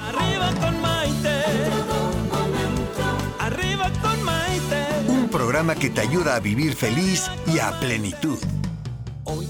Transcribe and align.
Arriba 0.00 0.52
con 0.60 0.80
Maite. 0.80 1.42
Arriba 3.38 3.90
con 4.00 4.22
Maite. 4.22 4.86
Un 5.08 5.28
programa 5.28 5.74
que 5.74 5.90
te 5.90 6.00
ayuda 6.00 6.36
a 6.36 6.40
vivir 6.40 6.74
feliz 6.74 7.28
y 7.46 7.58
a 7.58 7.78
plenitud. 7.80 8.38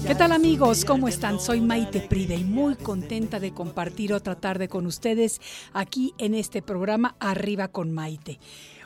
¿Qué 0.05 0.15
tal 0.15 0.31
amigos? 0.31 0.83
¿Cómo 0.83 1.07
están? 1.07 1.39
Soy 1.39 1.61
Maite 1.61 2.01
Prida 2.01 2.33
y 2.33 2.43
muy 2.43 2.75
contenta 2.75 3.39
de 3.39 3.53
compartir 3.53 4.13
otra 4.13 4.35
tarde 4.35 4.67
con 4.67 4.85
ustedes 4.85 5.39
aquí 5.71 6.13
en 6.17 6.33
este 6.33 6.61
programa 6.61 7.15
Arriba 7.19 7.67
con 7.67 7.93
Maite. 7.93 8.39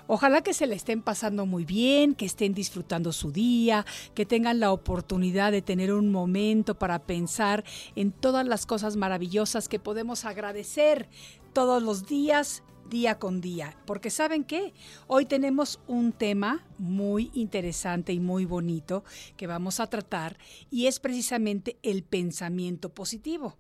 Ojalá 0.06 0.42
que 0.42 0.54
se 0.54 0.68
le 0.68 0.76
estén 0.76 1.02
pasando 1.02 1.46
muy 1.46 1.64
bien, 1.64 2.14
que 2.14 2.26
estén 2.26 2.54
disfrutando 2.54 3.14
su 3.14 3.32
día, 3.32 3.86
que 4.14 4.26
tengan 4.26 4.60
la 4.60 4.72
oportunidad 4.74 5.52
de 5.54 5.62
tener 5.62 5.94
un 5.94 6.12
momento 6.12 6.76
para 6.76 7.00
pensar 7.00 7.64
en 7.96 8.12
todas 8.12 8.46
las 8.46 8.66
cosas 8.66 8.98
maravillosas 8.98 9.70
que 9.70 9.80
podemos 9.80 10.26
agradecer 10.26 11.08
todos 11.54 11.84
los 11.84 12.08
días 12.08 12.64
día 12.90 13.20
con 13.20 13.42
día, 13.42 13.78
porque 13.86 14.10
saben 14.10 14.44
qué, 14.44 14.74
hoy 15.08 15.26
tenemos 15.26 15.80
un 15.88 16.12
tema 16.12 16.66
muy 16.78 17.32
interesante 17.34 18.12
y 18.12 18.20
muy 18.20 18.46
bonito 18.46 19.04
que 19.38 19.48
vamos 19.48 19.80
a 19.80 19.88
tratar 19.88 20.38
y 20.70 20.88
es 20.88 21.00
precisamente 21.00 21.78
el 21.82 22.04
pensamiento 22.04 22.90
positivo. 22.90 23.58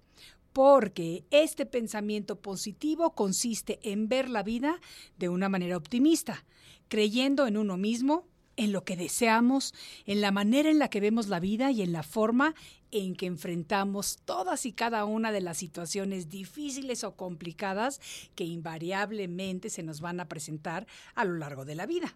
Porque 0.53 1.23
este 1.31 1.65
pensamiento 1.65 2.39
positivo 2.39 3.15
consiste 3.15 3.79
en 3.81 4.07
ver 4.07 4.29
la 4.29 4.43
vida 4.43 4.79
de 5.17 5.29
una 5.29 5.49
manera 5.49 5.77
optimista, 5.77 6.45
creyendo 6.89 7.47
en 7.47 7.57
uno 7.57 7.75
mismo, 7.75 8.27
en 8.55 8.71
lo 8.71 8.83
que 8.83 8.95
deseamos, 8.95 9.73
en 10.05 10.21
la 10.21 10.31
manera 10.31 10.69
en 10.69 10.77
la 10.77 10.89
que 10.89 10.99
vemos 10.99 11.27
la 11.27 11.39
vida 11.39 11.71
y 11.71 11.81
en 11.81 11.91
la 11.91 12.03
forma 12.03 12.53
en 12.93 13.15
que 13.15 13.25
enfrentamos 13.25 14.19
todas 14.23 14.67
y 14.67 14.71
cada 14.71 15.03
una 15.03 15.31
de 15.31 15.41
las 15.41 15.57
situaciones 15.57 16.29
difíciles 16.29 17.03
o 17.03 17.15
complicadas 17.15 17.99
que 18.35 18.43
invariablemente 18.43 19.71
se 19.71 19.81
nos 19.81 19.99
van 19.99 20.19
a 20.19 20.29
presentar 20.29 20.85
a 21.15 21.25
lo 21.25 21.35
largo 21.37 21.65
de 21.65 21.75
la 21.75 21.87
vida. 21.87 22.15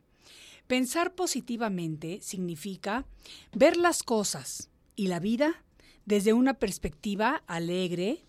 Pensar 0.68 1.16
positivamente 1.16 2.20
significa 2.22 3.06
ver 3.54 3.76
las 3.76 4.04
cosas 4.04 4.70
y 4.96 5.08
la 5.08 5.20
vida 5.20 5.64
desde 6.06 6.34
una 6.34 6.54
perspectiva 6.54 7.44
alegre, 7.48 8.24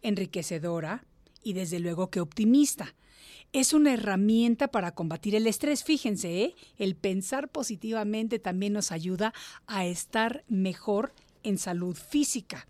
enriquecedora 0.00 1.04
y 1.42 1.52
desde 1.52 1.80
luego 1.80 2.10
que 2.10 2.20
optimista 2.20 2.94
es 3.52 3.72
una 3.72 3.92
herramienta 3.92 4.68
para 4.68 4.92
combatir 4.94 5.34
el 5.34 5.46
estrés. 5.46 5.84
Fíjense, 5.84 6.42
¿eh? 6.42 6.54
el 6.78 6.94
pensar 6.94 7.48
positivamente 7.48 8.38
también 8.38 8.72
nos 8.72 8.92
ayuda 8.92 9.34
a 9.66 9.86
estar 9.86 10.44
mejor 10.48 11.12
en 11.42 11.58
salud 11.58 11.94
física. 11.94 12.66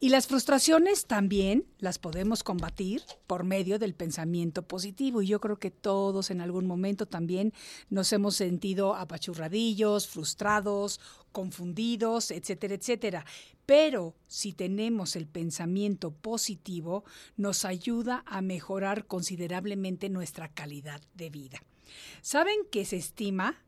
Y 0.00 0.10
las 0.10 0.26
frustraciones 0.26 1.06
también 1.06 1.64
las 1.78 1.98
podemos 1.98 2.42
combatir 2.42 3.02
por 3.26 3.44
medio 3.44 3.78
del 3.78 3.94
pensamiento 3.94 4.62
positivo. 4.62 5.22
Y 5.22 5.28
yo 5.28 5.40
creo 5.40 5.58
que 5.58 5.70
todos 5.70 6.30
en 6.30 6.42
algún 6.42 6.66
momento 6.66 7.06
también 7.06 7.54
nos 7.88 8.12
hemos 8.12 8.36
sentido 8.36 8.96
apachurradillos, 8.96 10.08
frustrados, 10.08 11.00
confundidos, 11.32 12.32
etcétera, 12.32 12.74
etcétera. 12.74 13.24
Pero 13.64 14.14
si 14.26 14.52
tenemos 14.52 15.16
el 15.16 15.26
pensamiento 15.26 16.10
positivo, 16.10 17.04
nos 17.38 17.64
ayuda 17.64 18.24
a 18.26 18.42
mejorar 18.42 19.06
considerablemente 19.06 20.10
nuestra 20.10 20.48
calidad 20.52 21.00
de 21.14 21.30
vida. 21.30 21.62
¿Saben 22.20 22.56
que 22.70 22.84
se 22.84 22.96
estima 22.96 23.64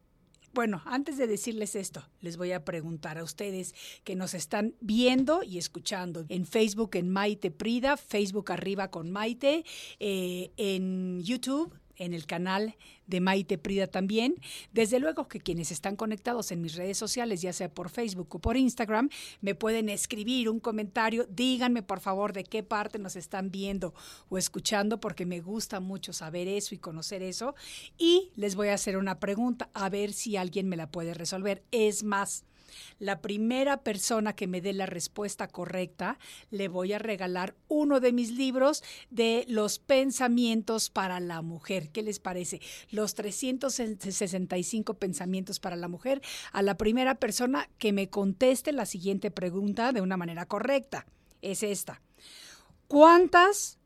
bueno, 0.56 0.80
antes 0.86 1.18
de 1.18 1.26
decirles 1.26 1.76
esto, 1.76 2.02
les 2.22 2.38
voy 2.38 2.52
a 2.52 2.64
preguntar 2.64 3.18
a 3.18 3.24
ustedes 3.24 3.74
que 4.04 4.16
nos 4.16 4.32
están 4.32 4.74
viendo 4.80 5.42
y 5.42 5.58
escuchando 5.58 6.24
en 6.30 6.46
Facebook 6.46 6.96
en 6.96 7.10
Maite 7.10 7.50
Prida, 7.50 7.98
Facebook 7.98 8.50
arriba 8.50 8.90
con 8.90 9.10
Maite, 9.10 9.66
eh, 10.00 10.50
en 10.56 11.20
YouTube 11.20 11.74
en 11.96 12.14
el 12.14 12.26
canal 12.26 12.76
de 13.06 13.20
Maite 13.20 13.58
Prida 13.58 13.86
también. 13.86 14.36
Desde 14.72 14.98
luego 14.98 15.28
que 15.28 15.40
quienes 15.40 15.70
están 15.70 15.96
conectados 15.96 16.50
en 16.52 16.60
mis 16.60 16.74
redes 16.74 16.98
sociales, 16.98 17.42
ya 17.42 17.52
sea 17.52 17.72
por 17.72 17.90
Facebook 17.90 18.34
o 18.34 18.38
por 18.38 18.56
Instagram, 18.56 19.10
me 19.40 19.54
pueden 19.54 19.88
escribir 19.88 20.48
un 20.48 20.60
comentario. 20.60 21.26
Díganme 21.30 21.82
por 21.82 22.00
favor 22.00 22.32
de 22.32 22.44
qué 22.44 22.62
parte 22.62 22.98
nos 22.98 23.16
están 23.16 23.50
viendo 23.50 23.94
o 24.28 24.38
escuchando, 24.38 25.00
porque 25.00 25.26
me 25.26 25.40
gusta 25.40 25.80
mucho 25.80 26.12
saber 26.12 26.48
eso 26.48 26.74
y 26.74 26.78
conocer 26.78 27.22
eso. 27.22 27.54
Y 27.98 28.30
les 28.36 28.54
voy 28.54 28.68
a 28.68 28.74
hacer 28.74 28.96
una 28.96 29.20
pregunta, 29.20 29.70
a 29.74 29.88
ver 29.88 30.12
si 30.12 30.36
alguien 30.36 30.68
me 30.68 30.76
la 30.76 30.90
puede 30.90 31.14
resolver. 31.14 31.62
Es 31.70 32.02
más, 32.02 32.44
la 32.98 33.20
primera 33.20 33.78
persona 33.82 34.34
que 34.34 34.46
me 34.46 34.60
dé 34.60 34.72
la 34.72 34.86
respuesta 34.86 35.48
correcta, 35.48 36.18
le 36.50 36.68
voy 36.68 36.92
a 36.92 36.98
regalar 36.98 37.54
uno 37.68 38.00
de 38.00 38.12
mis 38.12 38.32
libros 38.32 38.82
de 39.10 39.44
los 39.48 39.78
pensamientos 39.78 40.90
para 40.90 41.20
la 41.20 41.42
mujer. 41.42 41.90
¿Qué 41.90 42.02
les 42.02 42.18
parece? 42.18 42.60
Los 42.90 43.14
365 43.14 44.94
pensamientos 44.94 45.60
para 45.60 45.76
la 45.76 45.88
mujer 45.88 46.22
a 46.52 46.62
la 46.62 46.76
primera 46.76 47.14
persona 47.16 47.68
que 47.78 47.92
me 47.92 48.08
conteste 48.08 48.72
la 48.72 48.86
siguiente 48.86 49.30
pregunta 49.30 49.92
de 49.92 50.00
una 50.00 50.16
manera 50.16 50.46
correcta. 50.46 51.06
Es 51.42 51.62
esta. 51.62 52.00
¿Cuántas, 52.88 53.78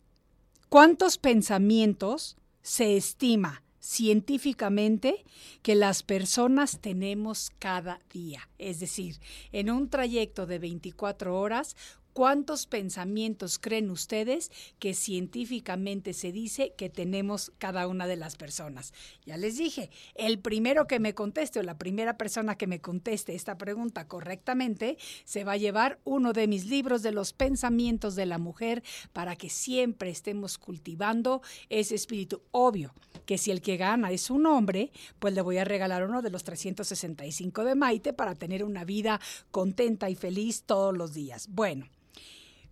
cuántos 0.69 1.19
pensamientos 1.19 2.37
se 2.63 2.97
estima 2.97 3.63
científicamente 3.81 5.25
que 5.63 5.75
las 5.75 6.03
personas 6.03 6.79
tenemos 6.81 7.51
cada 7.59 8.01
día. 8.13 8.49
Es 8.59 8.79
decir, 8.79 9.19
en 9.53 9.71
un 9.71 9.89
trayecto 9.89 10.47
de 10.47 10.59
24 10.59 11.39
horas, 11.39 11.77
¿Cuántos 12.13 12.67
pensamientos 12.67 13.61
creen 13.61 13.89
ustedes 13.89 14.51
que 14.81 14.95
científicamente 14.95 16.13
se 16.13 16.33
dice 16.33 16.75
que 16.77 16.91
tenemos 16.91 17.53
cada 17.59 17.87
una 17.87 18.09
de 18.09 18.17
las 18.17 18.37
personas? 18.37 18.93
Ya 19.25 19.37
les 19.37 19.57
dije, 19.57 19.91
el 20.17 20.41
primero 20.41 20.89
que 20.89 20.99
me 20.99 21.15
conteste 21.15 21.61
o 21.61 21.63
la 21.63 21.79
primera 21.79 22.17
persona 22.17 22.57
que 22.57 22.67
me 22.67 22.81
conteste 22.81 23.35
esta 23.35 23.57
pregunta 23.57 24.09
correctamente 24.09 24.99
se 25.25 25.45
va 25.45 25.53
a 25.53 25.57
llevar 25.57 26.01
uno 26.05 26.33
de 26.33 26.49
mis 26.49 26.67
libros 26.67 27.03
de 27.03 27.13
los 27.13 27.33
pensamientos 27.33 28.17
de 28.17 28.27
la 28.27 28.39
mujer 28.39 28.83
para 29.13 29.37
que 29.37 29.49
siempre 29.49 30.11
estemos 30.11 30.59
cultivando 30.59 31.43
ese 31.69 31.95
espíritu. 31.95 32.43
Obvio 32.51 32.93
que 33.25 33.39
si 33.39 33.53
el 33.53 33.63
que 33.63 33.77
gana 33.77 34.11
es 34.11 34.31
un 34.31 34.47
hombre, 34.47 34.91
pues 35.21 35.33
le 35.35 35.43
voy 35.43 35.59
a 35.59 35.65
regalar 35.65 36.05
uno 36.05 36.23
de 36.23 36.31
los 36.31 36.43
365 36.43 37.65
de 37.65 37.75
Maite 37.77 38.13
para 38.13 38.35
tener 38.35 38.65
una 38.65 38.85
vida 38.85 39.21
contenta 39.53 40.11
y 40.11 40.17
feliz 40.17 40.65
todos 40.65 40.97
los 40.97 41.15
días. 41.15 41.49
Bueno. 41.49 41.87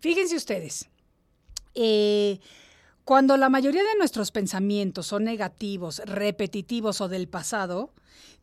Fíjense 0.00 0.36
ustedes, 0.36 0.88
eh, 1.74 2.40
cuando 3.04 3.36
la 3.36 3.48
mayoría 3.48 3.82
de 3.82 3.96
nuestros 3.96 4.30
pensamientos 4.30 5.06
son 5.06 5.24
negativos, 5.24 6.02
repetitivos 6.04 7.00
o 7.00 7.08
del 7.08 7.26
pasado, 7.26 7.94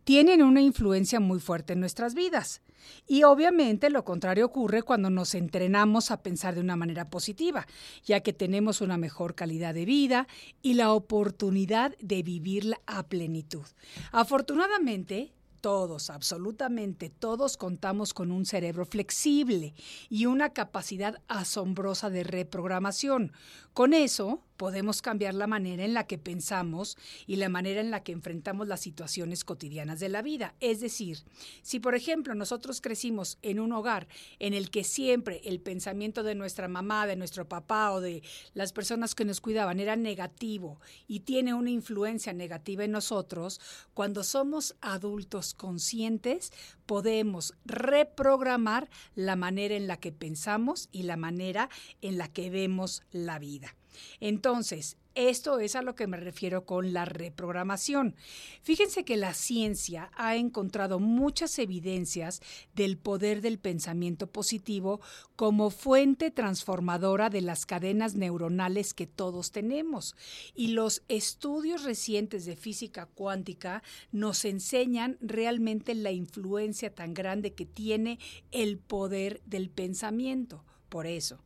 tienen 0.04 0.42
una 0.42 0.62
influencia 0.62 1.20
muy 1.20 1.40
fuerte 1.40 1.74
en 1.74 1.82
nuestras 1.82 2.14
vidas. 2.16 2.62
Y 3.08 3.24
obviamente 3.24 3.90
lo 3.90 4.04
contrario 4.04 4.48
ocurre 4.48 4.82
cuando 4.82 5.10
nos 5.10 5.36
entrenamos 5.36 6.10
a 6.10 6.24
pensar 6.24 6.56
de 6.56 6.62
una 6.62 6.76
manera 6.76 7.10
positiva, 7.10 7.68
ya 8.04 8.22
que 8.22 8.34
tenemos 8.34 8.82
una 8.82 8.98
mejor 8.98 9.36
calidad 9.36 9.74
de 9.74 9.86
vida 9.86 10.28
y 10.62 10.74
la 10.74 10.94
oportunidad 10.94 11.96
de 12.00 12.24
vivirla 12.24 12.80
a 12.88 13.04
plenitud. 13.04 13.66
Afortunadamente, 14.12 15.35
todos, 15.66 16.12
absolutamente 16.12 17.10
todos 17.10 17.58
contamos 17.58 18.14
con 18.14 18.32
un 18.32 18.46
cerebro 18.46 18.86
flexible 18.86 19.74
y 20.10 20.28
una 20.28 20.54
capacidad 20.54 21.24
asombrosa 21.28 22.12
de 22.12 22.24
reprogramación. 22.24 23.32
Con 23.76 23.94
eso, 23.94 24.42
podemos 24.56 25.02
cambiar 25.02 25.34
la 25.34 25.48
manera 25.48 25.84
en 25.84 25.94
la 25.94 26.08
que 26.08 26.18
pensamos 26.18 26.98
y 27.28 27.36
la 27.36 27.50
manera 27.50 27.82
en 27.82 27.92
la 27.92 28.04
que 28.04 28.14
enfrentamos 28.14 28.68
las 28.68 28.80
situaciones 28.80 29.44
cotidianas 29.44 30.00
de 30.00 30.10
la 30.10 30.22
vida. 30.22 30.56
Es 30.60 30.80
decir, 30.80 31.24
si 31.62 31.80
por 31.80 31.96
ejemplo 31.96 32.36
nosotros 32.36 32.82
crecimos 32.82 33.38
en 33.42 33.60
un 33.60 33.74
hogar 33.74 34.08
en 34.40 34.54
el 34.54 34.70
que 34.70 34.84
siempre 34.84 35.42
el 35.44 35.60
pensamiento 35.60 36.24
de 36.24 36.36
nuestra 36.36 36.68
mamá, 36.68 37.06
de 37.06 37.16
nuestro 37.16 37.48
papá 37.48 37.92
o 37.92 38.02
de 38.02 38.24
las 38.54 38.72
personas 38.72 39.14
que 39.14 39.26
nos 39.26 39.42
cuidaban 39.42 39.80
era 39.80 39.96
negativo 39.96 40.80
y 41.08 41.22
tiene 41.22 41.54
una 41.54 41.70
influencia 41.70 42.34
negativa 42.34 42.84
en 42.84 42.92
nosotros, 42.92 43.60
cuando 43.94 44.24
somos 44.24 44.76
adultos 44.82 45.54
conscientes 45.54 46.52
podemos 46.86 47.56
reprogramar 47.66 48.90
la 49.16 49.36
manera 49.36 49.76
en 49.76 49.88
la 49.88 49.98
que 49.98 50.12
pensamos 50.12 50.88
y 50.92 51.04
la 51.04 51.18
manera 51.18 51.70
en 52.02 52.18
la 52.18 52.28
que 52.28 52.50
vemos 52.50 53.04
la 53.12 53.40
vida. 53.40 53.65
Entonces, 54.20 54.98
esto 55.16 55.60
es 55.60 55.78
a 55.78 55.82
lo 55.82 55.96
que 55.96 56.08
me 56.08 56.18
refiero 56.18 56.66
con 56.66 56.92
la 56.92 57.06
reprogramación. 57.06 58.16
Fíjense 58.62 59.06
que 59.06 59.16
la 59.16 59.34
ciencia 59.34 60.12
ha 60.18 60.36
encontrado 60.36 61.00
muchas 61.00 61.58
evidencias 61.58 62.42
del 62.76 62.98
poder 62.98 63.40
del 63.40 63.58
pensamiento 63.58 64.28
positivo 64.28 65.00
como 65.38 65.70
fuente 65.70 66.32
transformadora 66.32 67.30
de 67.30 67.40
las 67.40 67.66
cadenas 67.66 68.16
neuronales 68.16 68.94
que 68.94 69.08
todos 69.08 69.54
tenemos. 69.54 70.18
Y 70.54 70.70
los 70.70 71.02
estudios 71.08 71.84
recientes 71.84 72.44
de 72.44 72.58
física 72.58 73.06
cuántica 73.06 73.84
nos 74.12 74.44
enseñan 74.44 75.18
realmente 75.22 75.96
la 75.96 76.12
influencia 76.12 76.94
tan 76.94 77.14
grande 77.14 77.54
que 77.54 77.66
tiene 77.66 78.20
el 78.52 78.80
poder 78.80 79.42
del 79.46 79.70
pensamiento. 79.70 80.66
Por 80.90 81.08
eso, 81.08 81.40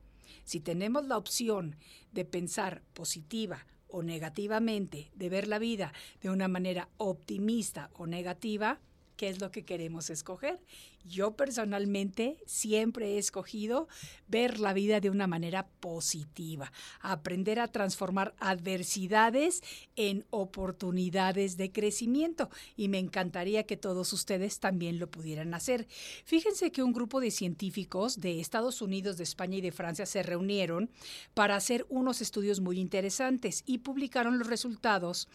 si 0.49 0.59
tenemos 0.59 1.05
la 1.05 1.15
opción 1.15 1.75
de 2.11 2.25
pensar 2.25 2.81
positiva 2.95 3.67
o 3.87 4.01
negativamente, 4.01 5.11
de 5.13 5.29
ver 5.29 5.47
la 5.47 5.59
vida 5.59 5.93
de 6.23 6.31
una 6.31 6.47
manera 6.47 6.89
optimista 6.97 7.91
o 7.93 8.07
negativa, 8.07 8.79
¿qué 9.15 9.29
es 9.29 9.41
lo 9.41 9.51
que 9.51 9.63
queremos 9.63 10.09
escoger? 10.09 10.59
Yo 11.05 11.35
personalmente 11.35 12.37
siempre 12.45 13.15
he 13.15 13.17
escogido 13.17 13.87
ver 14.27 14.59
la 14.59 14.73
vida 14.73 14.99
de 14.99 15.09
una 15.09 15.27
manera 15.27 15.67
positiva, 15.79 16.71
aprender 16.99 17.59
a 17.59 17.67
transformar 17.67 18.35
adversidades 18.39 19.61
en 19.95 20.25
oportunidades 20.29 21.57
de 21.57 21.71
crecimiento 21.71 22.49
y 22.75 22.89
me 22.89 22.99
encantaría 22.99 23.63
que 23.63 23.77
todos 23.77 24.13
ustedes 24.13 24.59
también 24.59 24.99
lo 24.99 25.09
pudieran 25.09 25.53
hacer. 25.53 25.87
Fíjense 26.25 26.71
que 26.71 26.83
un 26.83 26.93
grupo 26.93 27.19
de 27.19 27.31
científicos 27.31 28.19
de 28.19 28.39
Estados 28.39 28.81
Unidos, 28.81 29.17
de 29.17 29.23
España 29.23 29.57
y 29.57 29.61
de 29.61 29.71
Francia 29.71 30.05
se 30.05 30.23
reunieron 30.23 30.89
para 31.33 31.55
hacer 31.55 31.85
unos 31.89 32.21
estudios 32.21 32.59
muy 32.59 32.79
interesantes 32.79 33.63
y 33.65 33.79
publicaron 33.79 34.37
los 34.37 34.47
resultados 34.47 35.27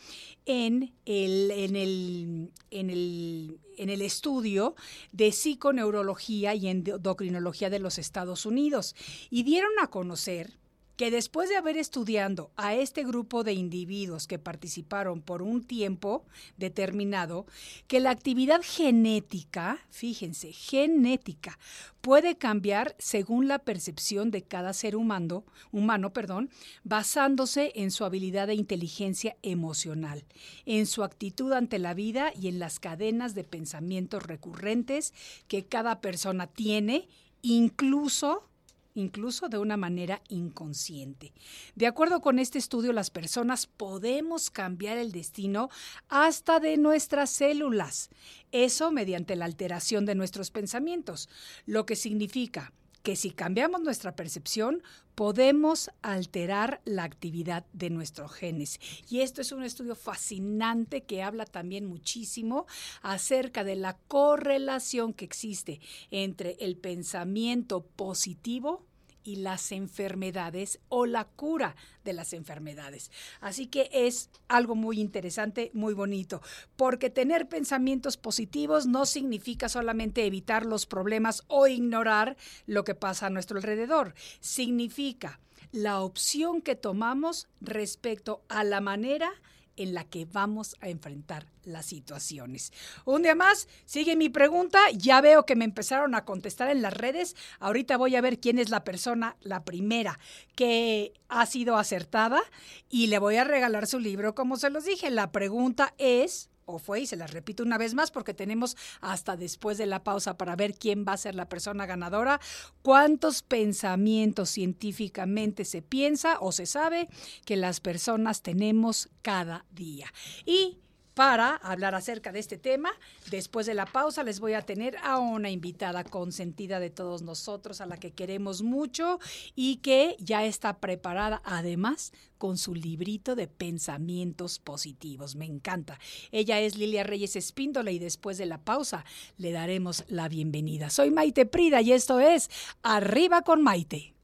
en 0.47 0.93
el, 1.05 1.51
en 1.51 1.77
el, 1.77 2.53
en 2.71 2.91
el, 2.91 3.59
en 3.77 3.91
el 3.91 4.03
estudio 4.03 4.75
de 5.13 5.33
psiconeurología 5.55 6.55
y 6.55 6.69
endocrinología 6.69 7.71
de 7.71 7.79
los 7.79 7.99
Estados 7.99 8.45
Unidos 8.45 8.97
y 9.31 9.45
dieron 9.45 9.71
a 9.81 9.87
conocer 9.87 10.59
que 10.97 11.11
después 11.11 11.49
de 11.49 11.57
haber 11.57 11.77
estudiado 11.77 12.51
a 12.57 12.75
este 12.75 13.05
grupo 13.05 13.43
de 13.43 13.53
individuos 13.53 14.27
que 14.27 14.39
participaron 14.39 15.23
por 15.23 15.43
un 15.43 15.65
tiempo 15.65 16.25
determinado, 16.57 17.47
que 17.89 18.01
la 18.01 18.11
actividad 18.11 18.61
genética, 18.63 19.79
fíjense, 19.91 20.53
genética, 20.53 21.59
puede 22.01 22.37
cambiar 22.37 22.95
según 22.99 23.49
la 23.49 23.59
percepción 23.59 24.31
de 24.31 24.43
cada 24.43 24.73
ser 24.73 24.95
humano, 24.95 25.45
humano, 25.73 26.13
perdón, 26.13 26.51
basándose 26.85 27.73
en 27.75 27.91
su 27.91 28.05
habilidad 28.05 28.47
de 28.47 28.55
inteligencia 28.55 29.37
emocional, 29.43 30.25
en 30.67 30.87
su 30.87 31.03
actitud 31.03 31.53
ante 31.53 31.79
la 31.79 31.95
vida 31.95 32.33
y 32.41 32.49
en 32.49 32.59
las 32.59 32.79
cadenas 32.79 33.35
de 33.35 33.45
pensamientos 33.45 34.23
recurrentes 34.23 35.13
que 35.49 35.65
cada 35.65 36.01
persona 36.01 36.47
tiene, 36.47 37.09
incluso 37.43 38.49
incluso 38.95 39.49
de 39.49 39.59
una 39.59 39.77
manera 39.77 40.23
inconsciente. 40.29 41.33
De 41.75 41.87
acuerdo 41.87 42.21
con 42.21 42.39
este 42.39 42.59
estudio, 42.59 42.93
las 42.93 43.11
personas 43.11 43.67
podemos 43.67 44.51
cambiar 44.51 44.99
el 44.99 45.13
destino 45.13 45.69
hasta 46.09 46.61
de 46.61 46.77
nuestras 46.77 47.31
células. 47.31 48.11
Eso 48.53 48.91
mediante 48.91 49.37
la 49.37 49.45
alteración 49.45 50.07
de 50.07 50.15
nuestros 50.15 50.51
pensamientos, 50.51 51.29
lo 51.67 51.87
que 51.87 51.97
significa 51.97 52.73
que 53.03 53.17
si 53.17 53.31
cambiamos 53.31 53.83
nuestra 53.83 54.17
percepción, 54.17 54.83
podemos 55.15 55.91
alterar 56.03 56.81
la 56.85 57.05
actividad 57.05 57.65
de 57.73 57.91
nuestros 57.91 58.33
genes. 58.33 58.81
Y 59.09 59.21
esto 59.21 59.41
es 59.41 59.53
un 59.53 59.63
estudio 59.63 59.95
fascinante 59.95 61.03
que 61.03 61.23
habla 61.23 61.45
también 61.45 61.87
muchísimo 61.87 62.67
acerca 63.03 63.65
de 63.65 63.77
la 63.77 63.97
correlación 64.09 65.13
que 65.13 65.25
existe 65.25 65.81
entre 66.11 66.57
el 66.61 66.77
pensamiento 66.77 67.83
positivo 67.83 68.87
y 69.25 69.37
las 69.37 69.73
enfermedades 69.73 70.79
o 70.89 71.07
la 71.07 71.25
cura 71.25 71.75
de 72.05 72.13
las 72.13 72.33
enfermedades. 72.33 73.11
Así 73.41 73.67
que 73.67 73.89
es 73.93 74.31
algo 74.47 74.77
muy 74.77 75.01
interesante, 75.01 75.71
muy 75.75 75.95
bonito, 75.95 76.43
porque 76.77 77.11
tener 77.11 77.49
pensamientos 77.49 78.17
positivos 78.17 78.87
no 78.87 79.07
significa 79.07 79.69
solamente 79.69 80.27
evitar 80.27 80.67
los 80.67 80.87
problemas 80.87 81.43
o 81.49 81.67
ignorar 81.67 82.37
lo 82.67 82.85
que 82.85 82.95
pasa 82.95 83.27
a 83.27 83.31
nuestro 83.31 83.57
alrededor, 83.57 84.15
significa 84.41 85.41
la 85.73 86.01
opción 86.01 86.63
que 86.63 86.77
tomamos 86.77 87.49
respecto 87.61 88.45
a 88.49 88.63
la 88.63 88.81
manera 88.81 89.33
en 89.77 89.95
la 89.95 90.05
que 90.05 90.25
vamos 90.25 90.77
a 90.81 90.89
enfrentar 90.89 91.47
las 91.65 91.87
situaciones. 91.87 92.73
Un 93.05 93.23
día 93.23 93.35
más, 93.35 93.69
sigue 93.87 94.17
mi 94.17 94.29
pregunta. 94.29 94.79
Ya 94.93 95.21
veo 95.21 95.47
que 95.47 95.57
me 95.57 95.65
empezaron 95.65 96.15
a 96.15 96.25
contestar 96.25 96.71
en 96.71 96.83
las 96.83 96.95
redes. 96.95 97.37
Ahorita 97.59 97.97
voy 97.97 98.17
a 98.17 98.21
ver 98.21 98.41
quién 98.41 98.59
es 98.59 98.71
la 98.71 98.85
persona, 98.85 99.37
la 99.41 99.65
primera, 99.65 100.19
que 100.55 101.13
ha 101.29 101.47
sido 101.47 101.77
acertada 101.77 102.41
y 102.89 103.09
le 103.09 103.19
voy 103.19 103.37
a 103.37 103.45
regalar 103.45 103.87
su 103.87 103.99
libro. 103.99 104.35
Como 104.35 104.57
se 104.57 104.71
los 104.71 104.85
dije, 104.85 105.11
la 105.11 105.33
pregunta 105.33 105.95
es, 105.99 106.51
o 106.67 106.79
fue, 106.79 107.01
y 107.01 107.07
se 107.07 107.17
las 107.17 107.33
repito 107.33 107.63
una 107.63 107.79
vez 107.79 107.95
más 107.95 108.11
porque 108.11 108.35
tenemos 108.35 108.77
hasta 109.01 109.37
después 109.37 109.79
de 109.79 109.87
la 109.87 110.03
pausa 110.03 110.37
para 110.37 110.57
ver 110.57 110.75
quién 110.75 111.05
va 111.07 111.13
a 111.13 111.19
ser 111.19 111.35
la 111.35 111.49
persona 111.49 111.87
ganadora, 111.87 112.41
cuántos 112.83 113.43
pensamientos 113.43 114.51
científicamente 114.51 115.65
se 115.65 115.83
piensa 115.83 116.39
o 116.41 116.53
se 116.53 116.67
sabe 116.67 117.09
que 117.45 117.57
las 117.57 117.81
personas 117.81 118.43
tenemos 118.43 119.09
cada 119.23 119.65
día. 119.71 120.13
Y 120.45 120.79
para 121.15 121.57
hablar 121.57 121.95
acerca 121.95 122.33
de 122.33 122.41
este 122.41 122.59
tema. 122.59 122.91
Después 123.31 123.67
de 123.67 123.75
la 123.75 123.87
pausa 123.87 124.23
les 124.23 124.41
voy 124.41 124.55
a 124.55 124.63
tener 124.63 124.97
a 125.03 125.19
una 125.19 125.51
invitada 125.51 126.05
consentida 126.05 126.81
de 126.81 126.91
todos 126.91 127.23
nosotros, 127.23 127.81
a 127.81 127.87
la 127.87 127.97
que 127.97 128.13
queremos 128.13 128.63
mucho 128.63 129.19
y 129.55 129.77
que 129.77 130.17
ya 130.19 130.45
está 130.45 130.79
preparada 130.79 131.41
además 131.45 132.13
con 132.39 132.59
su 132.59 132.75
librito 132.75 133.37
de 133.37 133.47
pensamientos 133.47 134.59
positivos. 134.59 135.37
Me 135.37 135.47
encanta. 135.47 135.99
Ella 136.31 136.61
es 136.61 136.77
Lilia 136.77 137.05
Reyes 137.05 137.37
Espíndola 137.37 137.91
y 137.91 137.99
después 137.99 138.37
de 138.37 138.47
la 138.47 138.59
pausa 138.59 139.05
le 139.39 139.53
daremos 139.53 140.05
la 140.09 140.29
bienvenida. 140.29 140.91
Soy 140.91 141.11
Maite 141.11 141.47
Prida 141.47 141.81
y 141.81 141.93
esto 141.93 142.21
es 142.21 142.51
Arriba 142.83 143.43
con 143.43 143.63
Maite. 143.63 144.15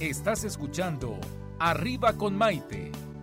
Estás 0.00 0.44
escuchando 0.44 1.18
Arriba 1.58 2.14
con 2.14 2.36
Maite. 2.36 2.90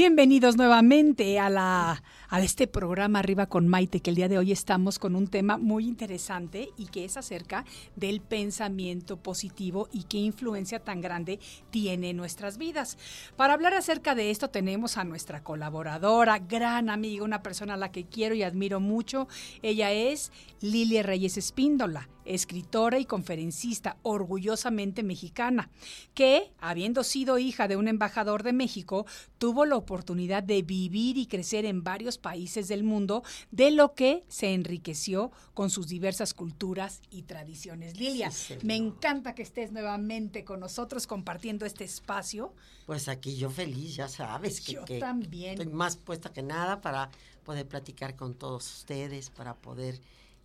Bienvenidos 0.00 0.56
nuevamente 0.56 1.38
a 1.38 1.50
la 1.50 2.02
a 2.30 2.40
este 2.40 2.66
programa 2.66 3.18
Arriba 3.18 3.46
con 3.46 3.68
Maite, 3.68 4.00
que 4.00 4.08
el 4.10 4.16
día 4.16 4.28
de 4.28 4.38
hoy 4.38 4.50
estamos 4.50 4.98
con 4.98 5.14
un 5.14 5.26
tema 5.26 5.58
muy 5.58 5.86
interesante 5.86 6.70
y 6.78 6.86
que 6.86 7.04
es 7.04 7.18
acerca 7.18 7.66
del 7.96 8.20
pensamiento 8.20 9.18
positivo 9.18 9.88
y 9.92 10.04
qué 10.04 10.16
influencia 10.18 10.78
tan 10.78 11.02
grande 11.02 11.38
tiene 11.70 12.10
en 12.10 12.16
nuestras 12.16 12.56
vidas. 12.56 12.96
Para 13.36 13.52
hablar 13.52 13.74
acerca 13.74 14.14
de 14.14 14.30
esto 14.30 14.48
tenemos 14.48 14.96
a 14.96 15.04
nuestra 15.04 15.42
colaboradora, 15.42 16.38
gran 16.38 16.88
amiga, 16.88 17.24
una 17.24 17.42
persona 17.42 17.74
a 17.74 17.76
la 17.76 17.92
que 17.92 18.06
quiero 18.06 18.34
y 18.34 18.42
admiro 18.42 18.80
mucho. 18.80 19.28
Ella 19.60 19.90
es 19.92 20.32
Lilia 20.62 21.02
Reyes 21.02 21.36
Espíndola 21.36 22.08
escritora 22.24 22.98
y 22.98 23.04
conferencista 23.04 23.96
orgullosamente 24.02 25.02
mexicana, 25.02 25.70
que, 26.14 26.52
habiendo 26.60 27.04
sido 27.04 27.38
hija 27.38 27.68
de 27.68 27.76
un 27.76 27.88
embajador 27.88 28.42
de 28.42 28.52
México, 28.52 29.06
tuvo 29.38 29.64
la 29.64 29.76
oportunidad 29.76 30.42
de 30.42 30.62
vivir 30.62 31.16
y 31.16 31.26
crecer 31.26 31.64
en 31.64 31.82
varios 31.82 32.18
países 32.18 32.68
del 32.68 32.84
mundo, 32.84 33.22
de 33.50 33.70
lo 33.70 33.94
que 33.94 34.24
se 34.28 34.54
enriqueció 34.54 35.32
con 35.54 35.70
sus 35.70 35.88
diversas 35.88 36.34
culturas 36.34 37.02
y 37.10 37.22
tradiciones. 37.22 37.98
Lilia, 37.98 38.30
me 38.62 38.76
encanta 38.76 39.34
que 39.34 39.42
estés 39.42 39.72
nuevamente 39.72 40.44
con 40.44 40.60
nosotros 40.60 41.06
compartiendo 41.06 41.66
este 41.66 41.84
espacio. 41.84 42.54
Pues 42.86 43.08
aquí 43.08 43.36
yo 43.36 43.50
feliz, 43.50 43.96
ya 43.96 44.08
sabes 44.08 44.60
que, 44.60 44.72
yo 44.72 44.84
también. 44.98 45.52
estoy 45.52 45.72
más 45.72 45.96
puesta 45.96 46.32
que 46.32 46.42
nada 46.42 46.80
para 46.80 47.10
poder 47.44 47.66
platicar 47.66 48.16
con 48.16 48.34
todos 48.34 48.70
ustedes, 48.78 49.30
para 49.30 49.54
poder 49.54 50.00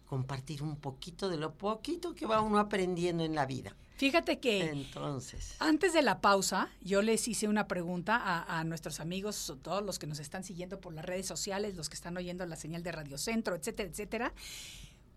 compartir 0.05 0.63
un 0.63 0.77
poquito 0.77 1.29
de 1.29 1.37
lo 1.37 1.53
poquito 1.53 2.13
que 2.13 2.25
va 2.25 2.41
uno 2.41 2.59
aprendiendo 2.59 3.23
en 3.23 3.35
la 3.35 3.45
vida. 3.45 3.75
Fíjate 3.97 4.39
que 4.39 4.71
Entonces. 4.71 5.55
antes 5.59 5.93
de 5.93 6.01
la 6.01 6.19
pausa, 6.19 6.69
yo 6.81 7.01
les 7.01 7.27
hice 7.29 7.47
una 7.47 7.67
pregunta 7.67 8.17
a, 8.17 8.59
a, 8.59 8.63
nuestros 8.65 8.99
amigos, 8.99 9.53
todos 9.61 9.83
los 9.83 9.99
que 9.99 10.05
nos 10.05 10.19
están 10.19 10.43
siguiendo 10.43 10.81
por 10.81 10.93
las 10.93 11.05
redes 11.05 11.25
sociales, 11.25 11.75
los 11.75 11.87
que 11.87 11.95
están 11.95 12.17
oyendo 12.17 12.45
la 12.45 12.57
señal 12.57 12.83
de 12.83 12.91
Radio 12.91 13.17
Centro, 13.17 13.55
etcétera, 13.55 13.89
etcétera. 13.89 14.33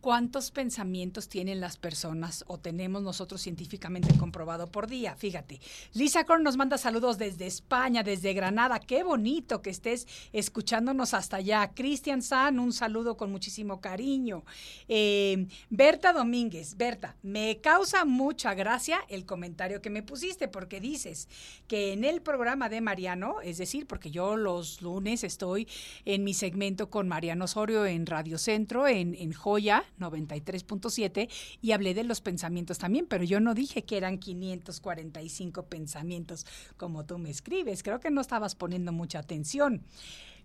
¿Cuántos 0.00 0.52
pensamientos 0.52 1.28
tienen 1.28 1.60
las 1.60 1.76
personas 1.76 2.44
o 2.46 2.56
tenemos 2.56 3.02
nosotros 3.02 3.42
científicamente 3.42 4.16
comprobado 4.16 4.68
por 4.68 4.86
día? 4.86 5.16
Fíjate, 5.16 5.60
Lisa 5.92 6.22
Korn 6.22 6.44
nos 6.44 6.56
manda 6.56 6.78
saludos 6.78 7.18
desde 7.18 7.48
España, 7.48 8.04
desde 8.04 8.32
Granada. 8.32 8.78
Qué 8.78 9.02
bonito 9.02 9.60
que 9.60 9.70
estés 9.70 10.06
escuchándonos 10.32 11.14
hasta 11.14 11.38
allá. 11.38 11.72
Cristian 11.74 12.22
San, 12.22 12.60
un 12.60 12.72
saludo 12.72 13.16
con 13.16 13.32
muchísimo 13.32 13.80
cariño. 13.80 14.44
Eh, 14.86 15.48
Berta 15.68 16.12
Domínguez, 16.12 16.76
Berta, 16.76 17.16
me 17.22 17.58
causa 17.60 18.04
mucha 18.04 18.54
gracia 18.54 19.00
el 19.08 19.26
comentario 19.26 19.82
que 19.82 19.90
me 19.90 20.04
pusiste 20.04 20.46
porque 20.46 20.80
dices 20.80 21.28
que 21.66 21.92
en 21.92 22.04
el 22.04 22.22
programa 22.22 22.68
de 22.68 22.80
Mariano, 22.80 23.40
es 23.40 23.58
decir, 23.58 23.88
porque 23.88 24.12
yo 24.12 24.36
los 24.36 24.80
lunes 24.80 25.24
estoy 25.24 25.66
en 26.04 26.22
mi 26.22 26.34
segmento 26.34 26.88
con 26.88 27.08
Mariano 27.08 27.46
Osorio 27.46 27.84
en 27.84 28.06
Radio 28.06 28.38
Centro, 28.38 28.86
en, 28.86 29.16
en 29.16 29.32
Joya 29.32 29.84
93.7 29.98 31.28
y 31.60 31.72
hablé 31.72 31.94
de 31.94 32.04
los 32.04 32.20
pensamientos 32.20 32.78
también, 32.78 33.06
pero 33.06 33.24
yo 33.24 33.40
no 33.40 33.54
dije 33.54 33.84
que 33.84 33.96
eran 33.96 34.18
545 34.18 35.66
pensamientos 35.66 36.46
como 36.76 37.04
tú 37.04 37.18
me 37.18 37.30
escribes. 37.30 37.82
Creo 37.82 38.00
que 38.00 38.10
no 38.10 38.20
estabas 38.20 38.54
poniendo 38.54 38.92
mucha 38.92 39.18
atención. 39.18 39.82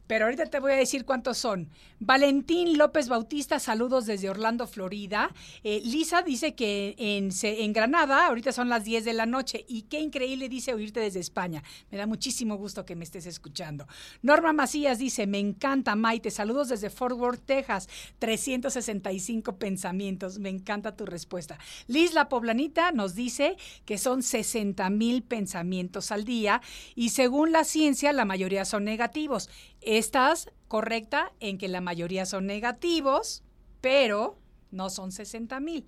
Pero 0.07 0.25
ahorita 0.25 0.45
te 0.47 0.59
voy 0.59 0.73
a 0.73 0.75
decir 0.75 1.05
cuántos 1.05 1.37
son. 1.37 1.69
Valentín 1.99 2.77
López 2.77 3.07
Bautista, 3.07 3.59
saludos 3.59 4.05
desde 4.05 4.29
Orlando, 4.29 4.67
Florida. 4.67 5.33
Eh, 5.63 5.81
Lisa 5.85 6.21
dice 6.21 6.53
que 6.53 6.95
en, 6.97 7.29
en, 7.41 7.71
Granada 7.71 8.27
ahorita 8.27 8.51
son 8.51 8.67
las 8.67 8.83
10 8.83 9.05
de 9.05 9.13
la 9.13 9.25
noche 9.25 9.63
y 9.69 9.83
qué 9.83 10.01
increíble 10.01 10.49
dice 10.49 10.73
oírte 10.73 10.99
desde 10.99 11.21
España. 11.21 11.63
Me 11.91 11.97
da 11.97 12.05
muchísimo 12.05 12.57
gusto 12.57 12.85
que 12.85 12.97
me 12.97 13.05
estés 13.05 13.25
escuchando. 13.25 13.87
Norma 14.21 14.51
Macías 14.51 14.99
dice, 14.99 15.27
me 15.27 15.39
encanta 15.39 15.95
Maite, 15.95 16.29
saludos 16.29 16.67
desde 16.67 16.89
Fort 16.89 17.17
Worth, 17.17 17.45
Texas. 17.45 17.87
365 18.19 19.57
pensamientos, 19.57 20.39
me 20.39 20.49
encanta 20.49 20.97
tu 20.97 21.05
respuesta. 21.05 21.57
Liz 21.87 22.13
La 22.13 22.27
Poblanita 22.27 22.91
nos 22.91 23.15
dice 23.15 23.55
que 23.85 23.97
son 23.97 24.23
60 24.23 24.89
mil 24.89 25.23
pensamientos 25.23 26.11
al 26.11 26.25
día 26.25 26.61
y 26.95 27.09
según 27.09 27.53
la 27.53 27.63
ciencia 27.63 28.11
la 28.11 28.25
mayoría 28.25 28.65
son 28.65 28.83
negativos 28.83 29.49
estás 29.97 30.49
correcta 30.67 31.33
en 31.39 31.57
que 31.57 31.67
la 31.67 31.81
mayoría 31.81 32.25
son 32.25 32.45
negativos, 32.45 33.43
pero 33.81 34.37
no 34.71 34.89
son 34.89 35.11
60 35.11 35.59
mil. 35.59 35.85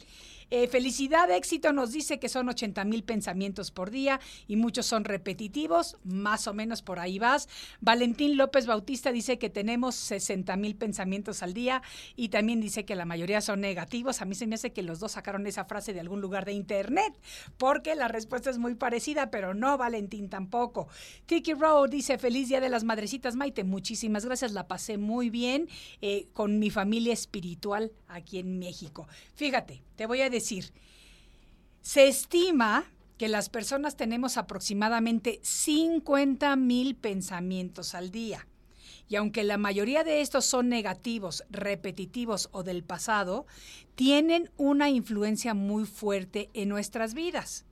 Eh, 0.52 0.68
felicidad, 0.68 1.30
éxito 1.32 1.74
nos 1.74 1.92
dice 1.92 2.20
que 2.20 2.30
son 2.30 2.50
80 2.50 2.86
mil 2.86 3.04
pensamientos 3.04 3.72
por 3.72 3.90
día 3.90 4.20
y 4.48 4.56
muchos 4.56 4.86
son 4.86 5.04
repetitivos, 5.04 5.98
más 6.04 6.48
o 6.48 6.54
menos 6.54 6.82
por 6.82 7.00
ahí 7.00 7.20
vas. 7.20 7.50
Valentín 7.82 8.38
López 8.38 8.66
Bautista 8.66 9.12
dice 9.12 9.40
que 9.40 9.50
tenemos 9.50 9.96
60 9.96 10.56
mil 10.58 10.76
pensamientos 10.76 11.42
al 11.44 11.54
día 11.54 11.82
y 12.16 12.30
también 12.30 12.62
dice 12.62 12.86
que 12.86 12.96
la 12.96 13.06
mayoría 13.06 13.42
son 13.42 13.62
negativos. 13.62 14.22
A 14.22 14.26
mí 14.26 14.36
se 14.36 14.48
me 14.48 14.56
hace 14.56 14.72
que 14.72 14.84
los 14.84 15.00
dos 15.00 15.14
sacaron 15.14 15.48
esa 15.48 15.66
frase 15.66 15.94
de 15.94 16.00
algún 16.00 16.22
lugar 16.22 16.46
de 16.46 16.54
internet, 16.54 17.20
porque 17.58 17.96
la 17.96 18.08
respuesta 18.08 18.50
es 18.50 18.58
muy 18.58 18.76
parecida, 18.76 19.32
pero 19.32 19.54
no, 19.54 19.78
Valentín 19.78 20.30
tampoco. 20.30 20.88
Tiki 21.26 21.54
Rowe 21.54 21.88
dice, 21.88 22.18
feliz 22.18 22.50
día 22.50 22.60
de 22.60 22.70
las 22.70 22.84
madrecitas, 22.84 23.36
Maite. 23.36 23.64
Muchísimas 23.64 24.26
gracias, 24.26 24.52
la 24.52 24.68
pasé 24.68 24.98
muy 24.98 25.30
bien 25.30 25.68
eh, 26.02 26.28
con 26.34 26.60
mi 26.60 26.70
familia 26.70 27.14
espiritual 27.14 27.92
aquí 28.08 28.40
en 28.40 28.60
México. 28.60 29.08
Fíjate, 29.34 29.84
te 29.96 30.06
voy 30.06 30.22
a 30.22 30.30
decir, 30.36 30.74
se 31.82 32.08
estima 32.08 32.86
que 33.18 33.28
las 33.28 33.50
personas 33.50 33.96
tenemos 33.96 34.38
aproximadamente 34.38 35.40
50 35.44 36.56
mil 36.56 36.96
pensamientos 36.96 37.96
al 37.96 38.12
día. 38.12 38.48
Y 39.08 39.16
aunque 39.18 39.44
la 39.44 39.58
mayoría 39.58 40.04
de 40.04 40.22
estos 40.22 40.46
son 40.46 40.68
negativos, 40.68 41.44
repetitivos 41.50 42.50
o 42.52 42.64
del 42.64 42.84
pasado, 42.84 43.46
tienen 43.94 44.50
una 44.58 44.90
influencia 44.90 45.54
muy 45.54 45.86
fuerte 45.86 46.50
en 46.54 46.70
nuestras 46.70 47.14
vidas. 47.14 47.66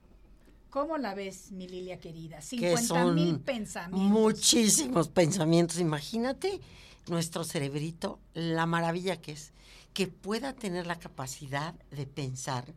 ¿Cómo 0.69 0.97
la 0.97 1.13
ves, 1.15 1.51
mi 1.51 1.67
Lilia 1.67 1.99
querida? 1.99 2.41
50 2.41 3.05
mil 3.13 3.39
pensamientos. 3.39 4.11
Muchísimos 4.11 5.09
pensamientos. 5.09 5.79
Imagínate 5.79 6.61
nuestro 7.07 7.43
cerebrito, 7.43 8.19
la 8.33 8.65
maravilla 8.65 9.19
que 9.19 9.33
es 9.33 9.53
que 9.93 10.07
pueda 10.07 10.53
tener 10.53 10.87
la 10.87 10.99
capacidad 10.99 11.73
de 11.91 12.07
pensar 12.07 12.73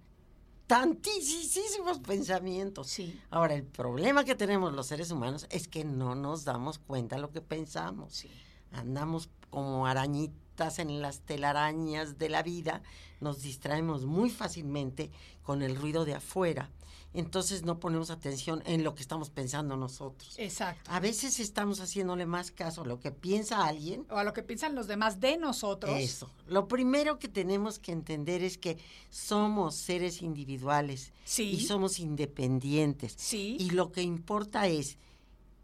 tantísimos 0.67 2.01
pensamientos. 2.01 2.89
Sí. 2.89 3.21
Ahora, 3.31 3.55
el 3.55 3.65
problema 3.65 4.25
que 4.25 4.35
tenemos 4.35 4.73
los 4.73 4.87
seres 4.87 5.11
humanos 5.11 5.47
es 5.51 5.69
que 5.69 5.85
no 5.85 6.15
nos 6.15 6.45
damos 6.45 6.79
cuenta 6.79 7.17
de 7.17 7.23
lo 7.23 7.31
que 7.31 7.41
pensamos. 7.41 8.15
Sí. 8.15 8.31
Andamos 8.73 9.31
como 9.51 9.87
arañitas 9.87 10.79
en 10.79 11.01
las 11.01 11.21
telarañas 11.21 12.19
de 12.19 12.29
la 12.29 12.43
vida, 12.43 12.83
nos 13.21 13.43
distraemos 13.43 14.05
muy 14.07 14.31
fácilmente 14.31 15.11
con 15.43 15.63
el 15.63 15.77
ruido 15.77 16.05
de 16.05 16.15
afuera 16.15 16.71
entonces 17.15 17.63
no 17.63 17.81
ponemos 17.81 18.11
atención 18.11 18.63
en 18.67 18.85
lo 18.85 18.95
que 18.95 19.01
estamos 19.03 19.31
pensando 19.31 19.77
nosotros. 19.77 20.35
Exacto. 20.39 20.91
A 20.91 21.01
veces 21.01 21.41
estamos 21.41 21.81
haciéndole 21.81 22.27
más 22.27 22.51
caso 22.51 22.83
a 22.83 22.87
lo 22.87 23.01
que 23.01 23.11
piensa 23.11 23.67
alguien. 23.67 24.07
O 24.11 24.17
a 24.17 24.25
lo 24.25 24.33
que 24.33 24.43
piensan 24.43 24.75
los 24.75 24.87
demás 24.87 25.19
de 25.19 25.39
nosotros. 25.39 25.99
Eso. 25.99 26.31
Lo 26.47 26.69
primero 26.69 27.19
que 27.19 27.29
tenemos 27.29 27.79
que 27.79 27.93
entender 27.93 28.43
es 28.43 28.59
que 28.59 28.79
somos 29.09 29.77
seres 29.77 30.21
individuales. 30.21 31.13
Sí. 31.25 31.51
Y 31.51 31.61
somos 31.61 32.01
independientes. 32.01 33.15
Sí. 33.17 33.57
Y 33.59 33.71
lo 33.71 33.93
que 33.93 34.03
importa 34.03 34.67
es, 34.67 34.99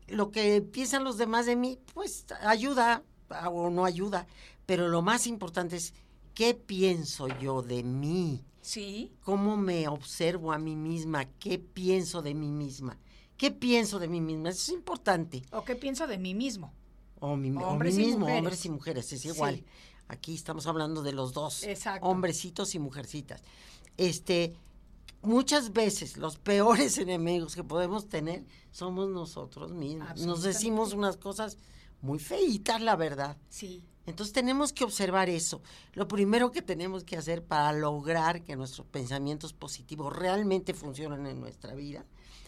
lo 0.09 0.31
que 0.31 0.63
piensan 0.63 1.05
los 1.05 1.19
demás 1.19 1.47
de 1.47 1.57
mí, 1.57 1.79
pues 1.93 2.25
ayuda 2.41 3.03
o 3.51 3.69
no 3.69 3.85
ayuda. 3.85 4.27
Pero 4.65 4.89
lo 4.89 5.03
más 5.03 5.27
importante 5.27 5.77
es, 5.77 5.93
¿qué 6.35 6.55
pienso 6.55 7.29
yo 7.41 7.63
de 7.63 7.83
mí? 7.83 8.43
Sí. 8.63 9.13
¿Cómo 9.21 9.57
me 9.57 9.89
observo 9.89 10.53
a 10.53 10.59
mí 10.59 10.77
misma? 10.77 11.27
¿Qué 11.39 11.59
pienso 11.59 12.23
de 12.23 12.33
mí 12.33 12.51
misma? 12.51 12.99
¿Qué 13.37 13.51
pienso 13.51 13.99
de 13.99 14.09
mí 14.09 14.21
misma? 14.21 14.51
Eso 14.51 14.73
es 14.73 14.79
importante. 14.79 15.43
¿O 15.51 15.65
qué 15.65 15.75
pienso 15.75 16.07
de 16.07 16.17
mí 16.17 16.33
mismo? 16.35 16.73
O, 17.19 17.37
mi, 17.37 17.51
o 17.51 17.77
mí 17.77 17.93
mismo, 17.93 18.27
hombres 18.27 18.65
y 18.65 18.71
mujeres, 18.71 19.13
es 19.13 19.25
igual. 19.25 19.57
Sí. 19.57 19.65
Aquí 20.09 20.35
estamos 20.35 20.67
hablando 20.67 21.03
de 21.03 21.13
los 21.13 21.33
dos. 21.33 21.65
Exacto. 21.65 22.07
Hombrecitos 22.07 22.75
y 22.75 22.79
mujercitas. 22.79 23.43
Este, 23.97 24.55
muchas 25.23 25.73
veces 25.73 26.17
los 26.17 26.39
peores 26.39 26.99
enemigos 26.99 27.55
que 27.55 27.65
podemos 27.65 28.09
tener 28.09 28.45
somos 28.71 29.09
nosotros 29.09 29.73
mismos. 29.73 30.21
Nos 30.21 30.43
decimos 30.43 30.93
unas 30.93 31.17
cosas 31.17 31.59
muy 32.01 32.19
feitas, 32.19 32.81
la 32.81 32.97
verdad. 32.97 33.37
Sí. 33.49 33.85
Entonces 34.07 34.33
tenemos 34.33 34.73
que 34.73 34.85
observar 34.85 35.29
eso. 35.29 35.63
Lo 35.95 36.09
primero 36.09 36.51
que 36.51 36.63
tenemos 36.63 37.05
que 37.05 37.17
hacer 37.17 37.45
para 37.45 37.73
lograr 37.73 38.43
que 38.43 38.57
nuestros 38.57 38.87
pensamientos 38.87 39.53
positivos 39.53 40.15
realmente 40.15 40.75
funcionen 40.75 41.27
en 41.27 41.41
nuestra 41.41 41.75
vida 41.75 42.05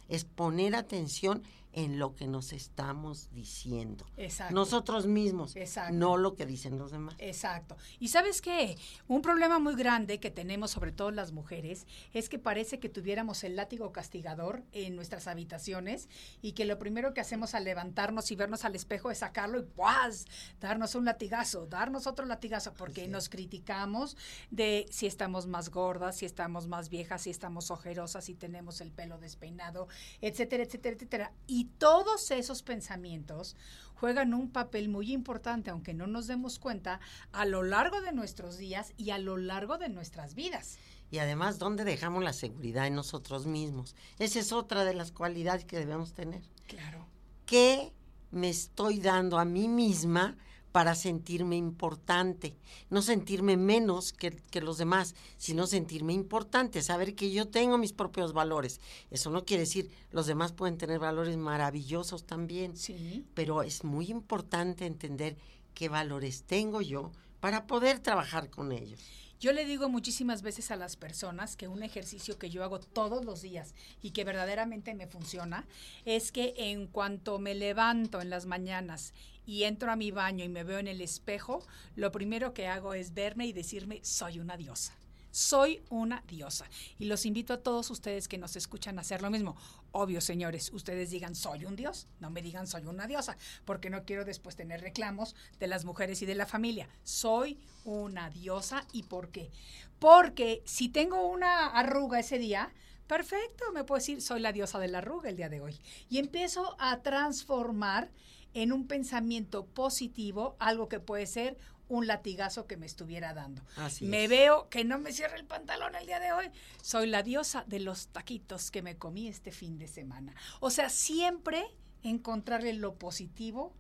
es 0.09 0.25
poner 0.25 0.75
atención 0.75 1.43
en 1.75 1.99
lo 1.99 2.15
que 2.15 2.27
nos 2.27 2.53
estamos 2.53 3.29
diciendo. 3.33 4.07
Exacto. 4.17 4.55
Nosotros 4.55 5.07
mismos, 5.07 5.57
Exacto. 5.57 5.95
no 5.95 6.17
lo 6.17 6.35
que 6.35 6.47
dicen 6.47 6.79
los 6.79 6.93
demás. 6.93 7.15
Exacto. 7.19 7.77
Y 7.99 8.09
sabes 8.09 8.41
qué, 8.41 8.79
un 9.09 9.23
problema 9.23 9.59
muy 9.59 9.75
grande 9.75 10.21
que 10.21 10.31
tenemos, 10.31 10.71
sobre 10.71 10.93
todo 10.93 11.11
las 11.11 11.33
mujeres, 11.33 11.87
es 12.13 12.29
que 12.29 12.39
parece 12.39 12.79
que 12.79 12.89
tuviéramos 12.89 13.45
el 13.45 13.57
látigo 13.57 13.93
castigador 13.93 14.63
en 14.73 14.97
nuestras 14.97 15.27
habitaciones 15.27 16.09
y 16.43 16.53
que 16.53 16.65
lo 16.65 16.79
primero 16.79 17.13
que 17.13 17.21
hacemos 17.21 17.55
al 17.55 17.65
levantarnos 17.65 18.31
y 18.31 18.37
vernos 18.37 18.65
al 18.65 18.77
espejo 18.77 19.11
es 19.11 19.19
sacarlo 19.19 19.59
y 19.59 19.65
¡guas! 19.77 20.27
darnos 20.61 20.95
un 20.95 21.05
latigazo, 21.05 21.67
darnos 21.67 22.07
otro 22.07 22.27
latigazo, 22.27 22.73
porque 22.75 23.05
sí. 23.05 23.09
nos 23.09 23.29
criticamos 23.29 24.17
de 24.51 24.87
si 24.91 25.07
estamos 25.07 25.47
más 25.47 25.71
gordas, 25.71 26.17
si 26.17 26.27
estamos 26.27 26.69
más 26.69 26.89
viejas, 26.89 27.23
si 27.23 27.31
estamos 27.31 27.71
ojerosas, 27.71 28.25
si 28.25 28.35
tenemos 28.35 28.81
el 28.81 28.93
pelo 28.93 29.19
despeinado, 29.19 29.89
etcétera, 30.21 30.63
etcétera, 30.63 30.95
etcétera. 30.95 31.33
Y 31.47 31.64
todos 31.79 32.31
esos 32.31 32.63
pensamientos 32.63 33.57
juegan 33.95 34.35
un 34.35 34.51
papel 34.51 34.89
muy 34.89 35.13
importante, 35.13 35.71
aunque 35.71 35.95
no 35.95 36.07
nos 36.07 36.27
demos 36.27 36.59
cuenta, 36.59 37.01
a 37.33 37.47
lo 37.47 37.63
largo 37.63 38.01
de 38.01 38.13
nuestros 38.13 38.59
días 38.59 38.93
y 38.97 39.11
a 39.11 39.19
lo 39.19 39.37
largo 39.37 39.79
de 39.79 39.89
nuestras 39.89 40.35
vidas. 40.35 40.79
Y 41.11 41.19
además, 41.19 41.59
¿dónde 41.59 41.85
dejamos 41.85 42.25
la 42.25 42.33
seguridad 42.33 42.87
en 42.87 42.95
nosotros 42.95 43.47
mismos? 43.47 43.95
Esa 44.19 44.41
es 44.41 44.53
otra 44.53 44.85
de 44.85 44.95
las 44.95 45.13
cualidades 45.13 45.65
que 45.65 45.79
debemos 45.79 46.13
tener. 46.13 46.43
Claro. 46.67 47.07
¿Qué 47.47 47.93
me 48.31 48.49
estoy 48.49 48.99
dando 48.99 49.39
a 49.39 49.45
mí 49.45 49.69
misma 49.69 50.37
para 50.75 50.97
sentirme 50.97 51.55
importante, 51.57 52.57
no 52.91 53.01
sentirme 53.01 53.57
menos 53.57 54.13
que, 54.13 54.33
que, 54.33 54.61
los 54.61 54.77
demás, 54.77 55.15
sino 55.37 55.69
sentirme 55.69 56.15
importante, 56.15 56.83
saber 56.83 57.15
que 57.15 57.31
yo 57.31 57.47
tengo 57.47 57.79
mis 57.79 57.93
propios 57.93 58.33
valores. 58.33 58.81
Eso 59.13 59.31
no 59.31 59.45
quiere 59.45 59.61
decir, 59.61 59.89
los 60.11 60.27
demás 60.27 60.51
pueden 60.51 60.77
tener 60.77 60.99
valores 60.99 61.37
maravillosos 61.37 62.25
también, 62.25 62.77
Sí. 62.77 63.25
pero 63.35 63.63
es 63.63 63.85
muy 63.85 64.11
importante 64.11 64.85
entender 64.85 65.37
qué 65.75 65.89
valores 65.89 66.43
tengo 66.43 66.81
yo 66.81 67.13
para 67.39 67.69
poder 67.69 68.01
trabajar 68.01 68.51
con 68.51 68.73
ellos. 68.73 69.01
Yo 69.41 69.53
le 69.53 69.65
digo 69.65 69.89
muchísimas 69.89 70.43
veces 70.43 70.71
a 70.71 70.77
las 70.77 70.97
personas 70.97 71.57
que 71.57 71.69
un 71.69 71.83
ejercicio 71.83 72.39
que 72.39 72.51
yo 72.51 72.65
hago 72.65 72.81
todos 72.81 73.25
los 73.25 73.43
días 73.43 73.75
y 74.03 74.11
que 74.11 74.25
verdaderamente 74.25 74.95
me 74.95 75.07
funciona 75.07 75.67
es 76.05 76.33
que 76.33 76.55
en 76.57 76.87
cuanto 76.87 77.39
me 77.39 77.55
levanto 77.55 78.21
en 78.21 78.31
las 78.31 78.47
mañanas 78.47 79.13
y 79.47 79.65
entro 79.65 79.91
a 79.91 79.97
mi 79.97 80.11
baño 80.11 80.45
y 80.45 80.49
me 80.49 80.65
veo 80.65 80.79
en 80.79 80.89
el 80.89 81.01
espejo, 81.01 81.67
lo 81.97 82.13
primero 82.13 82.55
que 82.55 82.69
hago 82.69 82.95
es 82.95 83.13
verme 83.13 83.47
y 83.47 83.53
decirme 83.53 84.01
soy 84.03 84.39
una 84.39 84.57
diosa. 84.57 84.95
Soy 85.35 85.83
una 85.91 86.23
diosa. 86.29 86.65
Y 86.97 87.07
los 87.07 87.27
invito 87.27 87.55
a 87.55 87.61
todos 87.61 87.91
ustedes 87.91 88.29
que 88.29 88.39
nos 88.39 88.55
escuchan 88.55 88.99
a 88.99 89.01
hacer 89.01 89.21
lo 89.21 89.31
mismo. 89.31 89.57
Obvio, 89.91 90.21
señores, 90.21 90.71
ustedes 90.73 91.11
digan 91.11 91.35
soy 91.35 91.65
un 91.65 91.75
dios, 91.75 92.07
no 92.21 92.31
me 92.31 92.41
digan 92.41 92.69
soy 92.69 92.87
una 92.87 93.09
diosa, 93.09 93.37
porque 93.65 93.91
no 93.91 94.05
quiero 94.05 94.25
después 94.25 94.55
tener 94.55 94.81
reclamos 94.81 95.35
de 95.59 95.67
las 95.67 95.85
mujeres 95.85 96.23
y 96.23 96.27
de 96.27 96.37
la 96.37 96.47
familia. 96.47 96.89
Soy 97.03 97.59
una 97.85 98.31
diosa 98.31 98.87
y 98.93 99.03
¿por 99.03 99.31
qué? 99.31 99.51
Porque 99.99 100.63
si 100.67 100.89
tengo 100.89 101.27
una 101.27 101.67
arruga 101.67 102.21
ese 102.21 102.39
día, 102.39 102.73
perfecto, 103.09 103.73
me 103.73 103.83
puedo 103.83 103.99
decir 103.99 104.23
soy 104.23 104.39
la 104.39 104.53
diosa 104.53 104.79
de 104.79 104.87
la 104.87 104.99
arruga 104.99 105.31
el 105.31 105.37
día 105.37 105.49
de 105.49 105.61
hoy. 105.61 105.81
Y 106.09 106.19
empiezo 106.19 106.77
a 106.79 107.03
transformar 107.03 108.09
en 108.53 108.73
un 108.73 108.87
pensamiento 108.87 109.67
positivo 109.67 110.55
algo 110.61 110.89
que 110.89 111.01
puede 111.01 111.27
ser 111.27 111.59
un 111.89 112.07
latigazo 112.07 112.67
que 112.67 112.77
me 112.77 112.87
estuviera 112.87 113.35
dando. 113.35 113.63
Así 113.77 114.07
me 114.07 114.25
es. 114.25 114.31
veo 114.31 114.69
que 114.69 114.85
no 114.85 114.99
me 114.99 115.13
cierra 115.13 115.37
el 115.37 115.45
pantalón 115.45 115.95
el 115.95 116.07
día 116.07 116.21
de 116.21 116.33
hoy. 116.33 116.51
Soy 116.83 117.07
la 117.07 117.23
diosa 117.23 117.65
de 117.67 117.81
los 117.81 118.09
taquitos 118.09 118.71
que 118.71 118.83
me 118.83 118.97
comí 118.97 119.29
este 119.29 119.53
fin 119.53 119.79
de 119.79 119.89
semana. 119.89 120.35
O 120.61 120.71
sea, 120.71 120.89
siempre 120.89 121.65
encontrarle 122.03 122.73
lo 122.75 122.97
positivo 122.97 123.75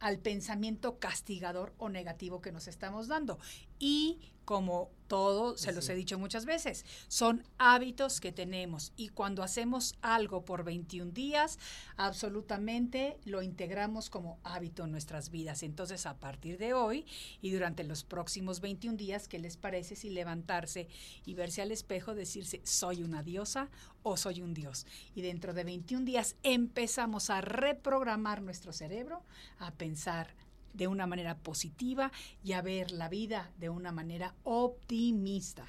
al 0.00 0.18
pensamiento 0.18 0.98
castigador 0.98 1.74
o 1.78 1.88
negativo 1.88 2.40
que 2.40 2.52
nos 2.52 2.68
estamos 2.68 3.08
dando. 3.08 3.38
Y 3.78 4.20
como 4.44 4.90
todo, 5.06 5.56
se 5.56 5.72
los 5.72 5.88
he 5.88 5.94
dicho 5.94 6.18
muchas 6.18 6.46
veces, 6.46 6.84
son 7.08 7.44
hábitos 7.58 8.20
que 8.20 8.32
tenemos 8.32 8.92
y 8.96 9.08
cuando 9.08 9.42
hacemos 9.42 9.94
algo 10.02 10.44
por 10.44 10.64
21 10.64 11.12
días, 11.12 11.58
absolutamente 11.96 13.18
lo 13.24 13.42
integramos 13.42 14.10
como 14.10 14.38
hábito 14.42 14.84
en 14.84 14.90
nuestras 14.90 15.30
vidas. 15.30 15.62
Entonces, 15.62 16.06
a 16.06 16.18
partir 16.18 16.58
de 16.58 16.74
hoy 16.74 17.06
y 17.40 17.50
durante 17.50 17.84
los 17.84 18.04
próximos 18.04 18.60
21 18.60 18.96
días, 18.96 19.28
¿qué 19.28 19.38
les 19.38 19.56
parece 19.56 19.96
si 19.96 20.10
levantarse 20.10 20.88
y 21.24 21.34
verse 21.34 21.62
al 21.62 21.72
espejo, 21.72 22.14
decirse, 22.14 22.60
soy 22.64 23.02
una 23.02 23.22
diosa 23.22 23.70
o 24.02 24.16
soy 24.16 24.40
un 24.40 24.54
dios? 24.54 24.86
Y 25.14 25.22
dentro 25.22 25.54
de 25.54 25.64
21 25.64 26.04
días 26.04 26.36
empezamos 26.42 27.30
a 27.30 27.40
reprogramar 27.40 28.42
nuestro 28.42 28.72
cerebro, 28.72 29.22
a 29.58 29.72
pensar 29.72 30.34
de 30.74 30.88
una 30.88 31.06
manera 31.06 31.38
positiva 31.38 32.12
y 32.42 32.52
a 32.52 32.62
ver 32.62 32.90
la 32.90 33.08
vida 33.08 33.50
de 33.58 33.70
una 33.70 33.92
manera 33.92 34.34
optimista. 34.44 35.64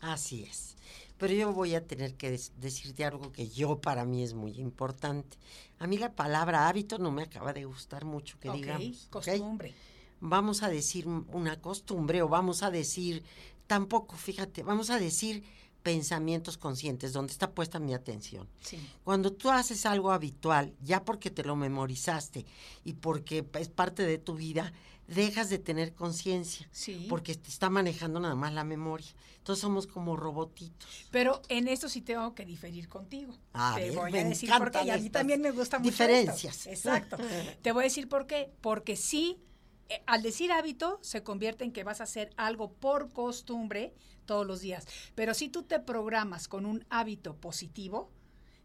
Así 0.00 0.42
es. 0.44 0.76
Pero 1.18 1.32
yo 1.32 1.52
voy 1.52 1.74
a 1.74 1.86
tener 1.86 2.14
que 2.14 2.38
decirte 2.58 3.04
algo 3.04 3.32
que 3.32 3.48
yo 3.48 3.80
para 3.80 4.04
mí 4.04 4.22
es 4.22 4.34
muy 4.34 4.52
importante. 4.58 5.36
A 5.78 5.86
mí 5.86 5.98
la 5.98 6.12
palabra 6.14 6.68
hábito 6.68 6.98
no 6.98 7.10
me 7.10 7.22
acaba 7.22 7.52
de 7.52 7.64
gustar 7.64 8.04
mucho, 8.04 8.38
que 8.38 8.50
Ok, 8.50 8.56
digamos. 8.56 9.06
costumbre. 9.10 9.74
Vamos 10.20 10.62
a 10.62 10.68
decir 10.68 11.06
una 11.06 11.60
costumbre 11.60 12.22
o 12.22 12.28
vamos 12.28 12.62
a 12.62 12.70
decir, 12.70 13.22
tampoco, 13.66 14.16
fíjate, 14.16 14.62
vamos 14.62 14.90
a 14.90 14.98
decir 14.98 15.44
pensamientos 15.86 16.58
conscientes, 16.58 17.12
donde 17.12 17.32
está 17.32 17.52
puesta 17.52 17.78
mi 17.78 17.94
atención. 17.94 18.48
Sí. 18.60 18.76
Cuando 19.04 19.32
tú 19.32 19.50
haces 19.50 19.86
algo 19.86 20.10
habitual, 20.10 20.74
ya 20.82 21.04
porque 21.04 21.30
te 21.30 21.44
lo 21.44 21.54
memorizaste 21.54 22.44
y 22.82 22.94
porque 22.94 23.46
es 23.60 23.68
parte 23.68 24.02
de 24.04 24.18
tu 24.18 24.34
vida, 24.34 24.72
dejas 25.06 25.48
de 25.48 25.60
tener 25.60 25.94
conciencia, 25.94 26.68
Sí. 26.72 27.06
porque 27.08 27.36
te 27.36 27.50
está 27.50 27.70
manejando 27.70 28.18
nada 28.18 28.34
más 28.34 28.52
la 28.52 28.64
memoria. 28.64 29.06
Entonces 29.38 29.60
somos 29.60 29.86
como 29.86 30.16
robotitos. 30.16 31.06
Pero 31.12 31.40
en 31.48 31.68
esto 31.68 31.88
sí 31.88 32.00
tengo 32.00 32.34
que 32.34 32.44
diferir 32.44 32.88
contigo. 32.88 33.32
A 33.52 33.76
Te 33.76 33.82
ver, 33.82 33.92
voy 33.94 34.18
a 34.18 34.24
decir 34.24 34.50
por 34.58 34.72
qué. 34.72 34.82
Y 34.84 34.90
a 34.90 34.98
mí 34.98 35.08
también 35.08 35.40
me 35.40 35.52
gusta 35.52 35.78
mucho. 35.78 35.90
esto. 35.90 36.02
diferencias. 36.04 36.66
Exacto. 36.66 37.16
Te 37.62 37.70
voy 37.70 37.82
a 37.82 37.84
decir 37.84 38.08
por 38.08 38.26
qué. 38.26 38.50
Porque 38.60 38.96
sí, 38.96 39.38
eh, 39.88 40.02
al 40.06 40.22
decir 40.24 40.50
hábito, 40.50 40.98
se 41.02 41.22
convierte 41.22 41.62
en 41.62 41.70
que 41.70 41.84
vas 41.84 42.00
a 42.00 42.04
hacer 42.04 42.30
algo 42.36 42.72
por 42.72 43.12
costumbre 43.12 43.94
todos 44.26 44.46
los 44.46 44.60
días. 44.60 44.86
Pero 45.14 45.32
si 45.34 45.48
tú 45.48 45.62
te 45.62 45.80
programas 45.80 46.48
con 46.48 46.66
un 46.66 46.84
hábito 46.90 47.36
positivo, 47.36 48.10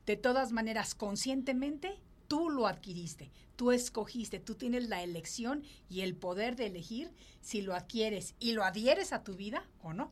de 0.06 0.17
todas 0.17 0.52
maneras, 0.52 0.95
conscientemente, 0.95 2.00
tú 2.28 2.50
lo 2.50 2.67
adquiriste, 2.67 3.32
tú 3.56 3.71
escogiste, 3.71 4.39
tú 4.39 4.56
tienes 4.56 4.89
la 4.89 5.04
elección 5.04 5.63
y 5.89 6.02
el 6.02 6.15
poder 6.15 6.56
de 6.56 6.65
elegir 6.67 7.13
si 7.41 7.62
lo 7.62 7.76
adquieres 7.76 8.36
y 8.39 8.54
lo 8.54 8.63
adhieres 8.63 9.13
a 9.13 9.24
tu 9.24 9.36
vida 9.36 9.69
o 9.84 9.93
no. 9.93 10.12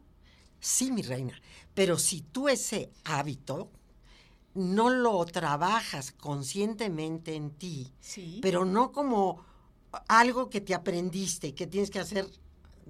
Sí, 0.59 0.91
mi 0.91 1.01
reina, 1.01 1.41
pero 1.73 1.97
si 1.97 2.21
tú 2.21 2.49
ese 2.49 2.91
hábito 3.05 3.71
no 4.53 4.89
lo 4.89 5.23
trabajas 5.25 6.11
conscientemente 6.11 7.35
en 7.35 7.51
ti, 7.51 7.93
Sí. 8.01 8.39
pero 8.41 8.65
no 8.65 8.91
como 8.91 9.45
algo 10.07 10.49
que 10.49 10.59
te 10.61 10.73
aprendiste, 10.75 11.55
que 11.55 11.65
tienes 11.67 11.89
que 11.89 11.99
hacer 11.99 12.27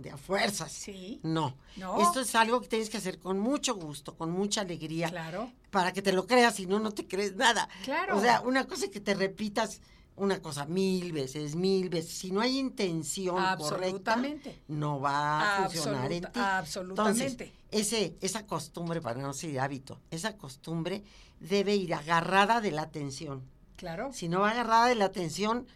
de 0.02 0.12
a 0.12 0.18
fuerzas. 0.18 0.72
Sí. 0.72 1.20
No. 1.24 1.58
No. 1.78 2.02
Esto 2.02 2.22
es 2.22 2.34
algo 2.36 2.62
que 2.62 2.68
tienes 2.68 2.90
que 2.90 2.98
hacer 2.98 3.20
con 3.20 3.40
mucho 3.40 3.76
gusto, 3.76 4.16
con 4.16 4.32
mucha 4.32 4.62
alegría. 4.62 5.10
Claro. 5.10 5.52
Para 5.70 5.94
que 5.94 6.02
te 6.02 6.14
lo 6.14 6.26
creas, 6.26 6.56
si 6.56 6.66
no, 6.66 6.80
no 6.80 6.92
te 6.92 7.08
crees 7.08 7.36
nada. 7.36 7.70
Claro. 7.84 8.18
O 8.18 8.22
sea, 8.22 8.42
una 8.42 8.66
cosa 8.66 8.86
es 8.86 8.92
que 8.92 9.00
te 9.00 9.14
repitas 9.14 9.82
una 10.20 10.42
cosa 10.42 10.66
mil 10.66 11.14
veces, 11.14 11.56
mil 11.56 11.90
veces. 11.90 12.12
Si 12.12 12.32
no 12.32 12.42
hay 12.42 12.60
intención 12.60 13.40
Absolutamente. 13.40 14.50
correcta, 14.50 14.64
no 14.68 15.00
va 15.00 15.66
a 15.66 15.70
funcionar 15.70 16.12
en 16.12 16.24
ti. 16.24 16.30
absolutamente. 16.40 17.26
Entonces, 17.26 17.52
ese, 17.72 18.18
esa 18.22 18.46
costumbre, 18.46 19.02
para 19.02 19.20
no 19.22 19.30
decir 19.30 19.60
hábito, 19.60 20.00
esa 20.12 20.36
costumbre 20.38 21.04
debe 21.40 21.76
ir 21.76 21.94
agarrada 21.94 22.62
de 22.62 22.72
la 22.72 22.82
atención. 22.84 23.44
Claro. 23.78 24.12
Si 24.12 24.28
no 24.28 24.42
va 24.42 24.52
agarrada 24.52 24.88
de 24.88 24.96
la 24.96 25.06
atención, 25.06 25.68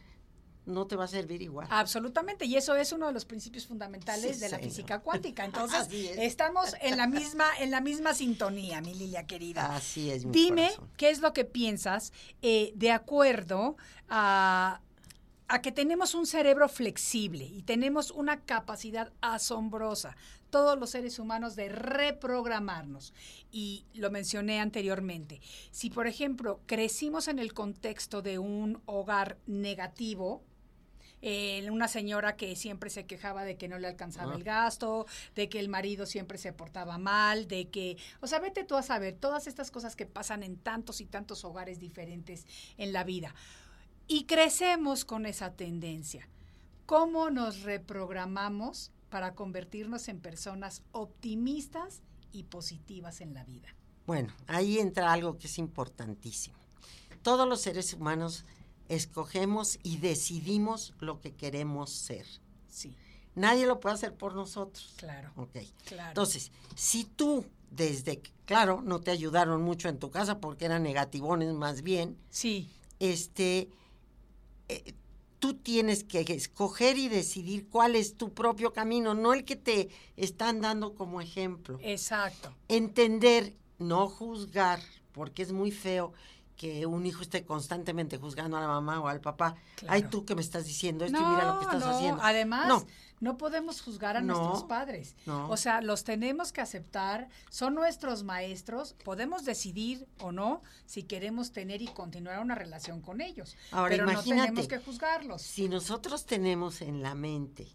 no 0.65 0.87
te 0.87 0.95
va 0.95 1.03
a 1.05 1.07
servir 1.07 1.41
igual. 1.41 1.67
Absolutamente, 1.69 2.45
y 2.45 2.55
eso 2.55 2.75
es 2.75 2.91
uno 2.91 3.07
de 3.07 3.13
los 3.13 3.25
principios 3.25 3.65
fundamentales 3.67 4.35
Sí, 4.37 4.41
de 4.41 4.49
la 4.49 4.59
física 4.59 4.99
cuántica. 4.99 5.43
Entonces, 5.45 5.79
Así 5.79 6.07
es. 6.07 6.17
estamos 6.19 6.75
en 6.81 6.97
la 6.97 7.07
misma 7.07 7.45
en 7.59 7.71
la 7.71 7.81
misma 7.81 8.13
sintonía, 8.13 8.81
mi 8.81 8.93
Lilia 8.93 9.25
querida. 9.27 9.75
Así 9.75 10.09
es, 10.09 10.25
mi 10.25 10.31
Dime 10.31 10.67
corazón. 10.69 10.89
qué 10.97 11.09
es 11.09 11.19
lo 11.21 11.33
que 11.33 11.45
piensas 11.45 12.13
eh, 12.41 12.71
de 12.75 12.91
acuerdo 12.91 13.75
a, 14.09 14.81
a 15.47 15.61
que 15.61 15.71
tenemos 15.71 16.15
un 16.15 16.25
cerebro 16.25 16.69
flexible 16.69 17.43
y 17.45 17.61
tenemos 17.63 18.11
una 18.11 18.41
capacidad 18.41 19.11
asombrosa, 19.21 20.15
todos 20.49 20.79
los 20.79 20.91
seres 20.91 21.19
humanos, 21.19 21.55
de 21.55 21.69
reprogramarnos. 21.69 23.13
Y 23.51 23.85
lo 23.93 24.09
mencioné 24.11 24.59
anteriormente. 24.59 25.41
Si, 25.71 25.89
por 25.89 26.07
ejemplo, 26.07 26.59
crecimos 26.65 27.27
en 27.27 27.39
el 27.39 27.53
contexto 27.53 28.21
de 28.21 28.39
un 28.39 28.81
hogar 28.85 29.37
negativo, 29.47 30.43
eh, 31.25 31.65
una 31.71 31.87
señora 31.87 32.35
que 32.35 32.53
siempre 32.57 32.89
se 32.89 33.05
quejaba 33.05 33.45
de 33.45 33.55
que 33.55 33.69
no 33.69 33.79
le 33.79 33.87
alcanzaba 33.87 34.33
Ah. 34.33 34.35
el 34.35 34.43
gasto, 34.43 35.05
de 35.35 35.47
que 35.47 35.59
el 35.59 35.69
marido 35.69 36.05
siempre 36.05 36.37
se 36.37 36.51
portaba 36.51 36.97
mal, 36.97 37.47
de 37.47 37.69
que, 37.69 37.97
o 38.19 38.27
sea, 38.27 38.39
vete 38.39 38.65
tú 38.65 38.75
a 38.75 38.83
saber 38.83 39.15
todas 39.15 39.47
estas 39.47 39.71
cosas 39.71 39.95
que 39.95 40.05
pasan 40.05 40.43
en 40.43 40.57
tantos 40.57 40.99
y 40.99 41.05
tantos 41.05 41.45
hogares 41.45 41.79
diferentes 41.79 42.45
en 42.77 42.91
la 42.91 43.05
vida. 43.05 43.33
Y 44.05 44.25
crecemos 44.25 45.05
con 45.05 45.25
esa 45.25 45.53
tendencia. 45.53 46.27
¿Cómo 46.85 47.29
nos 47.29 47.61
reprogramamos 47.61 48.91
para 49.09 49.33
convertirnos 49.33 50.09
en 50.09 50.19
personas 50.19 50.83
optimistas 50.91 52.01
y 52.33 52.43
positivas 52.43 53.21
en 53.21 53.33
la 53.33 53.45
vida? 53.45 53.69
Bueno, 54.05 54.33
ahí 54.47 54.79
entra 54.79 55.13
algo 55.13 55.37
que 55.37 55.47
es 55.47 55.57
importantísimo. 55.57 56.57
Todos 57.21 57.47
los 57.47 57.61
seres 57.61 57.93
humanos 57.93 58.43
escogemos 58.89 59.79
y 59.83 59.97
decidimos 59.97 60.93
lo 60.99 61.19
que 61.21 61.33
queremos 61.33 61.89
ser. 61.91 62.25
Sí, 62.69 62.95
Nadie 63.35 63.65
lo 63.65 63.79
puede 63.79 63.95
hacer 63.95 64.13
por 64.15 64.35
nosotros. 64.35 64.93
claro. 64.97 65.31
Ok. 65.35 65.57
Claro. 65.85 66.09
Entonces, 66.09 66.51
si 66.75 67.03
tú 67.03 67.45
desde, 67.71 68.21
claro, 68.45 68.81
no 68.83 68.99
te 69.01 69.09
ayudaron 69.09 69.63
mucho 69.63 69.89
en 69.89 69.97
tu 69.97 70.11
casa 70.11 70.39
porque 70.39 70.65
eran 70.65 70.83
negativones 70.83 71.51
más 71.53 71.81
bien, 71.81 72.15
Sí, 72.29 72.69
este, 72.99 73.69
eh, 74.69 74.93
tú 75.39 75.55
tienes 75.55 76.03
que 76.03 76.19
escoger 76.21 76.97
y 76.99 77.09
decidir 77.09 77.67
cuál 77.69 77.95
es 77.95 78.15
tu 78.15 78.33
propio 78.33 78.71
camino, 78.71 79.15
no 79.15 79.33
el 79.33 79.43
que 79.45 79.55
te 79.55 79.89
están 80.15 80.61
dando 80.61 80.93
como 80.93 81.19
ejemplo. 81.19 81.79
exacto. 81.81 82.53
Entender, 82.67 83.55
no 83.79 84.07
juzgar, 84.07 84.79
porque 85.11 85.41
es 85.41 85.51
muy 85.51 85.71
feo 85.71 86.13
que 86.55 86.85
un 86.85 87.05
hijo 87.05 87.21
esté 87.21 87.43
constantemente 87.45 88.17
juzgando 88.17 88.57
a 88.57 88.61
la 88.61 88.67
mamá 88.67 88.99
o 88.99 89.07
al 89.07 89.21
papá. 89.21 89.55
Claro. 89.75 89.93
Ay, 89.93 90.03
tú 90.03 90.25
que 90.25 90.35
me 90.35 90.41
estás 90.41 90.65
diciendo 90.65 91.03
esto 91.05 91.17
y 91.19 91.23
mira 91.25 91.47
lo 91.47 91.59
que 91.59 91.65
estás 91.65 91.81
no. 91.81 91.89
haciendo. 91.95 92.21
Además, 92.23 92.67
No. 92.67 92.85
no, 93.19 93.37
podemos 93.37 93.81
juzgar 93.81 94.17
a 94.17 94.21
No, 94.21 94.35
nuestros 94.37 94.63
padres. 94.65 95.15
no. 95.25 95.49
O 95.49 95.57
sea, 95.57 95.81
los 95.81 96.03
tenemos 96.03 96.51
que 96.53 96.61
aceptar, 96.61 97.27
son 97.49 97.73
nuestros 97.75 98.23
maestros, 98.23 98.93
podemos 99.03 99.45
decidir 99.45 100.07
o 100.19 100.31
no 100.31 100.61
si 100.85 101.03
queremos 101.03 101.51
tener 101.51 101.81
y 101.81 101.87
continuar 101.87 102.39
una 102.39 102.55
relación 102.55 103.01
con 103.01 103.19
ellos. 103.21 103.55
Ahora, 103.71 103.89
pero 103.89 104.03
imagínate, 104.11 104.39
no 104.39 104.45
tenemos 104.53 104.67
que 104.67 104.77
juzgarlos. 104.79 105.41
Si 105.41 105.67
nosotros 105.69 106.25
tenemos 106.25 106.81
en 106.81 107.01
la 107.01 107.15
mente 107.15 107.67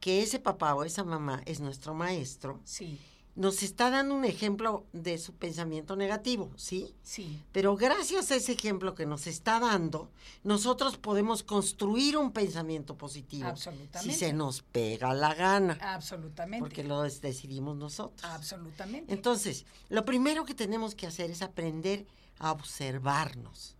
que 0.00 0.22
ese 0.22 0.38
papá 0.38 0.74
o 0.74 0.84
esa 0.84 1.04
mamá 1.04 1.42
es 1.46 1.60
nuestro 1.60 1.94
maestro, 1.94 2.60
Sí, 2.64 3.00
nos 3.36 3.64
está 3.64 3.90
dando 3.90 4.14
un 4.14 4.24
ejemplo 4.24 4.86
de 4.92 5.18
su 5.18 5.34
pensamiento 5.34 5.96
negativo, 5.96 6.52
¿sí? 6.56 6.94
sí. 7.02 7.42
Pero 7.50 7.76
gracias 7.76 8.30
a 8.30 8.36
ese 8.36 8.52
ejemplo 8.52 8.94
que 8.94 9.06
nos 9.06 9.26
está 9.26 9.58
dando, 9.58 10.10
nosotros 10.44 10.98
podemos 10.98 11.42
construir 11.42 12.16
un 12.16 12.30
pensamiento 12.30 12.96
positivo. 12.96 13.48
Absolutamente. 13.48 14.12
Si 14.12 14.18
se 14.18 14.32
nos 14.32 14.62
pega 14.62 15.12
la 15.14 15.34
gana, 15.34 15.78
Absolutamente. 15.80 16.60
porque 16.60 16.84
lo 16.84 17.02
decidimos 17.02 17.76
nosotros. 17.76 18.24
Absolutamente. 18.30 19.12
Entonces, 19.12 19.66
lo 19.88 20.04
primero 20.04 20.44
que 20.44 20.54
tenemos 20.54 20.94
que 20.94 21.08
hacer 21.08 21.30
es 21.30 21.42
aprender 21.42 22.06
a 22.38 22.52
observarnos 22.52 23.76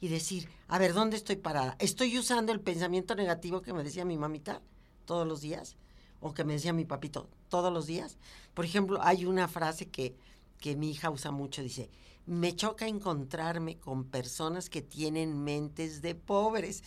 y 0.00 0.08
decir, 0.08 0.50
a 0.68 0.78
ver, 0.78 0.92
¿dónde 0.92 1.16
estoy 1.16 1.36
parada? 1.36 1.76
¿Estoy 1.78 2.18
usando 2.18 2.52
el 2.52 2.60
pensamiento 2.60 3.14
negativo 3.14 3.62
que 3.62 3.72
me 3.72 3.82
decía 3.82 4.04
mi 4.04 4.18
mamita 4.18 4.60
todos 5.06 5.26
los 5.26 5.40
días? 5.40 5.76
¿O 6.20 6.34
que 6.34 6.44
me 6.44 6.54
decía 6.54 6.72
mi 6.72 6.84
papito 6.84 7.28
todos 7.48 7.72
los 7.72 7.86
días? 7.86 8.16
Por 8.54 8.64
ejemplo, 8.64 9.00
hay 9.02 9.24
una 9.24 9.48
frase 9.48 9.88
que, 9.88 10.16
que 10.58 10.76
mi 10.76 10.90
hija 10.90 11.10
usa 11.10 11.30
mucho, 11.30 11.62
dice, 11.62 11.90
me 12.28 12.54
choca 12.54 12.86
encontrarme 12.86 13.78
con 13.78 14.04
personas 14.04 14.68
que 14.68 14.82
tienen 14.82 15.44
mentes 15.44 16.02
de 16.02 16.14
pobres. 16.14 16.84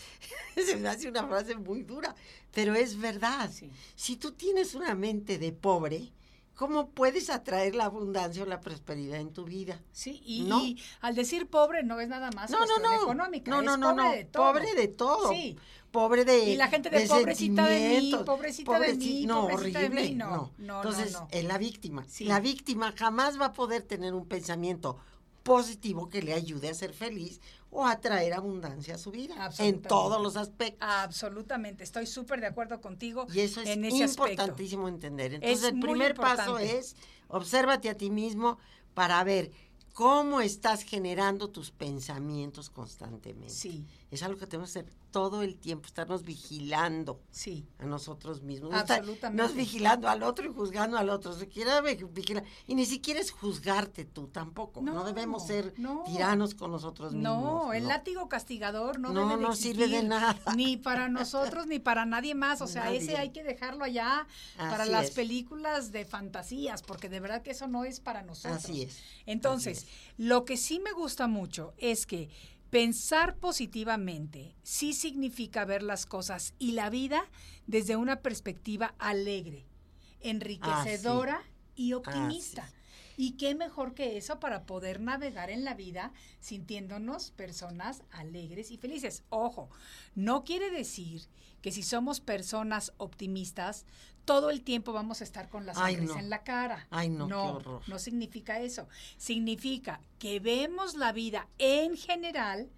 Se 0.56 0.78
me 0.78 0.88
hace 0.88 1.10
una 1.10 1.28
frase 1.28 1.56
muy 1.56 1.82
dura, 1.82 2.15
pero 2.54 2.76
es 2.76 2.97
verdad. 2.97 3.52
Sí. 3.52 3.71
Si 3.95 4.17
tú 4.17 4.34
tienes 4.34 4.76
una 4.76 4.93
mente 4.93 5.39
de 5.39 5.52
pobre, 5.52 6.12
¿cómo 6.62 6.91
puedes 6.91 7.32
atraer 7.32 7.74
la 7.74 7.86
abundancia 7.86 8.43
o 8.43 8.45
la 8.45 8.62
prosperidad 8.62 9.19
en 9.19 9.34
tu 9.34 9.45
vida? 9.45 9.82
Sí, 9.91 10.21
y, 10.24 10.43
¿No? 10.43 10.60
y 10.63 10.80
al 11.00 11.15
decir 11.15 11.47
pobre 11.47 11.82
no 11.82 12.00
es 12.00 12.08
nada 12.08 12.30
más 12.36 12.52
No, 12.52 12.60
no, 12.60 12.65
cuestión 12.67 12.84
no. 12.91 13.02
económica, 13.02 13.50
No, 13.50 13.60
es 13.62 13.65
no, 13.65 13.78
no, 13.78 13.89
pobre 13.89 14.04
no. 14.04 14.12
de 14.12 14.26
todo. 14.26 14.43
Pobre 14.54 14.76
de 14.76 14.88
todo. 14.88 15.30
Sí. 15.32 15.58
Pobre 15.89 16.24
de. 16.24 16.38
Y 16.52 16.56
la 16.58 16.67
gente 16.67 16.91
de 16.91 17.08
pobrecita 17.08 17.65
de 17.65 18.00
mí, 18.00 18.15
pobrecita 18.24 18.80
de 18.80 18.93
mí, 18.93 19.26
no, 19.26 19.47
pobrecita 19.47 19.80
de 19.80 19.86
horrible. 19.88 20.10
mí, 20.10 20.15
no, 20.15 20.30
no. 20.30 20.36
no, 20.36 20.52
no, 20.60 20.76
Entonces, 20.84 21.13
no. 21.13 21.28
es 21.32 21.43
la 21.45 21.58
víctima. 21.58 22.06
Sí. 22.08 22.26
La 22.26 22.39
víctima 22.39 22.93
jamás 22.95 23.41
va 23.41 23.47
a 23.47 23.54
poder 23.54 23.82
tener 23.82 24.13
un 24.13 24.28
pensamiento 24.28 25.00
positivo 25.41 26.10
que 26.10 26.21
le 26.21 26.34
ayude 26.36 26.69
a 26.69 26.76
ser 26.76 26.93
feliz 26.93 27.41
o 27.71 27.86
a 27.86 27.99
traer 27.99 28.34
abundancia 28.34 28.95
a 28.95 28.97
su 28.97 29.12
vida. 29.12 29.49
En 29.60 29.81
todos 29.81 30.21
los 30.21 30.36
aspectos. 30.36 30.88
Absolutamente, 30.88 31.84
estoy 31.84 32.05
súper 32.05 32.41
de 32.41 32.47
acuerdo 32.47 32.81
contigo 32.81 33.25
Y 33.34 33.39
eso 33.39 33.62
es 33.62 33.69
en 33.69 33.86
ese 33.86 34.03
aspecto. 34.03 34.31
importantísimo 34.31 34.88
entender. 34.88 35.36
Entonces, 35.36 35.60
Es 35.63 35.71
el 35.71 35.79
primer 35.79 36.13
paso 36.13 36.60
es 36.60 36.95
obsérvate 37.29 37.89
a 37.89 37.95
ti 37.95 38.10
mismo 38.10 38.57
para 38.93 39.23
ver 39.23 39.51
cómo 39.93 40.41
estás 40.41 40.84
generando 40.84 41.49
tus 41.49 41.71
pensamientos 41.71 42.69
constantemente. 42.69 43.53
Sí, 43.53 43.86
Es 44.12 44.24
algo 44.24 44.38
que 44.38 44.45
tenemos 44.45 44.71
que 44.74 44.80
hacer 44.80 44.93
todo 45.10 45.41
el 45.41 45.58
tiempo, 45.58 45.88
estarnos 45.88 46.24
vigilando 46.24 47.21
sí, 47.32 47.65
a 47.80 47.86
nosotros 47.86 48.41
mismos. 48.41 48.74
Absolutamente. 48.74 49.41
No 49.41 49.47
es 49.50 49.56
vigilando 49.56 50.08
al 50.10 50.21
otro 50.24 50.45
y 50.50 50.54
juzgando 50.54 50.97
al 50.97 51.10
otro. 51.10 51.34
Vi- 51.36 52.04
vigilar. 52.12 52.43
Y 52.67 52.76
ni 52.76 52.86
siquiera 52.86 53.19
es 53.21 53.32
juzgarte 53.32 54.04
tú 54.06 54.28
tampoco. 54.28 54.82
No, 54.82 54.93
No, 54.93 55.04
debemos 55.06 55.47
ser 55.47 55.74
no. 55.78 56.04
tiranos 56.06 56.56
con 56.56 56.71
nosotros 56.71 57.13
mismos. 57.13 57.41
No, 57.41 57.74
el 57.74 57.88
látigo 57.88 58.28
castigador 58.30 59.00
no, 59.00 59.13
No, 59.13 59.21
debe 59.30 59.38
de 59.41 59.47
no 59.47 59.56
sirve 59.56 59.88
de 59.88 59.97
existir, 60.00 60.10
nada. 60.10 60.38
Ni 60.56 60.76
para 60.78 61.08
nosotros 61.08 61.67
ni 61.67 61.80
para 61.80 62.06
nadie 62.06 62.36
más. 62.36 62.62
O 62.62 62.67
sea, 62.67 62.86
Nadie. 62.86 62.97
ese 62.97 63.17
hay 63.17 63.30
que 63.32 63.43
dejarlo 63.43 63.86
allá 63.86 64.28
para 64.58 64.86
las 64.86 65.06
es. 65.06 65.12
películas 65.12 65.91
de 65.93 66.04
fantasías, 66.06 66.82
porque 66.84 67.08
de 67.10 67.19
verdad 67.21 67.41
que 67.41 67.52
eso 67.52 67.67
no 67.67 67.86
es 67.86 68.00
para 68.02 68.24
nosotros. 68.24 68.58
Así 68.65 68.84
es. 68.84 69.00
Entonces, 69.26 69.80
Así 69.80 69.88
lo 70.17 70.43
que 70.45 70.58
sí 70.58 70.80
me 70.80 70.91
gusta 70.91 71.28
mucho 71.28 71.74
es 71.78 72.06
que 72.06 72.30
pensar 72.71 73.36
positivamente 73.36 74.55
sí 74.63 74.93
significa 74.93 75.65
ver 75.65 75.84
las 75.84 76.05
cosas 76.05 76.55
y 76.57 76.71
la 76.71 76.89
vida 76.89 77.29
desde 77.67 77.97
una 77.97 78.21
perspectiva 78.21 78.95
alegre, 78.97 79.67
enriquecedora 80.21 81.43
y 81.75 81.93
optimista. 81.93 82.63
Así 82.63 82.75
Y 83.17 83.31
qué 83.34 83.55
mejor 83.55 83.93
que 83.93 84.17
eso 84.17 84.39
para 84.39 84.65
poder 84.65 85.01
navegar 85.01 85.49
en 85.49 85.65
la 85.65 85.73
vida 85.73 86.13
sintiéndonos 86.39 87.31
personas 87.31 88.03
alegres 88.10 88.71
y 88.71 88.77
felices. 88.77 89.23
Ojo, 89.29 89.69
no 90.15 90.45
quiere 90.45 90.71
decir 90.71 91.27
que 91.62 91.73
si 91.73 91.84
somos 91.84 92.21
personas 92.21 92.93
optimistas, 92.97 93.86
todo 94.25 94.49
el 94.49 94.62
tiempo 94.62 94.93
vamos 94.93 95.21
a 95.21 95.23
estar 95.23 95.49
con 95.49 95.65
la 95.65 95.73
Ay, 95.75 95.95
sonrisa 95.95 96.13
no. 96.15 96.19
en 96.19 96.29
la 96.29 96.43
cara. 96.43 96.88
Ay, 96.89 97.10
no, 97.10 97.25
qué 97.25 97.29
no, 97.34 97.53
horror. 97.55 97.81
no 97.88 97.99
significa 97.99 98.60
eso. 98.60 98.88
Significa 99.17 100.01
que 100.19 100.39
vemos 100.39 100.95
la 100.95 101.12
vida 101.12 101.47
en 101.57 101.97
general 101.97 102.69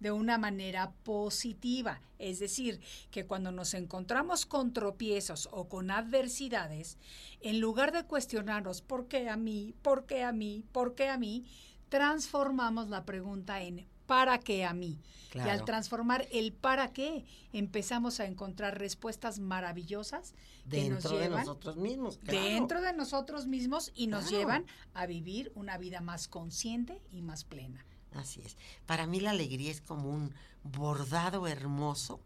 de 0.00 0.10
una 0.10 0.38
manera 0.38 0.92
positiva. 1.04 2.00
Es 2.18 2.38
decir, 2.38 2.80
que 3.10 3.26
cuando 3.26 3.52
nos 3.52 3.74
encontramos 3.74 4.46
con 4.46 4.72
tropiezos 4.72 5.48
o 5.52 5.68
con 5.68 5.90
adversidades, 5.90 6.98
en 7.40 7.60
lugar 7.60 7.92
de 7.92 8.04
cuestionarnos 8.04 8.82
por 8.82 9.08
qué 9.08 9.28
a 9.28 9.36
mí, 9.36 9.74
por 9.82 10.06
qué 10.06 10.24
a 10.24 10.32
mí, 10.32 10.64
por 10.72 10.94
qué 10.94 11.08
a 11.08 11.18
mí, 11.18 11.44
transformamos 11.88 12.88
la 12.88 13.04
pregunta 13.04 13.62
en 13.62 13.86
¿para 14.10 14.40
qué 14.40 14.64
a 14.64 14.74
mí? 14.74 14.98
Y 15.32 15.38
al 15.38 15.64
transformar 15.64 16.26
el 16.32 16.52
para 16.52 16.92
qué, 16.92 17.24
empezamos 17.52 18.18
a 18.18 18.26
encontrar 18.26 18.76
respuestas 18.76 19.38
maravillosas 19.38 20.34
que 20.68 20.88
nos 20.90 21.04
Dentro 21.04 21.16
de 21.18 21.22
llevan 21.22 21.38
nosotros 21.46 21.76
mismos. 21.76 22.18
claro. 22.18 22.44
dentro 22.44 22.80
de 22.82 22.92
nosotros 22.92 23.46
mismos 23.46 23.92
y 23.94 24.08
nos 24.08 24.24
Claro. 24.24 24.38
llevan 24.38 24.66
a 24.94 25.06
vivir 25.06 25.52
una 25.54 25.78
vida 25.78 26.00
más 26.00 26.26
consciente 26.26 27.00
y 27.12 27.22
más 27.22 27.44
plena. 27.44 27.86
Así 28.12 28.42
es. 28.44 28.56
Para 28.86 29.06
mí 29.06 29.20
la 29.20 29.30
alegría 29.30 29.70
es 29.70 29.80
como 29.80 30.10
un 30.10 30.34
bordado 30.64 31.46
hermoso 31.46 32.18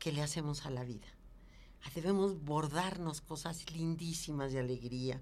que 0.00 0.10
le 0.10 0.22
hacemos 0.22 0.66
a 0.66 0.70
la 0.70 0.82
vida. 0.82 1.06
Debemos 1.94 2.42
bordarnos 2.44 3.20
cosas 3.20 3.70
lindísimas 3.70 4.52
de 4.52 4.58
alegría. 4.58 5.20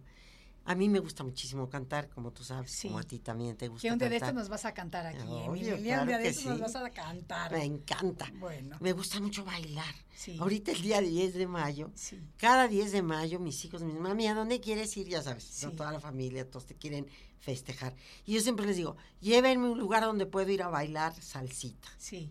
A 0.67 0.75
mí 0.75 0.89
me 0.89 0.99
gusta 1.01 1.25
muchísimo 1.25 1.69
cantar, 1.69 2.09
como 2.11 2.33
tú 2.33 2.45
sabes, 2.45 2.71
Sí. 2.71 2.89
como 2.89 3.01
a 3.01 3.03
ti 3.03 3.19
también 3.19 3.57
te 3.57 3.67
gusta 3.69 3.89
Que 3.89 3.93
un 3.93 3.99
día 3.99 4.09
de 4.11 4.17
estos 4.17 4.35
nos 4.35 4.49
vas 4.49 4.65
a 4.65 4.73
cantar 4.75 5.07
aquí, 5.07 5.19
Obvio, 5.27 5.47
Emilia. 5.47 5.75
Un 5.77 5.83
claro 5.83 6.07
día 6.07 6.19
de 6.19 6.29
estos 6.29 6.45
nos 6.47 6.61
vas 6.61 6.77
a 6.77 6.91
cantar. 6.91 7.51
Me 7.53 7.65
encanta. 7.65 8.31
Bueno, 8.39 8.77
Me 8.81 8.93
gusta 8.93 9.21
mucho 9.21 9.45
bailar. 9.45 9.95
Sí. 10.15 10.37
Ahorita 10.39 10.71
el 10.73 10.83
día 10.83 11.01
10 11.01 11.35
de 11.35 11.47
mayo, 11.47 11.91
sí. 11.95 12.21
cada 12.37 12.69
10 12.69 12.93
de 12.93 13.03
mayo 13.03 13.41
mis 13.41 13.65
hijos 13.65 13.81
me 13.81 13.89
dicen, 13.89 14.03
mami, 14.03 14.27
¿a 14.29 14.35
dónde 14.35 14.61
quieres 14.61 14.95
ir? 14.97 15.09
Ya 15.09 15.23
sabes, 15.23 15.67
toda 15.77 15.91
la 15.93 16.01
familia, 16.01 16.49
todos 16.49 16.67
te 16.67 16.75
quieren 16.75 17.07
festejar. 17.39 17.95
Y 18.27 18.35
yo 18.35 18.41
siempre 18.41 18.67
les 18.67 18.77
digo, 18.77 18.97
llévenme 19.21 19.67
a 19.67 19.71
un 19.71 19.79
lugar 19.79 20.03
donde 20.03 20.27
puedo 20.27 20.51
ir 20.51 20.63
a 20.63 20.69
bailar 20.69 21.15
salsita. 21.15 21.89
Sí, 21.97 22.31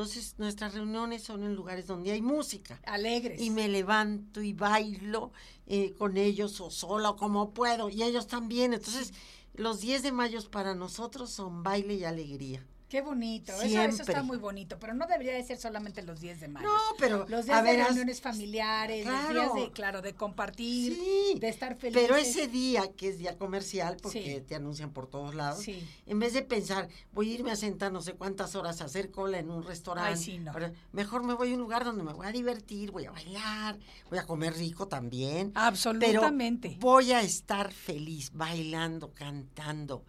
Entonces 0.00 0.36
nuestras 0.38 0.72
reuniones 0.72 1.22
son 1.22 1.42
en 1.42 1.54
lugares 1.54 1.86
donde 1.86 2.12
hay 2.12 2.22
música. 2.22 2.80
alegres. 2.86 3.38
Y 3.38 3.50
me 3.50 3.68
levanto 3.68 4.40
y 4.40 4.54
bailo 4.54 5.30
eh, 5.66 5.92
con 5.98 6.16
ellos 6.16 6.58
o 6.62 6.70
sola 6.70 7.10
o 7.10 7.16
como 7.16 7.52
puedo. 7.52 7.90
Y 7.90 8.02
ellos 8.02 8.26
también. 8.26 8.72
Entonces 8.72 9.12
los 9.52 9.82
10 9.82 10.02
de 10.02 10.12
mayo 10.12 10.40
para 10.50 10.74
nosotros 10.74 11.28
son 11.28 11.62
baile 11.62 11.96
y 11.96 12.04
alegría. 12.04 12.66
Qué 12.90 13.02
bonito. 13.02 13.52
Eso, 13.62 14.02
está 14.02 14.24
muy 14.24 14.36
bonito, 14.36 14.76
pero 14.80 14.94
no 14.94 15.06
debería 15.06 15.32
de 15.34 15.44
ser 15.44 15.58
solamente 15.58 16.02
los 16.02 16.18
10 16.20 16.40
de 16.40 16.48
mayo. 16.48 16.66
No, 16.66 16.74
pero 16.98 17.24
Los 17.28 17.42
a 17.48 17.62
días 17.62 17.64
de 17.64 17.70
ver, 17.76 17.84
reuniones 17.86 18.20
familiares, 18.20 19.06
los 19.06 19.28
días 19.32 19.54
de, 19.54 19.70
claro, 19.70 20.02
de 20.02 20.14
compartir, 20.14 20.94
Sí, 20.94 21.38
de 21.38 21.48
estar 21.48 21.76
felices. 21.76 22.02
Pero 22.02 22.16
ese 22.16 22.48
día, 22.48 22.90
que 22.96 23.10
es 23.10 23.18
día 23.18 23.38
comercial, 23.38 23.96
porque 24.02 24.38
Sí. 24.40 24.44
te 24.44 24.56
anuncian 24.56 24.90
por 24.92 25.06
todos 25.06 25.36
lados, 25.36 25.62
Sí. 25.62 25.86
en 26.06 26.18
vez 26.18 26.32
de 26.32 26.42
pensar, 26.42 26.88
voy 27.12 27.30
a 27.30 27.34
irme 27.34 27.52
a 27.52 27.56
sentar 27.56 27.92
no 27.92 28.02
sé 28.02 28.14
cuántas 28.14 28.56
horas 28.56 28.80
a 28.80 28.86
hacer 28.86 29.12
cola 29.12 29.38
en 29.38 29.50
un 29.52 29.62
restaurante, 29.62 30.20
Ay, 30.28 30.38
no. 30.40 30.52
mejor 30.90 31.22
me 31.22 31.34
voy 31.34 31.52
a 31.52 31.54
un 31.54 31.60
lugar 31.60 31.84
donde 31.84 32.02
me 32.02 32.12
voy 32.12 32.26
a 32.26 32.32
divertir, 32.32 32.90
voy 32.90 33.04
a 33.04 33.12
bailar, 33.12 33.78
voy 34.08 34.18
a 34.18 34.26
comer 34.26 34.54
rico 34.54 34.88
también. 34.88 35.52
Absolutamente. 35.54 36.70
Pero 36.70 36.80
voy 36.80 37.12
a 37.12 37.22
estar 37.22 37.70
feliz, 37.70 38.32
bailando, 38.32 39.12
cantando, 39.12 40.04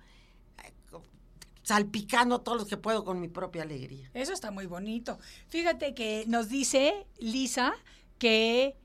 salpicando 1.71 2.41
todo 2.41 2.55
lo 2.55 2.65
que 2.65 2.75
puedo 2.75 3.05
con 3.05 3.21
mi 3.21 3.29
propia 3.29 3.63
alegría. 3.63 4.11
Eso 4.13 4.33
está 4.33 4.51
muy 4.51 4.65
bonito. 4.65 5.19
Fíjate 5.47 5.93
que 5.93 6.25
nos 6.27 6.49
dice 6.49 7.07
Lisa 7.17 7.73
que 8.17 8.75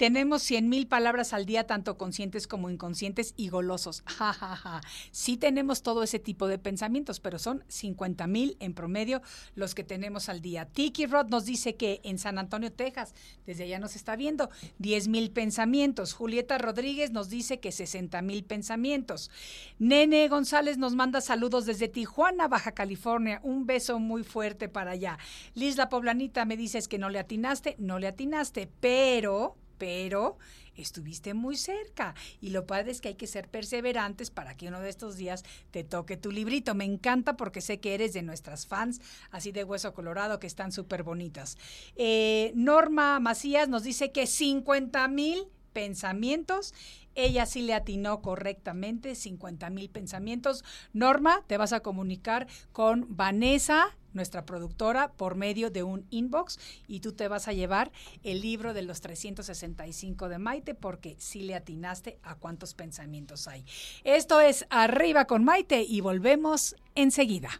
tenemos 0.00 0.42
100 0.44 0.66
mil 0.70 0.86
palabras 0.86 1.34
al 1.34 1.44
día, 1.44 1.66
tanto 1.66 1.98
conscientes 1.98 2.46
como 2.46 2.70
inconscientes 2.70 3.34
y 3.36 3.50
golosos. 3.50 4.02
Ja, 4.20 4.32
ja, 4.32 4.56
ja. 4.56 4.80
Sí 5.10 5.36
tenemos 5.36 5.82
todo 5.82 6.02
ese 6.02 6.18
tipo 6.18 6.48
de 6.48 6.58
pensamientos, 6.58 7.20
pero 7.20 7.38
son 7.38 7.64
50 7.68 8.26
mil 8.26 8.56
en 8.60 8.72
promedio 8.72 9.20
los 9.54 9.74
que 9.74 9.84
tenemos 9.84 10.30
al 10.30 10.40
día. 10.40 10.64
Tiki 10.64 11.04
Rod 11.04 11.28
nos 11.28 11.44
dice 11.44 11.76
que 11.76 12.00
en 12.02 12.18
San 12.18 12.38
Antonio, 12.38 12.72
Texas, 12.72 13.14
desde 13.44 13.64
allá 13.64 13.78
nos 13.78 13.94
está 13.94 14.16
viendo, 14.16 14.48
10 14.78 15.08
mil 15.08 15.30
pensamientos. 15.32 16.14
Julieta 16.14 16.56
Rodríguez 16.56 17.10
nos 17.10 17.28
dice 17.28 17.60
que 17.60 17.70
60 17.70 18.22
mil 18.22 18.44
pensamientos. 18.44 19.30
Nene 19.78 20.28
González 20.28 20.78
nos 20.78 20.94
manda 20.94 21.20
saludos 21.20 21.66
desde 21.66 21.88
Tijuana, 21.88 22.48
Baja 22.48 22.72
California. 22.72 23.40
Un 23.42 23.66
beso 23.66 23.98
muy 23.98 24.24
fuerte 24.24 24.70
para 24.70 24.92
allá. 24.92 25.18
Liz 25.54 25.76
la 25.76 25.90
Poblanita 25.90 26.46
me 26.46 26.56
dices 26.56 26.88
que 26.88 26.98
no 26.98 27.10
le 27.10 27.18
atinaste, 27.18 27.76
no 27.78 27.98
le 27.98 28.06
atinaste, 28.06 28.70
pero, 28.80 29.56
pero 29.80 30.36
estuviste 30.76 31.32
muy 31.32 31.56
cerca. 31.56 32.14
Y 32.40 32.50
lo 32.50 32.66
padre 32.66 32.92
es 32.92 33.00
que 33.00 33.08
hay 33.08 33.14
que 33.14 33.26
ser 33.26 33.48
perseverantes 33.48 34.30
para 34.30 34.56
que 34.56 34.68
uno 34.68 34.80
de 34.80 34.90
estos 34.90 35.16
días 35.16 35.42
te 35.70 35.84
toque 35.84 36.18
tu 36.18 36.30
librito. 36.30 36.74
Me 36.74 36.84
encanta 36.84 37.36
porque 37.36 37.62
sé 37.62 37.80
que 37.80 37.94
eres 37.94 38.12
de 38.12 38.22
nuestras 38.22 38.66
fans, 38.66 39.00
así 39.30 39.52
de 39.52 39.64
hueso 39.64 39.94
colorado, 39.94 40.38
que 40.38 40.46
están 40.46 40.70
súper 40.70 41.02
bonitas. 41.02 41.56
Eh, 41.96 42.52
Norma 42.54 43.18
Macías 43.20 43.68
nos 43.70 43.82
dice 43.82 44.12
que 44.12 44.26
50 44.26 45.08
mil 45.08 45.48
pensamientos. 45.72 46.74
Ella 47.14 47.46
sí 47.46 47.62
le 47.62 47.74
atinó 47.74 48.20
correctamente 48.20 49.14
50 49.14 49.70
mil 49.70 49.88
pensamientos. 49.88 50.62
Norma, 50.92 51.42
te 51.46 51.56
vas 51.56 51.72
a 51.72 51.80
comunicar 51.80 52.46
con 52.72 53.06
Vanessa 53.16 53.96
nuestra 54.12 54.44
productora, 54.44 55.12
por 55.12 55.34
medio 55.34 55.70
de 55.70 55.82
un 55.82 56.06
inbox 56.10 56.58
y 56.86 57.00
tú 57.00 57.12
te 57.12 57.28
vas 57.28 57.48
a 57.48 57.52
llevar 57.52 57.92
el 58.22 58.40
libro 58.40 58.74
de 58.74 58.82
los 58.82 59.00
365 59.00 60.28
de 60.28 60.38
Maite 60.38 60.74
porque 60.74 61.16
sí 61.18 61.42
le 61.42 61.54
atinaste 61.54 62.18
a 62.22 62.34
cuántos 62.34 62.74
pensamientos 62.74 63.48
hay. 63.48 63.64
Esto 64.04 64.40
es 64.40 64.66
Arriba 64.70 65.26
con 65.26 65.44
Maite 65.44 65.82
y 65.82 66.00
volvemos 66.00 66.76
enseguida. 66.94 67.50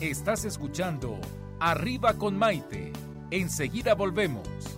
Estás 0.00 0.44
escuchando 0.44 1.18
Arriba 1.58 2.14
con 2.14 2.38
Maite. 2.38 2.92
Enseguida 3.30 3.94
volvemos. 3.94 4.77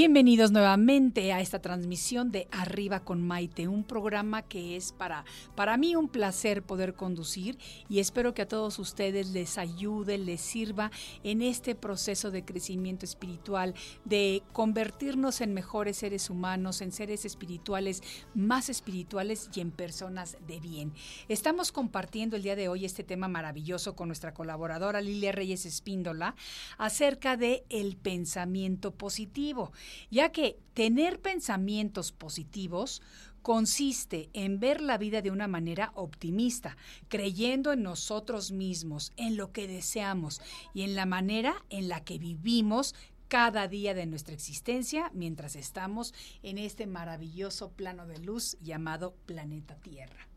Bienvenidos 0.00 0.52
nuevamente 0.52 1.32
a 1.32 1.40
esta 1.40 1.60
transmisión 1.60 2.30
de 2.30 2.46
Arriba 2.52 3.00
con 3.00 3.20
Maite, 3.20 3.66
un 3.66 3.82
programa 3.82 4.42
que 4.42 4.76
es 4.76 4.92
para, 4.92 5.24
para 5.56 5.76
mí 5.76 5.96
un 5.96 6.08
placer 6.08 6.62
poder 6.62 6.94
conducir 6.94 7.58
y 7.88 7.98
espero 7.98 8.32
que 8.32 8.42
a 8.42 8.46
todos 8.46 8.78
ustedes 8.78 9.30
les 9.30 9.58
ayude, 9.58 10.16
les 10.16 10.40
sirva 10.40 10.92
en 11.24 11.42
este 11.42 11.74
proceso 11.74 12.30
de 12.30 12.44
crecimiento 12.44 13.04
espiritual, 13.04 13.74
de 14.04 14.44
convertirnos 14.52 15.40
en 15.40 15.52
mejores 15.52 15.96
seres 15.96 16.30
humanos, 16.30 16.80
en 16.80 16.92
seres 16.92 17.24
espirituales, 17.24 18.04
más 18.36 18.68
espirituales 18.68 19.50
y 19.52 19.58
en 19.58 19.72
personas 19.72 20.36
de 20.46 20.60
bien. 20.60 20.92
Estamos 21.28 21.72
compartiendo 21.72 22.36
el 22.36 22.44
día 22.44 22.54
de 22.54 22.68
hoy 22.68 22.84
este 22.84 23.02
tema 23.02 23.26
maravilloso 23.26 23.96
con 23.96 24.06
nuestra 24.06 24.32
colaboradora 24.32 25.00
Lilia 25.00 25.32
Reyes 25.32 25.66
Espíndola 25.66 26.36
acerca 26.76 27.36
de 27.36 27.64
el 27.68 27.96
pensamiento 27.96 28.92
positivo 28.92 29.72
ya 30.10 30.30
que 30.30 30.58
tener 30.74 31.20
pensamientos 31.20 32.12
positivos 32.12 33.02
consiste 33.42 34.28
en 34.32 34.60
ver 34.60 34.80
la 34.80 34.98
vida 34.98 35.22
de 35.22 35.30
una 35.30 35.48
manera 35.48 35.92
optimista, 35.94 36.76
creyendo 37.08 37.72
en 37.72 37.82
nosotros 37.82 38.52
mismos, 38.52 39.12
en 39.16 39.36
lo 39.36 39.52
que 39.52 39.66
deseamos 39.66 40.40
y 40.74 40.82
en 40.82 40.94
la 40.94 41.06
manera 41.06 41.64
en 41.70 41.88
la 41.88 42.04
que 42.04 42.18
vivimos 42.18 42.94
cada 43.28 43.68
día 43.68 43.94
de 43.94 44.06
nuestra 44.06 44.34
existencia 44.34 45.10
mientras 45.14 45.54
estamos 45.54 46.14
en 46.42 46.58
este 46.58 46.86
maravilloso 46.86 47.70
plano 47.70 48.06
de 48.06 48.18
luz 48.18 48.56
llamado 48.60 49.14
planeta 49.26 49.76
Tierra. 49.76 50.28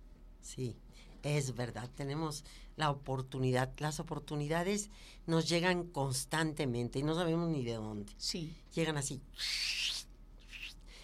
Sí, 0.41 0.75
es 1.23 1.55
verdad, 1.55 1.89
tenemos 1.95 2.43
la 2.77 2.89
oportunidad, 2.89 3.71
las 3.79 3.99
oportunidades 3.99 4.89
nos 5.27 5.47
llegan 5.49 5.83
constantemente 5.85 6.99
y 6.99 7.03
no 7.03 7.15
sabemos 7.15 7.49
ni 7.49 7.63
de 7.63 7.73
dónde. 7.73 8.11
Sí. 8.17 8.53
Llegan 8.73 8.97
así. 8.97 9.21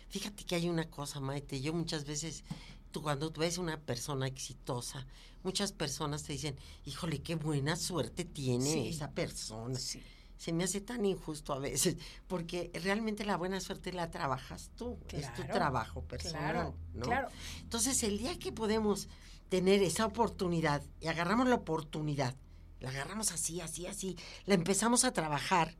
Fíjate 0.09 0.45
que 0.45 0.55
hay 0.55 0.69
una 0.69 0.89
cosa, 0.89 1.19
Maite, 1.19 1.59
yo 1.61 1.73
muchas 1.73 2.05
veces, 2.05 2.43
tú 2.91 3.01
cuando 3.01 3.29
tú 3.31 3.41
ves 3.41 3.57
una 3.57 3.79
persona 3.79 4.25
exitosa, 4.27 5.05
muchas 5.43 5.71
personas 5.73 6.23
te 6.23 6.33
dicen, 6.33 6.55
híjole, 6.85 7.21
qué 7.21 7.35
buena 7.35 7.75
suerte 7.75 8.23
tiene 8.25 8.71
Sí. 8.71 8.87
esa 8.89 9.11
persona. 9.11 9.77
Sí. 9.77 10.01
Se 10.37 10.53
me 10.53 10.63
hace 10.63 10.81
tan 10.81 11.03
injusto 11.05 11.51
a 11.51 11.59
veces, 11.59 11.97
porque 12.27 12.71
realmente 12.75 13.25
la 13.25 13.37
buena 13.37 13.59
suerte 13.59 13.91
la 13.91 14.09
trabajas 14.11 14.69
tú, 14.77 14.97
es 15.09 15.33
tu 15.33 15.43
trabajo 15.43 16.01
personal, 16.03 16.51
Claro, 16.53 16.75
¿no? 16.93 17.05
claro. 17.05 17.27
Entonces, 17.61 18.01
el 18.03 18.17
día 18.19 18.37
que 18.39 18.51
podemos 18.51 19.09
tener 19.49 19.81
esa 19.83 20.05
oportunidad 20.05 20.81
y 20.99 21.07
agarramos 21.07 21.47
la 21.47 21.55
oportunidad, 21.55 22.35
la 22.79 22.89
agarramos 22.89 23.31
así, 23.31 23.61
así, 23.61 23.87
así, 23.87 24.17
la 24.45 24.53
empezamos 24.55 25.03
a 25.05 25.13
trabajar 25.13 25.75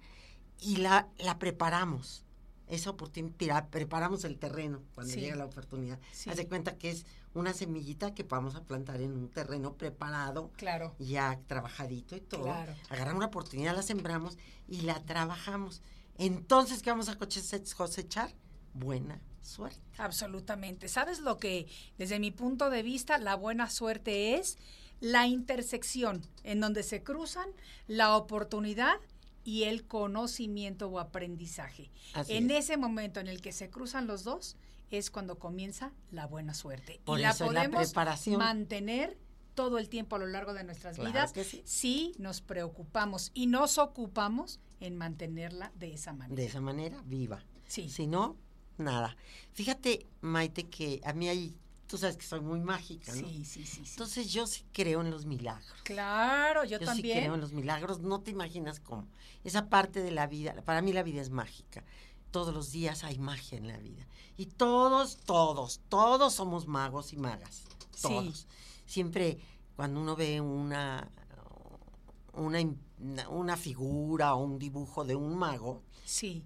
y 0.59 0.77
la, 0.77 1.07
la 1.19 1.37
preparamos. 1.39 2.23
Esa 2.67 2.89
oportunidad, 2.89 3.69
preparamos 3.69 4.25
el 4.25 4.37
terreno 4.37 4.81
cuando 4.93 5.13
Sí. 5.13 5.21
llega 5.21 5.35
la 5.37 5.45
oportunidad. 5.45 5.99
Sí. 6.11 6.29
Haz 6.29 6.35
de 6.35 6.47
cuenta 6.49 6.77
que 6.77 6.89
es 6.89 7.05
una 7.33 7.53
semillita 7.53 8.13
que 8.13 8.23
vamos 8.23 8.55
a 8.55 8.63
plantar 8.63 8.99
en 8.99 9.13
un 9.13 9.29
terreno 9.29 9.73
preparado, 9.75 10.51
Claro. 10.57 10.93
ya 10.99 11.39
trabajadito 11.47 12.15
y 12.17 12.21
todo. 12.21 12.43
Claro. 12.43 12.73
Agarramos 12.89 13.21
la 13.21 13.27
oportunidad, 13.27 13.73
la 13.75 13.83
sembramos 13.83 14.37
y 14.67 14.81
la 14.81 15.01
trabajamos. 15.05 15.81
Entonces, 16.17 16.81
¿qué 16.81 16.89
vamos 16.89 17.07
a 17.09 17.17
cosechar? 17.17 18.33
Buena 18.79 19.21
suerte. 19.41 19.79
Absolutamente. 19.97 20.87
¿Sabes 20.87 21.19
lo 21.19 21.37
que, 21.37 21.67
desde 21.97 22.19
mi 22.19 22.31
punto 22.31 22.69
de 22.69 22.83
vista, 22.83 23.17
la 23.17 23.35
buena 23.35 23.69
suerte 23.69 24.35
es? 24.35 24.57
La 24.99 25.27
intersección 25.27 26.21
en 26.43 26.59
donde 26.59 26.83
se 26.83 27.03
cruzan 27.03 27.47
la 27.87 28.15
oportunidad 28.17 28.95
y 29.43 29.63
el 29.63 29.85
conocimiento 29.85 30.89
o 30.89 30.99
aprendizaje. 30.99 31.91
Así 32.13 32.33
en 32.33 32.51
es. 32.51 32.65
ese 32.65 32.77
momento 32.77 33.19
en 33.19 33.27
el 33.27 33.39
que 33.41 33.51
se 33.51 33.69
cruzan 33.69 34.07
los 34.07 34.23
dos 34.23 34.57
es 34.89 35.11
cuando 35.11 35.37
comienza 35.37 35.91
la 36.11 36.25
buena 36.27 36.53
suerte. 36.53 36.99
Por 37.05 37.19
y 37.19 37.21
la 37.21 37.33
podemos 37.33 37.85
preparación. 37.85 38.39
mantener 38.39 39.17
todo 39.53 39.77
el 39.77 39.89
tiempo 39.89 40.15
a 40.15 40.19
lo 40.19 40.27
largo 40.27 40.53
de 40.53 40.63
nuestras 40.63 40.95
Claro 40.95 41.11
vidas 41.11 41.33
sí. 41.47 41.61
si 41.65 42.13
nos 42.19 42.41
preocupamos 42.41 43.31
y 43.33 43.47
nos 43.47 43.77
ocupamos 43.77 44.59
en 44.79 44.95
mantenerla 44.95 45.71
de 45.75 45.93
esa 45.93 46.13
manera. 46.13 46.35
De 46.35 46.45
esa 46.45 46.61
manera, 46.61 47.01
viva. 47.05 47.43
Sí. 47.67 47.89
Si 47.89 48.05
no, 48.07 48.37
nada. 48.77 49.15
Fíjate, 49.53 50.05
Maite, 50.21 50.65
que 50.67 51.01
a 51.03 51.13
mí 51.13 51.27
hay, 51.29 51.55
tú 51.87 51.97
sabes 51.97 52.17
que 52.17 52.25
soy 52.25 52.41
muy 52.41 52.59
mágica, 52.59 53.13
¿no? 53.15 53.27
Sí, 53.27 53.45
sí, 53.45 53.65
sí, 53.65 53.85
sí. 53.85 53.91
Entonces 53.91 54.31
yo 54.31 54.45
sí 54.47 54.63
creo 54.71 55.01
en 55.01 55.11
los 55.11 55.25
milagros. 55.25 55.73
Claro, 55.83 56.63
yo, 56.63 56.71
Yo, 56.71 56.79
sí 56.79 56.85
también. 56.85 57.19
creo 57.19 57.35
en 57.35 57.41
los 57.41 57.53
milagros, 57.53 57.99
no 57.99 58.21
te 58.21 58.31
imaginas 58.31 58.79
cómo. 58.79 59.07
Esa 59.43 59.69
parte 59.69 60.01
de 60.01 60.11
la 60.11 60.27
vida, 60.27 60.53
para 60.65 60.81
mí 60.81 60.93
la 60.93 61.03
vida 61.03 61.21
es 61.21 61.29
mágica. 61.29 61.83
Todos 62.31 62.53
los 62.53 62.71
días 62.71 63.03
hay 63.03 63.17
magia 63.19 63.57
en 63.57 63.67
la 63.67 63.77
vida. 63.77 64.05
Y 64.35 64.47
todos, 64.47 65.17
todos, 65.17 65.79
todos 65.89 66.33
somos 66.33 66.67
magos 66.67 67.13
y 67.13 67.17
magas. 67.17 67.63
Sí. 67.95 68.01
Todos. 68.09 68.47
Siempre 68.85 69.39
cuando 69.75 70.01
uno 70.01 70.15
ve 70.15 70.41
una, 70.41 71.09
una, 72.33 72.59
una 73.29 73.57
figura 73.57 74.33
o 74.35 74.43
un 74.43 74.59
dibujo 74.59 75.03
de 75.05 75.15
un 75.15 75.35
mago, 75.37 75.83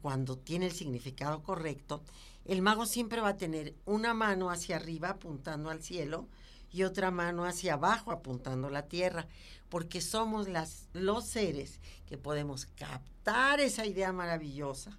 Cuando 0.01 0.39
tiene 0.39 0.65
el 0.65 0.71
significado 0.71 1.43
correcto, 1.43 2.01
el 2.45 2.63
mago 2.63 2.87
siempre 2.87 3.21
va 3.21 3.29
a 3.29 3.37
tener 3.37 3.75
una 3.85 4.15
mano 4.15 4.49
hacia 4.49 4.77
arriba 4.77 5.09
apuntando 5.09 5.69
al 5.69 5.83
cielo 5.83 6.27
y 6.71 6.81
otra 6.81 7.11
mano 7.11 7.45
hacia 7.45 7.73
abajo 7.73 8.11
apuntando 8.11 8.71
la 8.71 8.87
tierra, 8.87 9.27
porque 9.69 10.01
somos 10.01 10.47
los 10.93 11.25
seres 11.25 11.79
que 12.07 12.17
podemos 12.17 12.65
captar 12.65 13.59
esa 13.59 13.85
idea 13.85 14.11
maravillosa, 14.11 14.97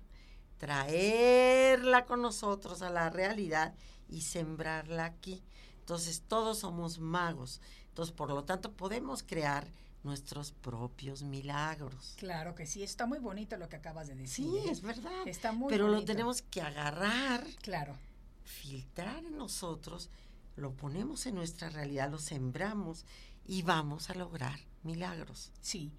traerla 0.59 2.05
con 2.05 2.23
nosotros 2.23 2.83
a 2.83 2.91
la 2.91 3.11
realidad 3.11 3.75
y 4.09 4.21
sembrarla 4.21 5.07
aquí. 5.07 5.43
Entonces 5.81 6.23
todos 6.29 6.61
somos 6.61 7.01
magos. 7.01 7.61
Entonces, 7.89 8.15
por 8.15 8.29
lo 8.31 8.45
tanto, 8.45 8.73
podemos 8.73 9.25
crear 9.25 9.73
nuestros 10.03 10.53
propios 10.53 11.23
milagros. 11.23 12.15
Claro 12.19 12.55
que 12.55 12.67
sí, 12.67 12.83
está 12.83 13.07
muy 13.07 13.19
bonito 13.19 13.57
lo 13.57 13.69
que 13.69 13.77
acabas 13.77 14.09
de 14.09 14.17
decir. 14.17 14.47
Sí, 14.47 14.59
¿eh? 14.59 14.71
es 14.71 14.83
verdad. 14.83 15.27
Está 15.27 15.53
muy 15.53 15.71
Pero 15.71 15.89
lo 15.89 16.05
tenemos 16.05 16.43
que 16.43 16.61
agarrar, 16.61 17.45
Claro. 17.63 17.97
filtrar 18.45 19.25
en 19.25 19.37
nosotros, 19.37 20.11
lo 20.57 20.73
ponemos 20.73 21.27
en 21.27 21.37
nuestra 21.37 21.71
realidad, 21.71 22.11
lo 22.11 22.19
sembramos 22.19 23.05
y 23.47 23.63
vamos 23.63 24.11
a 24.11 24.15
lograr 24.15 24.59
milagros. 24.83 25.53
Sí. 25.61 25.93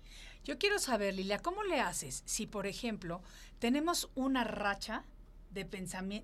Yo 0.44 0.58
quiero 0.58 0.78
saber, 0.80 1.16
Lilia, 1.16 1.40
¿cómo 1.40 1.64
le 1.64 1.80
haces 1.80 2.24
si, 2.26 2.48
por 2.48 2.68
ejemplo, 2.68 3.22
tenemos 3.60 4.10
una 4.16 4.44
racha 4.44 5.06
de 5.52 5.64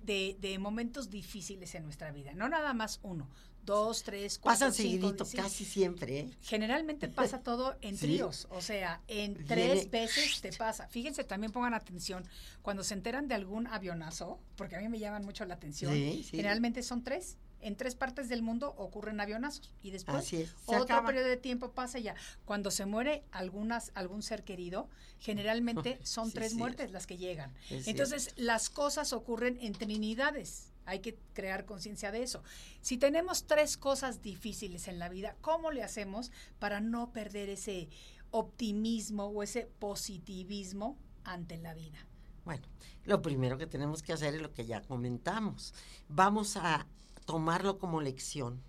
de, 0.02 0.36
de 0.40 0.58
momentos 0.58 1.08
difíciles 1.08 1.74
en 1.74 1.84
nuestra 1.84 2.10
vida? 2.12 2.34
No 2.34 2.48
nada 2.48 2.74
más 2.74 3.00
uno, 3.02 3.28
dos, 3.64 4.02
tres, 4.02 4.38
cuatro, 4.38 4.66
Pasan 4.66 4.72
cinco, 4.72 5.06
seguidito, 5.08 5.24
diez, 5.24 5.34
casi 5.44 5.64
siempre, 5.64 6.20
¿eh? 6.20 6.30
Generalmente 6.42 7.08
pasa 7.08 7.40
todo 7.42 7.76
en 7.82 7.96
Sí. 7.96 8.06
tríos, 8.06 8.46
o 8.50 8.60
sea, 8.60 9.00
en 9.08 9.34
Viene- 9.34 9.46
tres 9.48 9.90
veces 9.90 10.40
te 10.40 10.52
pasa. 10.52 10.88
Fíjense, 10.88 11.24
también 11.24 11.52
pongan 11.52 11.74
atención, 11.74 12.24
cuando 12.62 12.82
se 12.84 12.94
enteran 12.94 13.28
de 13.28 13.34
algún 13.34 13.66
avionazo, 13.66 14.38
porque 14.56 14.76
a 14.76 14.80
mí 14.80 14.88
me 14.88 14.98
llaman 14.98 15.24
mucho 15.24 15.44
la 15.44 15.54
atención, 15.54 15.92
Sí, 15.94 16.22
sí. 16.24 16.36
generalmente 16.36 16.82
son 16.82 17.02
tres. 17.04 17.36
En 17.62 17.76
tres 17.76 17.94
partes 17.94 18.30
del 18.30 18.40
mundo 18.40 18.72
ocurren 18.78 19.20
avionazos 19.20 19.70
y 19.82 19.90
después 19.90 20.32
otro 20.64 20.82
acaba. 20.84 21.06
periodo 21.08 21.26
de 21.28 21.36
tiempo 21.36 21.72
pasa 21.72 21.98
ya. 21.98 22.14
Cuando 22.46 22.70
se 22.70 22.86
muere 22.86 23.22
algunas, 23.32 23.92
algún 23.94 24.22
ser 24.22 24.44
querido, 24.44 24.88
generalmente 25.18 25.98
son 26.02 26.32
tres 26.32 26.52
es 26.52 26.54
muertes 26.58 26.90
las 26.90 27.06
que 27.06 27.18
llegan. 27.18 27.52
Es 27.68 27.86
Entonces, 27.86 28.32
las 28.36 28.70
cosas 28.70 29.12
ocurren 29.12 29.58
en 29.60 29.74
trinidades. 29.74 30.69
Hay 30.90 30.98
que 30.98 31.16
crear 31.34 31.66
conciencia 31.66 32.10
de 32.10 32.24
eso. 32.24 32.42
Si 32.80 32.98
tenemos 32.98 33.44
tres 33.44 33.76
cosas 33.76 34.22
difíciles 34.22 34.88
en 34.88 34.98
la 34.98 35.08
vida, 35.08 35.36
¿cómo 35.40 35.70
le 35.70 35.84
hacemos 35.84 36.32
para 36.58 36.80
no 36.80 37.12
perder 37.12 37.48
ese 37.48 37.88
optimismo 38.32 39.26
o 39.26 39.44
ese 39.44 39.66
positivismo 39.78 40.98
ante 41.22 41.58
la 41.58 41.74
vida? 41.74 42.04
Bueno, 42.44 42.66
lo 43.04 43.22
primero 43.22 43.56
que 43.56 43.68
tenemos 43.68 44.02
que 44.02 44.12
hacer 44.12 44.34
es 44.34 44.42
lo 44.42 44.52
que 44.52 44.66
ya 44.66 44.82
comentamos. 44.82 45.74
Vamos 46.08 46.56
a 46.56 46.88
tomarlo 47.24 47.78
como 47.78 48.00
lección. 48.00 48.60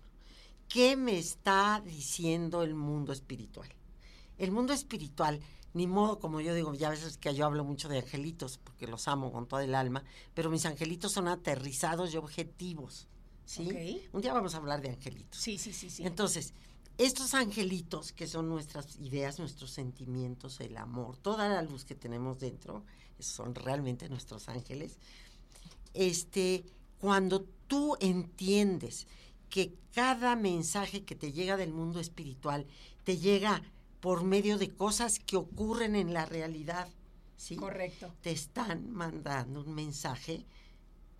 ¿Qué 0.68 0.96
me 0.96 1.18
está 1.18 1.82
diciendo 1.84 2.62
el 2.62 2.76
mundo 2.76 3.12
espiritual? 3.12 3.68
El 4.38 4.52
mundo 4.52 4.72
espiritual, 4.72 5.40
ni 5.74 5.86
modo, 5.86 6.18
como 6.18 6.40
yo 6.40 6.54
digo, 6.54 6.74
ya 6.74 6.88
a 6.88 6.90
veces 6.90 7.16
que 7.16 7.34
yo 7.34 7.46
hablo 7.46 7.64
mucho 7.64 7.88
de 7.88 7.98
angelitos, 7.98 8.58
porque 8.58 8.86
los 8.86 9.08
amo 9.08 9.32
con 9.32 9.46
toda 9.46 9.64
el 9.64 9.74
alma, 9.74 10.04
pero 10.34 10.50
mis 10.50 10.66
angelitos 10.66 11.12
son 11.12 11.28
aterrizados 11.28 12.12
y 12.12 12.16
objetivos. 12.18 13.08
¿sí? 13.44 14.02
Un 14.12 14.20
día 14.20 14.32
vamos 14.32 14.54
a 14.54 14.58
hablar 14.58 14.82
de 14.82 14.90
angelitos. 14.90 15.40
Sí, 15.40 15.58
sí, 15.58 15.72
sí, 15.72 15.90
sí. 15.90 16.04
Entonces, 16.04 16.52
estos 16.98 17.34
angelitos, 17.34 18.12
que 18.12 18.26
son 18.26 18.48
nuestras 18.48 18.96
ideas, 18.98 19.38
nuestros 19.38 19.70
sentimientos, 19.70 20.60
el 20.60 20.76
amor, 20.76 21.16
toda 21.16 21.48
la 21.48 21.62
luz 21.62 21.84
que 21.84 21.94
tenemos 21.94 22.38
dentro, 22.38 22.84
son 23.18 23.54
realmente 23.54 24.08
nuestros 24.08 24.48
ángeles. 24.48 24.98
Este, 25.94 26.64
cuando 26.98 27.44
tú 27.66 27.96
entiendes 28.00 29.06
que 29.48 29.74
cada 29.94 30.36
mensaje 30.36 31.04
que 31.04 31.14
te 31.14 31.32
llega 31.32 31.56
del 31.56 31.72
mundo 31.72 32.00
espiritual 32.00 32.66
te 33.04 33.18
llega 33.18 33.62
por 34.02 34.24
medio 34.24 34.58
de 34.58 34.68
cosas 34.74 35.20
que 35.20 35.36
ocurren 35.36 35.94
en 35.94 36.12
la 36.12 36.26
realidad, 36.26 36.88
¿sí? 37.36 37.54
Correcto. 37.54 38.12
Te 38.20 38.32
están 38.32 38.90
mandando 38.90 39.60
un 39.60 39.72
mensaje 39.72 40.44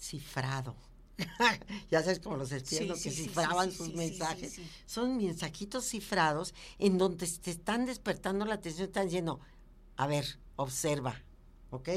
cifrado. 0.01 0.75
ya 1.93 2.03
sabes 2.03 2.19
como 2.19 2.37
los 2.37 2.51
espías 2.51 2.99
Sí, 2.99 3.05
que 3.05 3.15
sí, 3.15 3.23
cifraban 3.23 3.71
sí, 3.71 3.77
sus 3.77 3.95
mensajes. 3.95 4.61
Son 4.85 5.17
mensajitos 5.17 5.85
cifrados 5.85 6.55
en 6.81 6.99
donde 6.99 7.29
te 7.29 7.53
están 7.53 7.87
despertando 7.87 8.45
la 8.47 8.55
atención, 8.55 8.89
están 8.89 9.07
diciendo, 9.07 9.39
a 9.97 10.09
ver, 10.09 10.41
observa, 10.57 11.23
¿ok? 11.71 11.89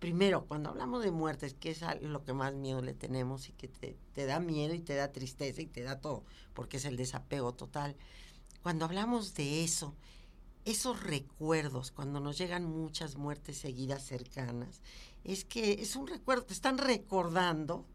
Primero, 0.00 0.44
cuando 0.46 0.70
hablamos 0.70 1.04
de 1.04 1.12
muertes, 1.12 1.54
que 1.54 1.70
es 1.70 1.82
lo 2.02 2.24
que 2.24 2.32
más 2.32 2.52
miedo 2.52 2.82
le 2.82 2.94
tenemos 2.94 3.48
y 3.48 3.52
que 3.52 3.68
te, 3.68 3.96
te 4.12 4.26
da 4.26 4.40
miedo 4.40 4.74
y 4.74 4.80
te 4.80 4.96
da 4.96 5.12
tristeza 5.12 5.62
y 5.62 5.66
te 5.66 5.84
da 5.84 6.00
todo, 6.00 6.24
porque 6.52 6.78
es 6.78 6.84
el 6.84 6.96
desapego 6.96 7.54
total. 7.54 7.94
Cuando 8.64 8.84
hablamos 8.84 9.34
de 9.34 9.62
eso, 9.62 9.94
esos 10.66 11.02
recuerdos, 11.02 11.90
cuando 11.92 12.20
nos 12.20 12.36
llegan 12.36 12.64
muchas 12.64 13.16
muertes 13.16 13.56
seguidas 13.56 14.04
cercanas, 14.04 14.82
es 15.24 15.44
que 15.44 15.72
es 15.80 15.96
un 15.96 16.06
recuerdo, 16.06 16.44
te 16.44 16.52
están 16.54 16.76
recordando 16.76 17.86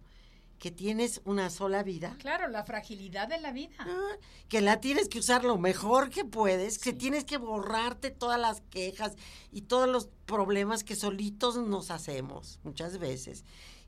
que 0.58 0.72
tienes 0.72 1.22
una 1.26 1.50
sola 1.50 1.82
vida, 1.84 2.16
Claro, 2.20 2.48
la 2.48 2.64
fragilidad 2.64 3.28
de 3.28 3.40
la 3.40 3.52
vida. 3.52 3.76
Ah, 3.80 4.16
que 4.48 4.62
la 4.62 4.80
tienes 4.80 5.10
que 5.10 5.18
usar 5.20 5.44
lo 5.44 5.58
mejor 5.58 6.10
que 6.12 6.24
puedes, 6.24 6.78
que 6.78 6.94
tienes 6.94 7.26
que 7.26 7.38
borrarte 7.38 8.12
todas 8.12 8.40
las 8.40 8.62
quejas 8.70 9.14
y 9.52 9.62
todos 9.64 9.90
los 9.90 10.08
problemas 10.26 10.84
que 10.84 10.96
solitos 10.96 11.58
nos 11.58 11.90
hacemos 11.92 12.60
muchas 12.64 13.00
veces 13.00 13.44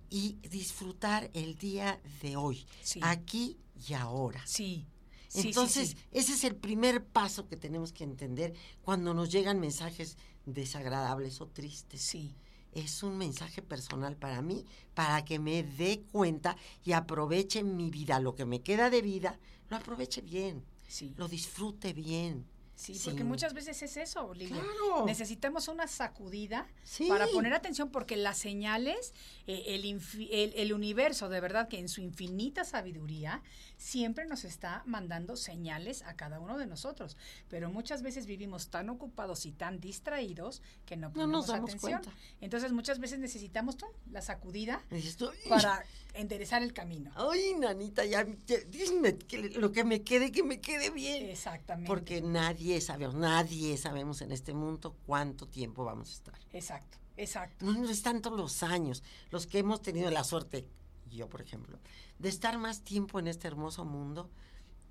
y 0.09 0.39
disfrutar 0.49 1.29
el 1.33 1.55
día 1.57 2.01
de 2.21 2.35
hoy, 2.37 2.65
Sí. 2.81 2.99
aquí 3.03 3.59
y 3.87 3.93
ahora. 3.93 4.41
Sí. 4.45 4.87
Sí, 5.33 5.41
sí, 5.41 5.47
Entonces, 5.47 5.89
sí. 5.89 5.97
ese 6.11 6.33
es 6.33 6.43
el 6.43 6.55
primer 6.55 7.03
paso 7.03 7.47
que 7.47 7.57
tenemos 7.57 7.91
que 7.91 8.03
entender 8.03 8.53
cuando 8.83 9.13
nos 9.15 9.31
llegan 9.31 9.59
mensajes 9.59 10.15
desagradables 10.45 11.41
o 11.41 11.47
tristes. 11.47 12.01
Sí. 12.01 12.35
Es 12.71 13.03
un 13.03 13.17
mensaje 13.17 13.61
personal 13.61 14.15
para 14.15 14.41
mí, 14.41 14.65
para 14.93 15.25
que 15.25 15.39
me 15.39 15.63
dé 15.63 16.03
cuenta 16.11 16.55
y 16.83 16.91
aproveche 16.93 17.63
mi 17.63 17.89
vida, 17.89 18.19
lo 18.19 18.35
que 18.35 18.45
me 18.45 18.61
queda 18.61 18.89
de 18.89 19.01
vida, 19.01 19.39
lo 19.69 19.77
aproveche 19.77 20.21
bien, 20.21 20.63
Sí. 20.87 21.13
lo 21.17 21.27
disfrute 21.27 21.93
bien. 21.93 22.45
Sí, 22.75 22.99
porque 23.03 23.19
sin- 23.19 23.27
muchas 23.27 23.53
veces 23.53 23.81
es 23.83 23.95
eso, 23.97 24.25
Olivia. 24.25 24.59
Claro. 24.59 25.05
Necesitamos 25.05 25.67
una 25.67 25.85
sacudida 25.87 26.67
Sí. 26.83 27.05
para 27.07 27.27
poner 27.27 27.53
atención 27.53 27.91
porque 27.91 28.17
las 28.17 28.39
señales, 28.39 29.13
eh, 29.45 29.63
el, 29.67 29.83
infi- 29.85 30.27
el, 30.31 30.53
el 30.55 30.73
universo, 30.73 31.29
de 31.29 31.39
verdad 31.39 31.67
que 31.67 31.77
en 31.77 31.87
su 31.87 32.01
infinita 32.01 32.63
sabiduría, 32.65 33.43
siempre 33.83 34.25
nos 34.25 34.45
está 34.45 34.81
mandando 34.85 35.35
señales 35.35 36.03
a 36.03 36.15
cada 36.15 36.39
uno 36.39 36.57
de 36.57 36.65
nosotros. 36.65 37.17
Pero 37.49 37.69
muchas 37.69 38.01
veces 38.01 38.25
vivimos 38.25 38.69
tan 38.69 38.89
ocupados 38.89 39.45
y 39.45 39.51
tan 39.51 39.81
distraídos 39.81 40.61
que 40.85 40.95
no 40.95 41.09
No 41.09 41.13
ponemos 41.13 41.31
nos 41.33 41.47
damos 41.47 41.69
atención. 41.71 42.01
cuenta. 42.01 42.17
Entonces 42.39 42.71
muchas 42.71 42.99
veces 42.99 43.19
necesitamos 43.19 43.75
¡tum! 43.75 43.89
la 44.09 44.21
sacudida 44.21 44.81
tú, 45.17 45.29
"Ay, 45.29 45.49
para 45.49 45.83
enderezar 46.13 46.63
el 46.63 46.71
camino. 46.71 47.11
Ay, 47.15 47.55
nanita, 47.59 48.05
ya, 48.05 48.25
ya, 48.45 48.57
dime 48.69 49.17
que 49.17 49.49
lo 49.49 49.71
que 49.73 49.83
me 49.83 50.01
quede, 50.01 50.31
que 50.31 50.43
me 50.43 50.61
quede 50.61 50.89
bien. 50.89 51.29
Exactamente. 51.29 51.87
Porque 51.87 52.21
nadie 52.21 52.79
sabemos, 52.79 53.15
nadie 53.15 53.77
sabemos 53.77 54.21
en 54.21 54.31
este 54.31 54.53
mundo 54.53 54.95
cuánto 55.05 55.45
tiempo 55.47 55.83
vamos 55.83 56.09
a 56.09 56.13
estar. 56.13 56.39
Exacto, 56.53 56.99
exacto. 57.17 57.65
No, 57.65 57.73
no 57.73 57.89
es 57.89 58.01
tanto 58.01 58.29
los 58.29 58.63
años, 58.63 59.03
los 59.29 59.45
que 59.45 59.59
hemos 59.59 59.81
tenido 59.81 60.09
la 60.09 60.23
suerte, 60.23 60.67
yo 61.13 61.29
por 61.29 61.41
ejemplo, 61.41 61.79
de 62.19 62.29
estar 62.29 62.57
más 62.57 62.81
tiempo 62.83 63.19
en 63.19 63.27
este 63.27 63.47
hermoso 63.47 63.85
mundo. 63.85 64.29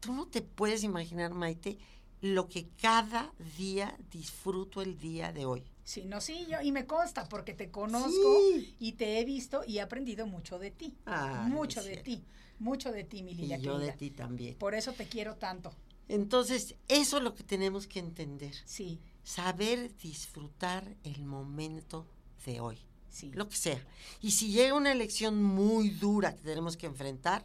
Tú 0.00 0.12
no 0.12 0.26
te 0.26 0.42
puedes 0.42 0.82
imaginar, 0.82 1.32
Maite, 1.34 1.78
lo 2.20 2.48
que 2.48 2.68
cada 2.80 3.32
día 3.56 3.96
disfruto 4.10 4.80
el 4.82 4.98
día 4.98 5.32
de 5.32 5.44
hoy. 5.44 5.64
Sí, 5.84 6.04
no, 6.04 6.20
sí, 6.20 6.46
yo, 6.48 6.60
y 6.62 6.70
me 6.70 6.86
consta 6.86 7.28
porque 7.28 7.54
te 7.54 7.70
conozco 7.70 8.10
Sí. 8.54 8.76
y 8.78 8.92
te 8.92 9.18
he 9.18 9.24
visto 9.24 9.62
y 9.66 9.78
he 9.78 9.80
aprendido 9.80 10.26
mucho 10.26 10.58
de 10.58 10.70
ti. 10.70 10.94
Ay, 11.04 11.50
mucho 11.50 11.82
de 11.82 11.96
ti, 11.96 12.22
mucho 12.60 12.92
de 12.92 13.02
ti, 13.04 13.22
mi 13.22 13.34
Lilia 13.34 13.58
y 13.58 13.62
yo 13.62 13.78
de 13.78 13.92
ti 13.92 14.10
también. 14.10 14.56
Por 14.56 14.74
eso 14.74 14.92
te 14.92 15.08
quiero 15.08 15.36
tanto. 15.36 15.72
Entonces, 16.08 16.76
eso 16.88 17.16
es 17.16 17.22
lo 17.22 17.34
que 17.34 17.42
tenemos 17.42 17.86
que 17.86 17.98
entender. 17.98 18.54
Sí, 18.64 19.00
Saber 19.24 19.96
disfrutar 19.98 20.96
el 21.04 21.24
momento 21.24 22.06
de 22.44 22.60
hoy. 22.60 22.78
Sí. 23.12 23.30
lo 23.32 23.48
que 23.48 23.56
sea. 23.56 23.86
Y 24.20 24.32
si 24.32 24.50
llega 24.50 24.74
una 24.74 24.90
elección 24.90 25.42
muy 25.42 25.90
dura 25.90 26.34
que 26.34 26.42
tenemos 26.42 26.76
que 26.76 26.86
enfrentar, 26.86 27.44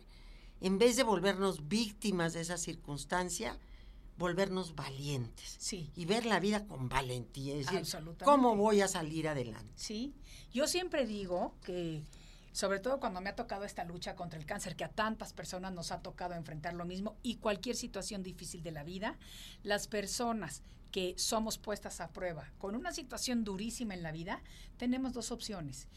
en 0.61 0.79
vez 0.79 0.95
de 0.95 1.03
volvernos 1.03 1.67
víctimas 1.67 2.33
de 2.33 2.41
esa 2.41 2.57
circunstancia, 2.57 3.59
volvernos 4.17 4.75
valientes. 4.75 5.55
Sí. 5.59 5.91
Y 5.95 6.05
ver 6.05 6.25
la 6.25 6.39
vida 6.39 6.65
con 6.65 6.89
valentía. 6.89 7.53
Es 7.53 7.67
decir, 7.67 7.79
Absolutamente. 7.79 8.25
¿cómo 8.25 8.55
voy 8.55 8.81
a 8.81 8.87
salir 8.87 9.27
adelante? 9.27 9.71
Sí, 9.75 10.13
yo 10.51 10.67
siempre 10.67 11.05
digo 11.05 11.55
que, 11.63 12.03
sobre 12.57 12.79
todo 12.79 12.99
cuando 12.99 13.21
me 13.21 13.29
ha 13.29 13.35
tocado 13.35 13.65
esta 13.65 13.83
lucha 13.83 14.15
contra 14.15 14.39
el 14.39 14.47
cáncer, 14.47 14.75
que 14.75 14.83
a 14.83 14.89
tantas 14.89 15.31
personas 15.31 15.73
nos 15.73 15.91
ha 15.91 16.01
tocado 16.01 16.33
enfrentar 16.33 16.73
lo 16.73 16.85
mismo 16.85 17.15
y 17.21 17.35
cualquier 17.35 17.75
situación 17.75 18.23
difícil 18.23 18.63
de 18.63 18.71
la 18.71 18.83
vida, 18.83 19.19
las 19.61 19.87
personas 19.87 20.63
que 20.89 21.13
somos 21.19 21.59
puestas 21.59 22.01
a 22.01 22.09
prueba 22.09 22.51
con 22.57 22.73
una 22.73 22.93
situación 22.93 23.43
durísima 23.43 23.93
en 23.93 24.01
la 24.01 24.11
vida, 24.11 24.41
tenemos 24.77 25.13
dos 25.13 25.31
opciones. 25.31 25.87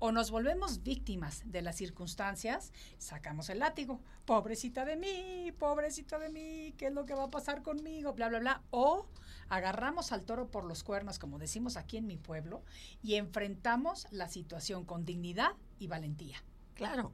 O 0.00 0.10
nos 0.10 0.32
volvemos 0.32 0.82
víctimas 0.82 1.42
de 1.44 1.62
las 1.62 1.76
circunstancias, 1.76 2.72
sacamos 2.98 3.48
el 3.48 3.60
látigo, 3.60 4.00
pobrecita 4.24 4.84
de 4.84 4.96
mí, 4.96 5.52
pobrecita 5.56 6.18
de 6.18 6.30
mí, 6.30 6.74
¿qué 6.76 6.88
es 6.88 6.92
lo 6.92 7.06
que 7.06 7.14
va 7.14 7.24
a 7.24 7.30
pasar 7.30 7.62
conmigo? 7.62 8.14
Bla, 8.14 8.28
bla, 8.28 8.40
bla. 8.40 8.62
O 8.70 9.06
agarramos 9.48 10.10
al 10.10 10.24
toro 10.24 10.50
por 10.50 10.64
los 10.64 10.82
cuernos, 10.82 11.20
como 11.20 11.38
decimos 11.38 11.76
aquí 11.76 11.96
en 11.96 12.08
mi 12.08 12.16
pueblo, 12.16 12.64
y 13.04 13.14
enfrentamos 13.14 14.08
la 14.10 14.28
situación 14.28 14.84
con 14.84 15.04
dignidad 15.04 15.52
y 15.78 15.86
valentía. 15.86 16.42
Claro. 16.74 17.12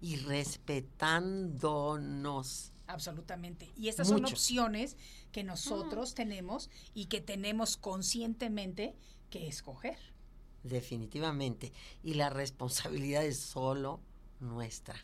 Y 0.00 0.16
respetándonos. 0.16 2.72
Absolutamente. 2.86 3.72
Y 3.76 3.88
estas 3.88 4.08
son 4.08 4.24
opciones 4.24 4.96
que 5.32 5.42
nosotros 5.42 6.14
tenemos 6.14 6.70
y 6.94 7.06
que 7.06 7.20
tenemos 7.20 7.76
conscientemente 7.76 8.94
que 9.30 9.48
escoger. 9.48 9.98
Definitivamente. 10.62 11.72
Y 12.02 12.14
la 12.14 12.30
responsabilidad 12.30 13.24
es 13.24 13.38
solo 13.40 14.00
nuestra. 14.38 14.94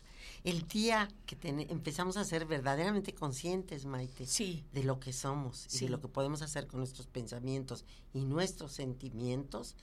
El 0.43 0.67
día 0.67 1.09
que 1.25 1.35
ten- 1.35 1.59
empezamos 1.69 2.17
a 2.17 2.23
ser 2.23 2.45
verdaderamente 2.45 3.13
conscientes, 3.13 3.85
Maite, 3.85 4.25
Sí. 4.27 4.63
de 4.71 4.83
lo 4.83 4.99
que 4.99 5.11
somos 5.11 5.67
y 5.73 5.79
de 5.85 5.89
lo 5.89 5.99
que 5.99 6.07
podemos 6.07 6.41
hacer 6.41 6.67
con 6.67 6.79
nuestros 6.79 7.07
pensamientos 7.07 7.83
y 8.13 8.23
nuestros 8.25 8.71
sentimientos, 8.73 9.75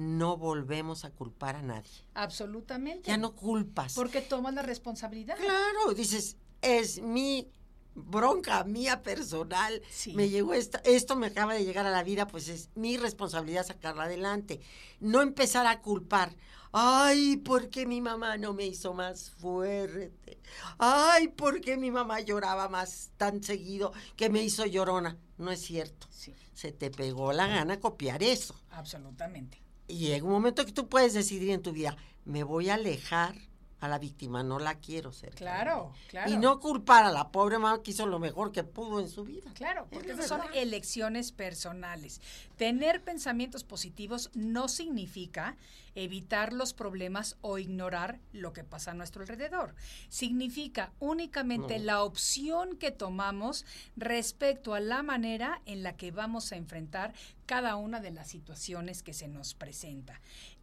no 0.00 0.38
volvemos 0.38 1.04
a 1.04 1.10
culpar 1.10 1.56
a 1.56 1.62
nadie. 1.62 1.90
Absolutamente. 2.14 3.08
Ya 3.08 3.18
no 3.18 3.36
culpas. 3.36 3.94
Porque 3.94 4.22
tomas 4.22 4.54
la 4.54 4.62
responsabilidad. 4.62 5.36
Claro, 5.36 5.92
dices, 5.94 6.38
es 6.62 7.02
mi 7.02 7.50
bronca 7.94 8.64
mía 8.64 9.02
personal. 9.02 9.82
Sí. 9.90 10.14
Me 10.14 10.30
llegó 10.30 10.54
esta, 10.54 10.78
esto 10.84 11.16
me 11.16 11.26
acaba 11.26 11.52
de 11.52 11.66
llegar 11.66 11.84
a 11.84 11.90
la 11.90 12.02
vida, 12.02 12.26
pues 12.26 12.48
es 12.48 12.70
mi 12.74 12.96
responsabilidad 12.96 13.66
sacarla 13.66 14.04
adelante. 14.04 14.60
No 15.00 15.20
empezar 15.20 15.66
a 15.66 15.82
culpar. 15.82 16.34
Ay, 16.72 17.36
¿por 17.36 17.68
qué 17.68 17.84
mi 17.84 18.00
mamá 18.00 18.38
no 18.38 18.54
me 18.54 18.64
hizo 18.64 18.94
más 18.94 19.30
fuerte? 19.32 20.40
Ay, 20.78 21.28
¿por 21.28 21.60
qué 21.60 21.76
mi 21.76 21.90
mamá 21.90 22.20
lloraba 22.20 22.68
más 22.70 23.10
tan 23.18 23.42
seguido 23.42 23.92
que 24.16 24.30
me 24.30 24.42
hizo 24.42 24.64
llorona? 24.64 25.18
No 25.36 25.50
es 25.50 25.60
cierto. 25.60 26.06
Sí, 26.10 26.32
Se 26.54 26.72
te 26.72 26.90
pegó 26.90 27.32
la 27.34 27.48
gana 27.48 27.80
copiar 27.80 28.22
eso. 28.22 28.54
absolutamente. 28.70 29.60
Y 29.90 29.98
llega 29.98 30.24
un 30.24 30.30
momento 30.30 30.64
que 30.64 30.72
tú 30.72 30.88
puedes 30.88 31.14
decidir 31.14 31.50
en 31.50 31.62
tu 31.62 31.72
vida, 31.72 31.96
me 32.24 32.44
voy 32.44 32.70
a 32.70 32.74
alejar 32.74 33.34
a 33.80 33.88
la 33.88 33.98
víctima, 33.98 34.42
no 34.42 34.58
la 34.58 34.74
quiero 34.76 35.12
ser. 35.12 35.34
Claro, 35.34 35.92
claro. 36.08 36.30
Y 36.30 36.36
no 36.36 36.60
culpar 36.60 37.04
a 37.04 37.10
la 37.12 37.30
pobre 37.32 37.58
mamá 37.58 37.82
que 37.82 37.92
hizo 37.92 38.06
lo 38.06 38.18
mejor 38.18 38.52
que 38.52 38.62
pudo 38.62 39.00
en 39.00 39.08
su 39.08 39.24
vida. 39.24 39.50
Claro, 39.54 39.86
porque 39.90 40.14
son 40.22 40.40
elecciones 40.54 41.32
personales. 41.32 42.20
Tener 42.56 43.02
pensamientos 43.02 43.64
positivos 43.64 44.30
no 44.34 44.68
significa 44.68 45.56
evitar 45.94 46.52
los 46.52 46.72
problemas 46.72 47.36
o 47.40 47.58
ignorar 47.58 48.20
lo 48.32 48.52
que 48.52 48.62
pasa 48.64 48.92
a 48.92 48.94
nuestro 48.94 49.22
alrededor. 49.22 49.74
Significa 50.08 50.92
únicamente 51.00 51.78
No. 51.78 51.84
la 51.84 52.02
opción 52.04 52.76
que 52.76 52.90
tomamos 52.90 53.64
respecto 53.96 54.74
a 54.74 54.80
la 54.80 55.02
manera 55.02 55.62
en 55.66 55.82
la 55.82 55.96
que 55.96 56.10
vamos 56.12 56.52
a 56.52 56.56
enfrentar 56.56 57.14
cada 57.46 57.74
una 57.76 57.98
de 58.00 58.12
las 58.12 58.28
situaciones 58.28 59.02
que 59.02 59.12
se 59.14 59.26
nos 59.26 59.54
presenta. 59.54 60.20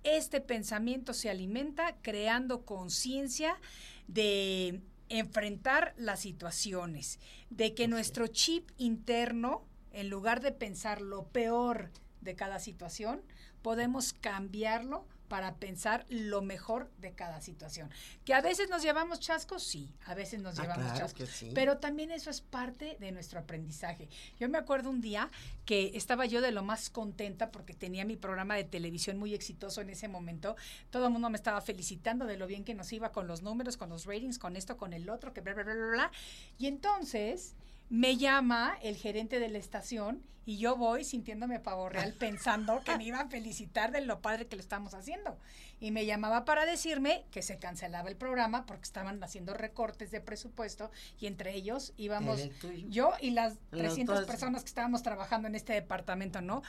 Este 0.10 0.40
pensamiento 0.40 1.14
se 1.14 1.30
alimenta 1.30 1.98
creando 2.02 2.64
conciencia 2.64 3.60
de 4.08 4.80
enfrentar 5.10 5.94
las 5.98 6.22
situaciones, 6.22 7.20
de 7.50 7.74
que 7.74 7.90
nuestro 7.90 8.28
chip 8.28 8.70
interno, 8.78 9.66
en 9.92 10.10
lugar 10.10 10.40
de 10.40 10.54
pensar 10.54 11.02
lo 11.02 11.28
peor 11.28 11.92
de 12.28 12.36
cada 12.36 12.60
situación, 12.60 13.24
podemos 13.64 14.14
cambiarlo 14.14 15.08
para 15.28 15.56
pensar 15.56 16.06
lo 16.08 16.42
mejor 16.42 16.90
de 17.00 17.12
cada 17.12 17.42
situación. 17.42 17.90
Que 18.24 18.34
a 18.34 18.40
veces 18.40 18.70
nos 18.70 18.82
llevamos 18.82 19.20
chascos, 19.20 19.62
sí, 19.62 19.92
a 20.06 20.14
veces 20.14 20.42
nos 20.42 20.58
Ah, 20.58 20.62
llevamos 20.62 20.86
claro 20.86 21.00
chascos. 21.00 21.30
sí. 21.30 21.52
Pero 21.54 21.80
también 21.80 22.12
eso 22.12 22.30
es 22.30 22.40
parte 22.40 22.96
de 23.02 23.12
nuestro 23.12 23.40
aprendizaje. 23.42 24.08
Yo 24.40 24.48
me 24.48 24.58
acuerdo 24.58 24.90
un 24.90 25.02
día 25.02 25.30
que 25.66 25.92
estaba 25.96 26.26
yo 26.28 26.40
de 26.40 26.54
lo 26.54 26.64
más 26.64 26.90
contenta 26.90 27.52
porque 27.52 27.74
tenía 27.74 28.06
mi 28.06 28.16
programa 28.16 28.56
de 28.56 28.64
televisión 28.64 29.18
muy 29.18 29.34
exitoso 29.34 29.82
en 29.82 29.90
ese 29.90 30.08
momento. 30.08 30.56
Todo 30.92 31.08
el 31.08 31.12
mundo 31.12 31.30
me 31.30 31.36
estaba 31.38 31.60
felicitando 31.60 32.26
de 32.26 32.38
lo 32.38 32.48
bien 32.48 32.64
que 32.64 32.74
nos 32.74 32.94
iba 32.94 33.12
con 33.12 33.28
los 33.28 33.42
números, 33.42 33.76
con 33.76 33.90
los 33.90 34.06
ratings, 34.06 34.40
con 34.40 34.56
esto, 34.56 34.78
con 34.78 34.94
el 34.94 35.10
otro, 35.10 35.34
que 35.34 35.42
bla, 35.42 35.54
bla, 35.56 35.64
bla, 35.64 35.74
bla, 35.74 35.88
bla. 35.92 36.12
Y 36.58 36.68
entonces 36.68 37.54
me 37.90 38.18
llama 38.18 38.78
el 38.82 38.98
gerente 38.98 39.40
de 39.40 39.50
la 39.50 39.58
estación 39.58 40.24
y 40.46 40.60
yo 40.60 40.78
voy 40.78 41.04
sintiéndome 41.04 41.60
pavo 41.60 41.90
real 41.90 42.14
pensando 42.20 42.82
que 42.82 42.98
me 42.98 43.04
iba 43.04 43.20
a 43.20 43.28
felicitar 43.28 43.92
de 43.92 44.02
lo 44.02 44.22
padre 44.22 44.48
que 44.48 44.56
lo 44.56 44.62
estamos 44.62 44.94
haciendo. 44.94 45.38
Y 45.80 45.92
me 45.92 46.06
llamaba 46.06 46.46
para 46.46 46.66
decirme 46.66 47.26
que 47.32 47.42
se 47.42 47.60
cancelaba 47.60 48.10
el 48.10 48.16
programa 48.16 48.66
porque 48.66 48.84
estaban 48.84 49.22
haciendo 49.24 49.54
recortes 49.54 50.10
de 50.10 50.22
presupuesto 50.22 50.90
y 51.20 51.28
entre 51.28 51.54
ellos 51.54 51.94
íbamos 51.98 52.40
el 52.40 52.90
yo 52.90 53.12
y 53.20 53.32
las 53.32 53.58
Los 53.72 53.82
300 53.82 54.20
dos. 54.20 54.26
personas 54.26 54.64
que 54.64 54.70
estábamos 54.70 55.04
trabajando 55.04 55.50
en 55.50 55.56
este 55.56 55.74
departamento, 55.74 56.42
¿no? 56.42 56.64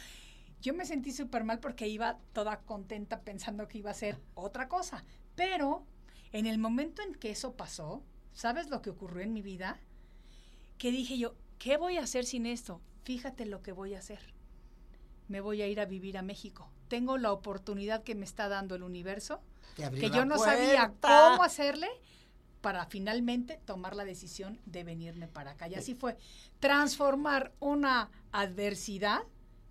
Yo 0.60 0.74
me 0.74 0.84
sentí 0.84 1.12
súper 1.12 1.44
mal 1.44 1.60
porque 1.60 1.86
iba 1.86 2.18
toda 2.32 2.58
contenta 2.62 3.20
pensando 3.20 3.68
que 3.68 3.78
iba 3.78 3.92
a 3.92 3.94
ser 3.94 4.18
otra 4.34 4.68
cosa. 4.68 5.04
Pero 5.36 5.86
en 6.32 6.46
el 6.46 6.58
momento 6.58 7.00
en 7.02 7.14
que 7.14 7.30
eso 7.30 7.54
pasó, 7.54 8.02
¿sabes 8.32 8.68
lo 8.68 8.82
que 8.82 8.90
ocurrió 8.90 9.22
en 9.22 9.32
mi 9.32 9.40
vida? 9.40 9.80
Que 10.78 10.90
dije 10.92 11.18
yo, 11.18 11.34
¿qué 11.58 11.76
voy 11.76 11.96
a 11.96 12.02
hacer 12.02 12.24
sin 12.24 12.46
esto? 12.46 12.80
Fíjate 13.04 13.46
lo 13.46 13.62
que 13.62 13.72
voy 13.72 13.94
a 13.94 13.98
hacer. 13.98 14.20
Me 15.28 15.40
voy 15.40 15.60
a 15.60 15.66
ir 15.66 15.80
a 15.80 15.84
vivir 15.84 16.16
a 16.16 16.22
México. 16.22 16.70
Tengo 16.88 17.18
la 17.18 17.32
oportunidad 17.32 18.02
que 18.02 18.14
me 18.14 18.24
está 18.24 18.48
dando 18.48 18.74
el 18.74 18.82
universo, 18.82 19.42
que 19.76 20.10
yo 20.10 20.24
no 20.24 20.38
sabía 20.38 20.94
cómo 21.00 21.42
hacerle 21.42 21.88
para 22.60 22.86
finalmente 22.86 23.60
tomar 23.64 23.94
la 23.94 24.04
decisión 24.04 24.58
de 24.66 24.84
venirme 24.84 25.28
para 25.28 25.52
acá. 25.52 25.68
Y 25.68 25.74
así 25.74 25.94
fue, 25.94 26.16
transformar 26.60 27.52
una 27.60 28.10
adversidad 28.32 29.22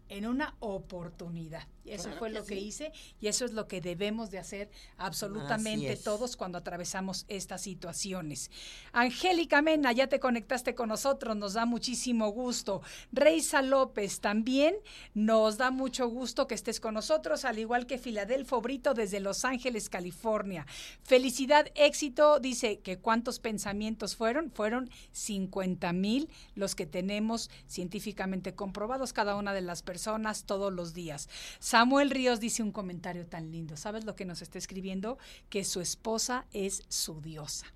en 0.10 0.26
una 0.26 0.56
oportunidad. 0.60 1.68
Y 1.84 1.92
eso 1.92 2.04
Claro 2.04 2.20
fue 2.20 2.28
que 2.30 2.34
lo 2.36 2.46
que 2.46 2.56
hice 2.56 2.92
y 3.22 3.28
eso 3.28 3.46
es 3.46 3.54
lo 3.54 3.68
que 3.68 3.80
debemos 3.80 4.30
de 4.30 4.40
hacer 4.40 4.70
absolutamente 4.98 5.96
todos 5.96 6.36
cuando 6.36 6.58
atravesamos 6.58 7.26
estas 7.30 7.62
situaciones. 7.62 8.52
Angélica 8.92 9.62
Mena, 9.62 9.94
ya 9.94 10.08
te 10.08 10.20
conectaste 10.20 10.76
con 10.76 10.90
nosotros, 10.90 11.38
nos 11.38 11.54
da 11.54 11.66
muchísimo 11.66 12.30
gusto. 12.30 12.82
Reisa 13.14 13.62
López, 13.62 14.20
también 14.20 14.76
nos 15.14 15.58
da 15.58 15.72
mucho 15.72 16.10
gusto 16.10 16.46
que 16.46 16.56
estés 16.56 16.82
con 16.82 16.94
nosotros, 16.94 17.46
al 17.46 17.58
igual 17.58 17.86
que 17.86 17.98
Filadelfo 17.98 18.60
Brito 18.62 18.94
desde 18.94 19.22
Los 19.22 19.46
Ángeles, 19.46 19.90
California. 19.90 20.66
Felicidad, 21.04 21.68
éxito, 21.76 22.40
dice 22.42 22.80
que 22.80 23.00
cuántos 23.00 23.40
pensamientos 23.40 24.18
fueron, 24.18 24.52
fueron 24.52 24.90
50 25.14 25.94
mil 25.94 26.30
los 26.56 26.76
que 26.76 26.86
tenemos 26.86 27.50
científicamente 27.66 28.56
comprobados 28.56 29.14
cada 29.14 29.38
una 29.38 29.54
de 29.54 29.62
las 29.62 29.84
personas 29.84 29.97
todos 30.46 30.74
los 30.74 30.94
días. 30.94 31.30
Samuel 31.60 32.10
Ríos 32.10 32.40
dice 32.40 32.64
un 32.64 32.72
comentario 32.72 33.26
tan 33.26 33.52
lindo. 33.52 33.78
¿Sabes 33.78 34.06
lo 34.06 34.16
que 34.16 34.26
nos 34.26 34.42
está 34.42 34.58
escribiendo? 34.58 35.18
Que 35.50 35.64
su 35.64 35.82
esposa 35.82 36.46
es 36.52 36.84
su 36.88 37.22
diosa. 37.22 37.68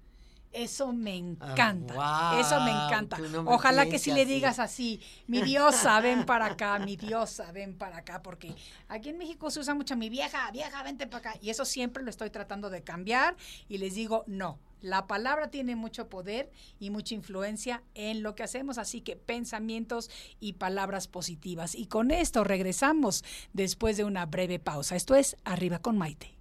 Eso 0.52 0.92
me 0.92 1.16
encanta. 1.16 1.94
guau, 1.94 2.40
eso 2.40 2.60
me 2.62 2.72
encanta. 2.72 3.18
tú 3.18 3.28
no 3.30 3.44
me 3.44 3.52
Ojalá 3.52 3.86
que 3.86 4.00
si 4.00 4.12
le 4.12 4.26
digas 4.26 4.60
así, 4.60 5.00
mi 5.28 5.42
diosa, 5.44 6.00
ven 6.02 6.26
para 6.26 6.48
acá, 6.48 6.78
mi 6.80 6.98
diosa, 6.98 7.52
ven 7.52 7.78
para 7.78 7.98
acá, 7.98 8.22
porque 8.22 8.54
aquí 8.90 9.10
en 9.10 9.18
México 9.18 9.50
se 9.50 9.62
usa 9.62 9.74
mucho 9.74 9.96
mi 9.96 10.10
vieja, 10.10 10.50
vieja, 10.52 10.84
vente 10.84 11.08
para 11.08 11.32
acá. 11.32 11.40
Y 11.42 11.50
eso 11.52 11.64
siempre 11.64 12.04
lo 12.04 12.10
estoy 12.10 12.30
tratando 12.30 12.70
de 12.70 12.84
cambiar 12.84 13.38
y 13.70 13.78
les 13.78 13.96
digo, 13.96 14.24
no. 14.28 14.60
La 14.82 15.06
palabra 15.06 15.52
tiene 15.52 15.76
mucho 15.76 16.10
poder 16.10 16.52
y 16.80 16.90
mucha 16.90 17.14
influencia 17.14 17.84
en 17.94 18.24
lo 18.24 18.34
que 18.34 18.42
hacemos, 18.42 18.80
así 18.80 19.02
que 19.02 19.16
pensamientos 19.16 20.10
y 20.40 20.54
palabras 20.54 21.08
positivas. 21.08 21.76
Y 21.76 21.86
con 21.86 22.10
esto 22.10 22.44
regresamos 22.44 23.24
después 23.54 23.96
de 23.96 24.06
una 24.06 24.26
breve 24.26 24.58
pausa. 24.58 24.96
Esto 24.96 25.14
es 25.14 25.38
Arriba 25.46 25.80
con 25.80 26.00
Maite. 26.00 26.41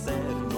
de 0.00 0.51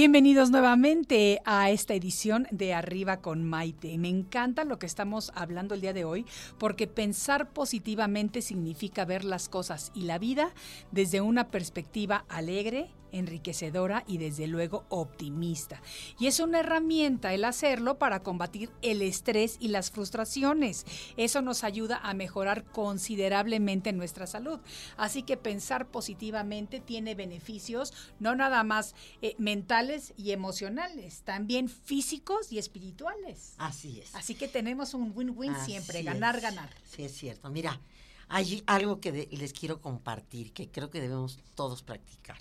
Bienvenidos 0.00 0.50
nuevamente 0.50 1.42
a 1.44 1.68
esta 1.68 1.92
edición 1.92 2.46
de 2.50 2.72
Arriba 2.72 3.20
con 3.20 3.44
Maite. 3.44 3.98
Me 3.98 4.08
encanta 4.08 4.64
lo 4.64 4.78
que 4.78 4.86
estamos 4.86 5.30
hablando 5.34 5.74
el 5.74 5.82
día 5.82 5.92
de 5.92 6.06
hoy 6.06 6.24
porque 6.56 6.86
pensar 6.86 7.50
positivamente 7.50 8.40
significa 8.40 9.04
ver 9.04 9.26
las 9.26 9.50
cosas 9.50 9.92
y 9.94 10.04
la 10.04 10.16
vida 10.16 10.54
desde 10.90 11.20
una 11.20 11.50
perspectiva 11.50 12.24
alegre, 12.30 12.88
enriquecedora 13.12 14.04
y 14.06 14.18
desde 14.18 14.46
luego 14.46 14.84
optimista. 14.88 15.82
Y 16.18 16.26
es 16.26 16.40
una 16.40 16.60
herramienta 16.60 17.34
el 17.34 17.44
hacerlo 17.44 17.98
para 17.98 18.22
combatir 18.22 18.70
el 18.82 19.02
estrés 19.02 19.56
y 19.60 19.68
las 19.68 19.90
frustraciones. 19.90 20.86
Eso 21.16 21.42
nos 21.42 21.64
ayuda 21.64 22.00
a 22.02 22.14
mejorar 22.14 22.64
considerablemente 22.64 23.92
nuestra 23.92 24.26
salud. 24.26 24.60
Así 24.96 25.22
que 25.22 25.36
pensar 25.36 25.86
positivamente 25.88 26.80
tiene 26.80 27.14
beneficios 27.14 27.92
no 28.18 28.34
nada 28.34 28.64
más 28.64 28.94
eh, 29.22 29.34
mentales 29.38 30.12
y 30.16 30.32
emocionales, 30.32 31.22
también 31.22 31.68
físicos 31.68 32.52
y 32.52 32.58
espirituales. 32.58 33.54
Así 33.58 34.00
es. 34.00 34.14
Así 34.14 34.34
que 34.34 34.48
tenemos 34.48 34.94
un 34.94 35.12
win-win 35.14 35.54
siempre, 35.64 36.02
ganar, 36.02 36.40
ganar. 36.40 36.70
Sí, 36.84 37.04
es 37.04 37.12
cierto. 37.12 37.50
Mira, 37.50 37.80
hay 38.28 38.62
algo 38.66 39.00
que 39.00 39.28
les 39.30 39.52
quiero 39.52 39.80
compartir 39.80 40.52
que 40.52 40.70
creo 40.70 40.90
que 40.90 41.00
debemos 41.00 41.38
todos 41.54 41.82
practicar 41.82 42.38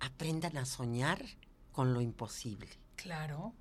aprendan 0.00 0.56
a 0.56 0.64
soñar 0.64 1.22
con 1.72 1.94
lo 1.94 2.00
imposible. 2.00 2.68
Claro. 2.96 3.54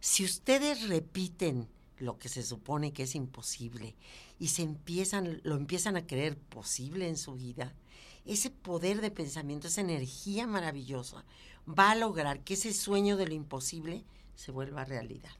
Si 0.00 0.24
ustedes 0.24 0.88
repiten 0.88 1.68
lo 1.98 2.18
que 2.18 2.28
se 2.28 2.42
supone 2.42 2.92
que 2.92 3.04
es 3.04 3.14
imposible 3.14 3.94
y 4.38 4.48
se 4.48 4.62
empiezan, 4.62 5.40
lo 5.44 5.56
empiezan 5.56 5.96
a 5.96 6.06
creer 6.06 6.36
posible 6.36 7.08
en 7.08 7.16
su 7.16 7.34
vida, 7.34 7.74
ese 8.24 8.50
poder 8.50 9.00
de 9.00 9.10
pensamiento, 9.10 9.68
esa 9.68 9.80
energía 9.80 10.46
maravillosa, 10.46 11.24
va 11.66 11.90
a 11.90 11.96
lograr 11.96 12.40
que 12.40 12.54
ese 12.54 12.72
sueño 12.72 13.16
de 13.16 13.26
lo 13.26 13.34
imposible 13.34 14.04
se 14.34 14.50
vuelva 14.50 14.84
realidad. 14.84 15.32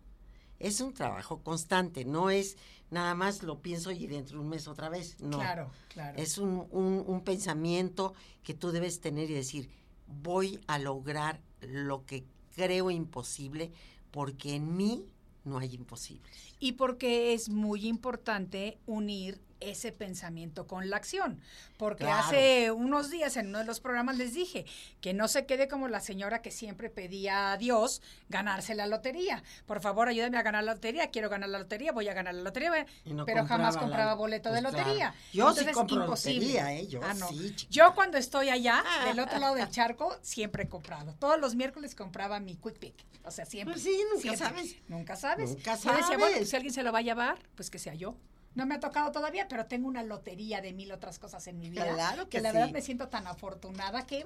Es 0.59 0.81
un 0.81 0.95
trabajo 0.95 1.43
constante, 1.43 2.05
no 2.05 2.31
es 2.31 2.57
nada 2.91 3.15
más 3.15 3.43
lo 3.43 3.61
pienso 3.61 3.91
y 3.91 4.07
dentro 4.07 4.39
de 4.39 4.45
un 4.45 4.51
mes 4.51 4.69
otra 4.69 4.89
vez. 4.89 5.21
No. 5.21 5.39
Claro, 5.39 5.71
claro. 5.89 6.17
Es 6.17 6.39
un, 6.39 6.67
un 6.71 7.21
pensamiento 7.23 8.15
que 8.43 8.55
tú 8.55 8.71
debes 8.71 9.01
tener 9.01 9.31
y 9.31 9.35
decir, 9.35 9.69
voy 10.07 10.61
a 10.67 10.79
lograr 10.79 11.41
lo 11.61 12.05
que 12.07 12.25
creo 12.55 12.91
imposible 12.91 13.73
porque 14.11 14.55
en 14.55 14.77
mí 14.77 15.07
no 15.45 15.59
hay 15.59 15.75
imposibles. 15.75 16.55
Y 16.59 16.73
porque 16.73 17.35
es 17.35 17.49
muy 17.49 17.87
importante 17.87 18.79
unir 18.87 19.41
ese 19.71 19.93
pensamiento 19.93 20.67
con 20.67 20.91
la 20.91 20.97
acción. 20.97 21.41
Porque 21.77 22.07
hace 22.07 22.71
unos 22.71 23.11
días 23.11 23.37
en 23.37 23.49
uno 23.49 23.59
de 23.59 23.65
los 23.65 23.81
programas 23.81 24.17
les 24.17 24.35
dije 24.35 24.65
que 25.01 25.12
no 25.12 25.29
se 25.29 25.47
quede 25.47 25.69
como 25.69 25.89
la 25.89 26.01
señora 26.01 26.41
que 26.41 26.51
siempre 26.51 26.91
pedía 26.91 27.53
a 27.53 27.57
Dios 27.57 28.01
ganarse 28.29 28.75
la 28.75 28.87
lotería. 28.87 29.43
Por 29.67 29.81
favor, 29.81 30.09
ayúdame 30.09 30.39
a 30.39 30.43
ganar 30.43 30.65
la 30.65 30.75
lotería, 30.75 31.11
quiero 31.11 31.29
ganar 31.29 31.49
la 31.49 31.59
lotería, 31.59 31.93
voy 31.93 32.09
a 32.09 32.15
ganar 32.15 32.35
la 32.35 32.43
lotería, 32.43 32.87
pero 33.27 33.47
jamás 33.47 33.77
compraba 33.77 34.15
boleto 34.15 34.53
de 34.53 34.62
pues 34.62 34.73
lotería. 34.73 35.15
Yo 35.33 35.53
sí 35.53 35.67
compro 35.67 36.07
lotería, 36.07 36.73
¿eh? 36.73 36.87
Yo, 36.87 37.01
ah, 37.03 37.15
sí, 37.15 37.55
Yo 37.71 37.95
cuando 37.95 38.19
estoy 38.19 38.51
allá, 38.51 38.83
del 39.05 39.19
otro 39.21 39.39
lado 39.39 39.55
del 39.55 39.69
charco, 39.71 40.17
siempre 40.23 40.65
he 40.65 40.69
comprado. 40.69 41.15
Todos 41.19 41.41
los 41.41 41.55
miércoles 41.55 41.95
compraba 41.95 42.41
mi 42.41 42.57
Quick 42.57 42.79
Pick. 42.79 42.95
O 43.25 43.31
sea, 43.31 43.47
siempre. 43.47 43.75
Pues 43.75 43.85
sí, 43.85 43.99
nunca 44.12 44.37
sabes. 44.37 44.77
Nunca 44.89 45.17
sabes. 45.17 45.51
Nunca 45.51 45.77
sabes. 45.77 46.01
decía, 46.01 46.19
bueno, 46.19 46.37
pues 46.37 46.51
si 46.51 46.57
alguien 46.57 46.75
se 46.75 46.83
lo 46.83 46.93
va 46.93 46.99
a 46.99 47.03
llevar, 47.03 47.39
pues 47.55 47.71
que 47.71 47.79
sea 47.79 47.95
yo. 47.95 48.17
No 48.55 48.67
me 48.67 48.77
ha 48.77 48.81
tocado 48.81 49.11
todavía, 49.13 49.49
pero 49.49 49.67
tengo 49.67 49.89
una 49.89 50.03
lotería 50.03 50.61
de 50.61 50.73
mil 50.73 50.93
otras 50.93 51.19
cosas 51.19 51.47
en 51.47 51.59
mi 51.59 51.71
vida. 51.71 51.93
Claro 51.93 52.25
que, 52.25 52.39
que 52.39 52.41
la 52.41 52.53
verdad 52.53 52.71
me 52.71 52.83
siento 52.83 53.09
tan 53.09 53.27
afortunada 53.27 54.07
que, 54.07 54.25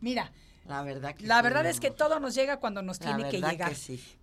mira, 0.00 0.32
la 0.66 0.82
verdad, 0.82 1.14
que 1.14 1.26
la 1.26 1.42
verdad 1.42 1.66
es 1.66 1.80
que 1.80 1.90
todo 1.90 2.20
nos 2.20 2.34
llega 2.34 2.58
cuando 2.58 2.82
nos 2.82 2.98
tiene 2.98 3.28
que 3.28 3.40
llegar. 3.40 3.72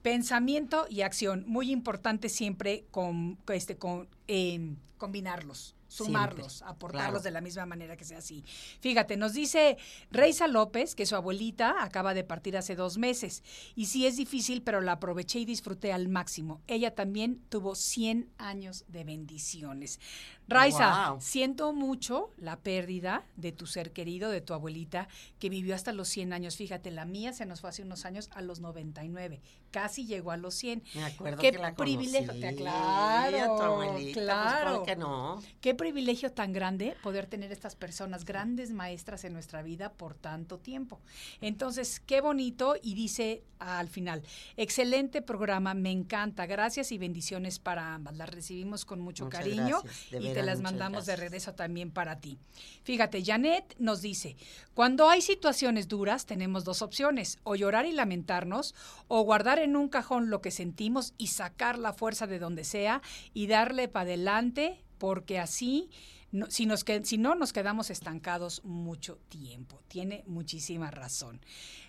Pensamiento 0.01 0.85
y 0.89 1.01
acción, 1.01 1.45
muy 1.47 1.71
importante 1.71 2.29
siempre 2.29 2.85
con, 2.91 3.37
este, 3.47 3.77
con, 3.77 4.07
eh, 4.27 4.75
combinarlos 4.97 5.75
sumarlos, 5.93 6.61
aportarlos 6.63 7.23
de 7.23 7.31
la 7.31 7.41
misma 7.41 7.65
manera 7.65 7.95
que 7.95 8.05
sea 8.05 8.17
así. 8.17 8.43
Fíjate, 8.79 9.15
nos 9.17 9.33
dice 9.33 9.77
Reisa 10.11 10.47
López 10.47 10.95
que 10.95 11.05
su 11.05 11.15
abuelita 11.15 11.83
acaba 11.83 12.13
de 12.13 12.23
partir 12.23 12.57
hace 12.57 12.75
dos 12.75 12.97
meses 12.97 13.43
y 13.75 13.85
sí 13.85 14.07
es 14.07 14.17
difícil, 14.17 14.63
pero 14.63 14.81
la 14.81 14.93
aproveché 14.93 15.39
y 15.39 15.45
disfruté 15.45 15.93
al 15.93 16.09
máximo. 16.09 16.61
Ella 16.67 16.95
también 16.95 17.41
tuvo 17.49 17.75
100 17.75 18.29
años 18.37 18.85
de 18.87 19.03
bendiciones. 19.03 19.99
Raiza, 20.47 21.15
siento 21.19 21.73
mucho 21.73 22.31
la 22.37 22.57
pérdida 22.57 23.23
de 23.35 23.51
tu 23.51 23.65
ser 23.65 23.91
querido, 23.91 24.29
de 24.29 24.41
tu 24.41 24.53
abuelita, 24.53 25.07
que 25.39 25.49
vivió 25.49 25.75
hasta 25.75 25.93
los 25.93 26.07
100 26.09 26.33
años. 26.33 26.55
Fíjate, 26.57 26.91
la 26.91 27.05
mía 27.05 27.33
se 27.33 27.45
nos 27.45 27.61
fue 27.61 27.69
hace 27.69 27.83
unos 27.83 28.05
años 28.05 28.29
a 28.33 28.41
los 28.41 28.59
99. 28.59 29.41
Casi 29.71 30.05
llegó 30.05 30.31
a 30.31 30.37
los 30.37 30.53
100. 30.55 30.83
Me 30.95 31.05
acuerdo 31.05 31.41
Qué 31.41 31.51
que 31.51 31.57
la 31.57 31.73
privilegio. 31.75 32.27
Conocí. 32.33 32.55
Claro, 32.55 33.55
tu 33.55 33.61
abuelita, 33.61 34.13
pues, 34.13 34.13
claro. 34.13 34.83
que 34.83 34.95
no? 34.95 35.41
Qué 35.61 35.73
privilegio 35.73 36.31
tan 36.31 36.53
grande 36.53 36.95
poder 37.01 37.25
tener 37.25 37.51
estas 37.51 37.75
personas, 37.75 38.25
grandes 38.25 38.71
maestras 38.71 39.23
en 39.23 39.33
nuestra 39.33 39.61
vida 39.61 39.93
por 39.93 40.13
tanto 40.13 40.59
tiempo. 40.59 40.99
Entonces, 41.41 41.99
qué 41.99 42.21
bonito. 42.21 42.75
Y 42.81 42.93
dice 42.93 43.43
al 43.59 43.87
final, 43.87 44.23
excelente 44.57 45.21
programa, 45.21 45.73
me 45.73 45.91
encanta. 45.91 46.45
Gracias 46.45 46.91
y 46.91 46.97
bendiciones 46.97 47.59
para 47.59 47.93
ambas. 47.95 48.17
Las 48.17 48.29
recibimos 48.29 48.85
con 48.85 48.99
mucho 48.99 49.25
Muchas 49.25 49.39
cariño. 49.39 49.81
gracias, 49.81 50.11
de 50.11 50.19
y 50.19 50.32
te 50.33 50.43
las 50.43 50.61
mandamos 50.61 51.05
de 51.05 51.15
regreso 51.15 51.53
también 51.53 51.91
para 51.91 52.19
ti. 52.19 52.37
Fíjate, 52.83 53.23
Janet 53.23 53.75
nos 53.79 54.01
dice, 54.01 54.35
cuando 54.73 55.09
hay 55.09 55.21
situaciones 55.21 55.87
duras 55.87 56.25
tenemos 56.25 56.63
dos 56.63 56.81
opciones, 56.81 57.39
o 57.43 57.55
llorar 57.55 57.85
y 57.85 57.91
lamentarnos, 57.91 58.75
o 59.07 59.21
guardar 59.21 59.59
en 59.59 59.75
un 59.75 59.89
cajón 59.89 60.29
lo 60.29 60.41
que 60.41 60.51
sentimos 60.51 61.13
y 61.17 61.27
sacar 61.27 61.77
la 61.77 61.93
fuerza 61.93 62.27
de 62.27 62.39
donde 62.39 62.63
sea 62.63 63.01
y 63.33 63.47
darle 63.47 63.87
para 63.87 64.03
adelante, 64.03 64.83
porque 64.97 65.39
así... 65.39 65.89
No, 66.31 66.49
si, 66.49 66.65
nos 66.65 66.83
que- 66.83 67.05
si 67.05 67.19
no, 67.19 67.35
nos 67.35 67.53
quedamos 67.53 67.91
estancados 67.91 68.63
mucho 68.63 69.19
tiempo. 69.29 69.79
Tiene 69.87 70.23
muchísima 70.25 70.89
razón. 70.89 71.39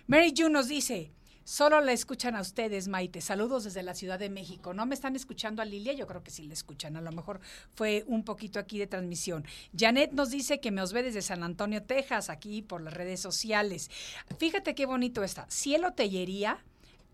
Mary 0.05 0.35
June 0.37 0.51
nos 0.51 0.67
dice, 0.67 1.11
Solo 1.47 1.79
la 1.79 1.91
escuchan 1.91 2.35
a 2.35 2.41
ustedes, 2.41 2.87
Maite. 2.87 3.21
Saludos 3.21 3.65
desde 3.65 3.83
la 3.83 3.93
Ciudad 3.93 4.17
de 4.17 4.31
México. 4.31 4.73
¿No 4.73 4.87
me 4.87 4.95
están 4.95 5.15
escuchando 5.15 5.61
a 5.61 5.65
Lilia? 5.65 5.93
Yo 5.93 6.07
creo 6.07 6.23
que 6.23 6.31
sí 6.31 6.47
la 6.47 6.53
escuchan. 6.53 6.97
A 6.97 7.01
lo 7.01 7.11
mejor 7.11 7.39
fue 7.75 8.03
un 8.07 8.23
poquito 8.23 8.57
aquí 8.57 8.79
de 8.79 8.87
transmisión. 8.87 9.45
Janet 9.77 10.11
nos 10.11 10.31
dice 10.31 10.59
que 10.59 10.71
nos 10.71 10.91
ve 10.91 11.03
desde 11.03 11.21
San 11.21 11.43
Antonio, 11.43 11.83
Texas, 11.83 12.31
aquí 12.31 12.63
por 12.63 12.81
las 12.81 12.95
redes 12.95 13.19
sociales. 13.19 13.91
Fíjate 14.39 14.73
qué 14.73 14.87
bonito 14.87 15.23
está. 15.23 15.45
Cielo 15.47 15.93
Tellería, 15.93 16.65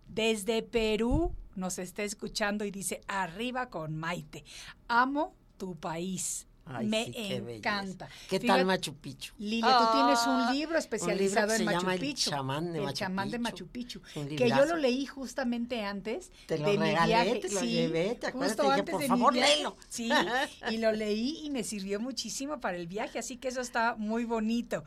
desde 0.08 0.64
Perú, 0.64 1.36
nos 1.56 1.78
está 1.78 2.04
escuchando 2.04 2.64
y 2.64 2.72
dice, 2.72 3.02
arriba 3.08 3.70
con 3.70 3.98
Maite. 3.98 4.46
Amo 4.88 5.36
tu 5.58 5.76
país. 5.76 6.48
Ay, 6.80 6.88
me 6.88 7.06
sí, 7.06 7.12
qué 7.12 7.42
belleza. 7.42 7.58
encanta. 7.58 8.08
¿Qué 8.30 8.40
Fíjate- 8.40 8.48
tal 8.48 8.66
Machu 8.66 8.96
Picchu? 8.96 9.34
Lilia, 9.40 9.78
tú 9.78 9.84
tienes 9.92 10.20
un 10.26 10.42
Ah, 10.42 10.52
libro 10.54 10.72
un 10.72 10.78
especializado 10.78 11.48
libro 11.48 11.48
que 11.48 11.54
en 11.54 11.58
se 11.60 11.64
Machu 11.66 11.80
llama 11.80 11.94
El 11.94 12.00
Picchu. 12.00 12.30
chamán 12.30 12.72
de 12.74 12.80
El 12.80 12.86
Machu 12.86 12.98
chamán 12.98 13.30
de 13.32 13.38
Picchu. 13.40 13.44
Machu 13.44 13.68
Picchu. 13.68 14.02
Que 14.38 14.50
yo 14.50 14.66
lo 14.66 14.76
leí 14.78 15.06
justamente 15.06 15.84
antes 15.84 16.32
Te 16.48 16.58
lo 16.58 16.66
de 16.66 16.78
mi 16.78 16.86
regalé, 16.86 17.08
viaje. 17.08 17.36
te 17.40 17.50
lo 17.52 17.60
Sí, 17.60 17.72
llevé, 17.72 18.16
¿te 18.16 18.28
acuerdas? 18.28 18.52
justo 18.52 18.64
Te 18.64 18.68
dije, 18.70 18.80
antes 18.80 18.92
por 18.94 19.02
de 19.02 19.08
mi 19.10 19.18
favor, 19.18 19.34
viaje. 19.34 19.56
léelo. 19.56 19.78
Sí, 19.90 20.10
y 20.70 20.78
lo 20.78 20.92
leí 20.92 21.40
y 21.44 21.50
me 21.50 21.64
sirvió 21.64 22.00
muchísimo 22.00 22.60
para 22.60 22.78
el 22.78 22.88
viaje, 22.88 23.20
así 23.20 23.38
que 23.38 23.48
eso 23.50 23.62
está 23.62 23.96
muy 23.98 24.26
bonito. 24.26 24.84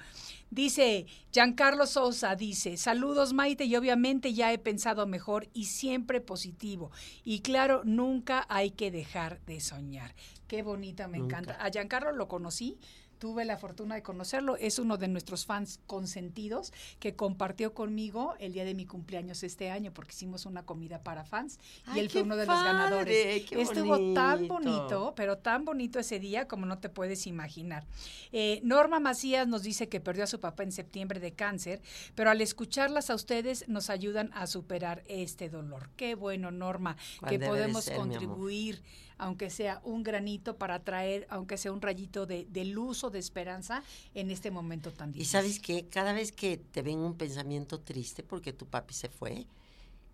Dice 0.51 1.07
Giancarlo 1.33 1.87
Sousa, 1.87 2.37
dice, 2.37 2.77
saludos 2.77 3.33
Maite 3.33 3.65
y 3.65 3.75
obviamente 3.77 4.33
ya 4.35 4.53
he 4.53 4.59
pensado 4.59 5.07
mejor 5.07 5.49
y 5.53 5.65
siempre 5.65 6.21
positivo. 6.21 6.91
Y 7.25 7.41
claro, 7.41 7.83
nunca 7.85 8.47
hay 8.49 8.71
que 8.71 8.91
dejar 8.91 9.41
de 9.47 9.61
soñar. 9.61 10.15
Qué 10.47 10.63
bonita, 10.63 11.09
me 11.09 11.19
Nunca. 11.19 11.39
encanta. 11.39 11.65
A 11.65 11.71
Giancarlo 11.71 12.13
lo 12.13 12.29
conocí, 12.29 12.79
tuve 13.25 13.47
la 13.47 13.57
fortuna 13.57 13.95
de 13.95 14.03
conocerlo, 14.03 14.59
es 14.59 14.79
uno 14.79 14.99
de 14.99 15.09
nuestros 15.09 15.47
fans 15.47 15.81
consentidos 15.87 16.75
que 16.99 17.17
compartió 17.17 17.73
conmigo 17.73 18.35
el 18.39 18.53
día 18.53 18.67
de 18.67 18.75
mi 18.75 18.85
cumpleaños 18.85 19.43
este 19.45 19.71
año 19.71 19.95
porque 19.95 20.13
hicimos 20.13 20.45
una 20.45 20.67
comida 20.67 21.03
para 21.03 21.25
fans 21.25 21.59
y 21.95 22.01
él 22.01 22.11
fue 22.11 22.21
uno 22.21 22.37
de 22.37 22.45
los 22.45 22.55
padre, 22.55 22.71
ganadores. 22.71 23.51
Estuvo 23.51 24.13
tan 24.13 24.47
bonito. 24.47 25.15
pero 25.17 25.39
tan 25.39 25.65
bonito 25.65 25.99
ese 25.99 26.21
día 26.21 26.47
como 26.47 26.67
no 26.67 26.81
te 26.81 26.91
puedes 26.91 27.27
imaginar. 27.27 27.87
Eh, 28.31 28.61
Norma 28.63 29.01
Macías 29.01 29.49
nos 29.49 29.63
dice 29.63 29.89
que 29.89 30.01
perdió 30.01 30.25
a 30.25 30.27
su 30.27 30.39
papá 30.39 30.63
en 30.63 30.73
septiembre 30.73 31.19
de 31.19 31.33
cáncer, 31.33 31.81
pero 32.15 32.29
al 32.29 32.43
escucharlas 32.43 33.09
a 33.09 33.15
ustedes 33.15 33.67
nos 33.71 33.89
ayudan 33.89 34.33
a 34.35 34.47
superar 34.47 35.03
este 35.07 35.49
dolor. 35.49 35.89
Qué 35.97 36.15
bueno, 36.15 36.51
Norma, 36.51 36.99
¿Cuál 37.21 37.31
que 37.31 37.39
podemos 37.39 37.85
ser, 37.85 37.97
contribuir, 37.97 38.83
aunque 39.19 39.51
sea 39.51 39.81
un 39.85 40.03
granito, 40.03 40.57
para 40.57 40.83
traer, 40.85 41.27
aunque 41.31 41.57
sea 41.57 41.73
un 41.73 41.81
rayito 41.81 42.27
de, 42.27 42.47
de 42.51 42.65
luz 42.65 43.05
o 43.05 43.11
de 43.11 43.19
esperanza 43.19 43.83
en 44.15 44.31
este 44.31 44.51
momento 44.51 44.93
tan 44.93 45.11
Y 45.11 45.13
difícil. 45.15 45.33
sabes 45.33 45.61
que 45.61 45.87
cada 45.89 46.13
vez 46.13 46.33
que 46.33 46.57
te 46.57 46.83
ven 46.83 46.99
un 46.99 47.17
pensamiento 47.17 47.81
triste 47.81 48.23
porque 48.23 48.53
tu 48.53 48.67
papi 48.67 48.95
se 48.95 49.09
fue, 49.09 49.47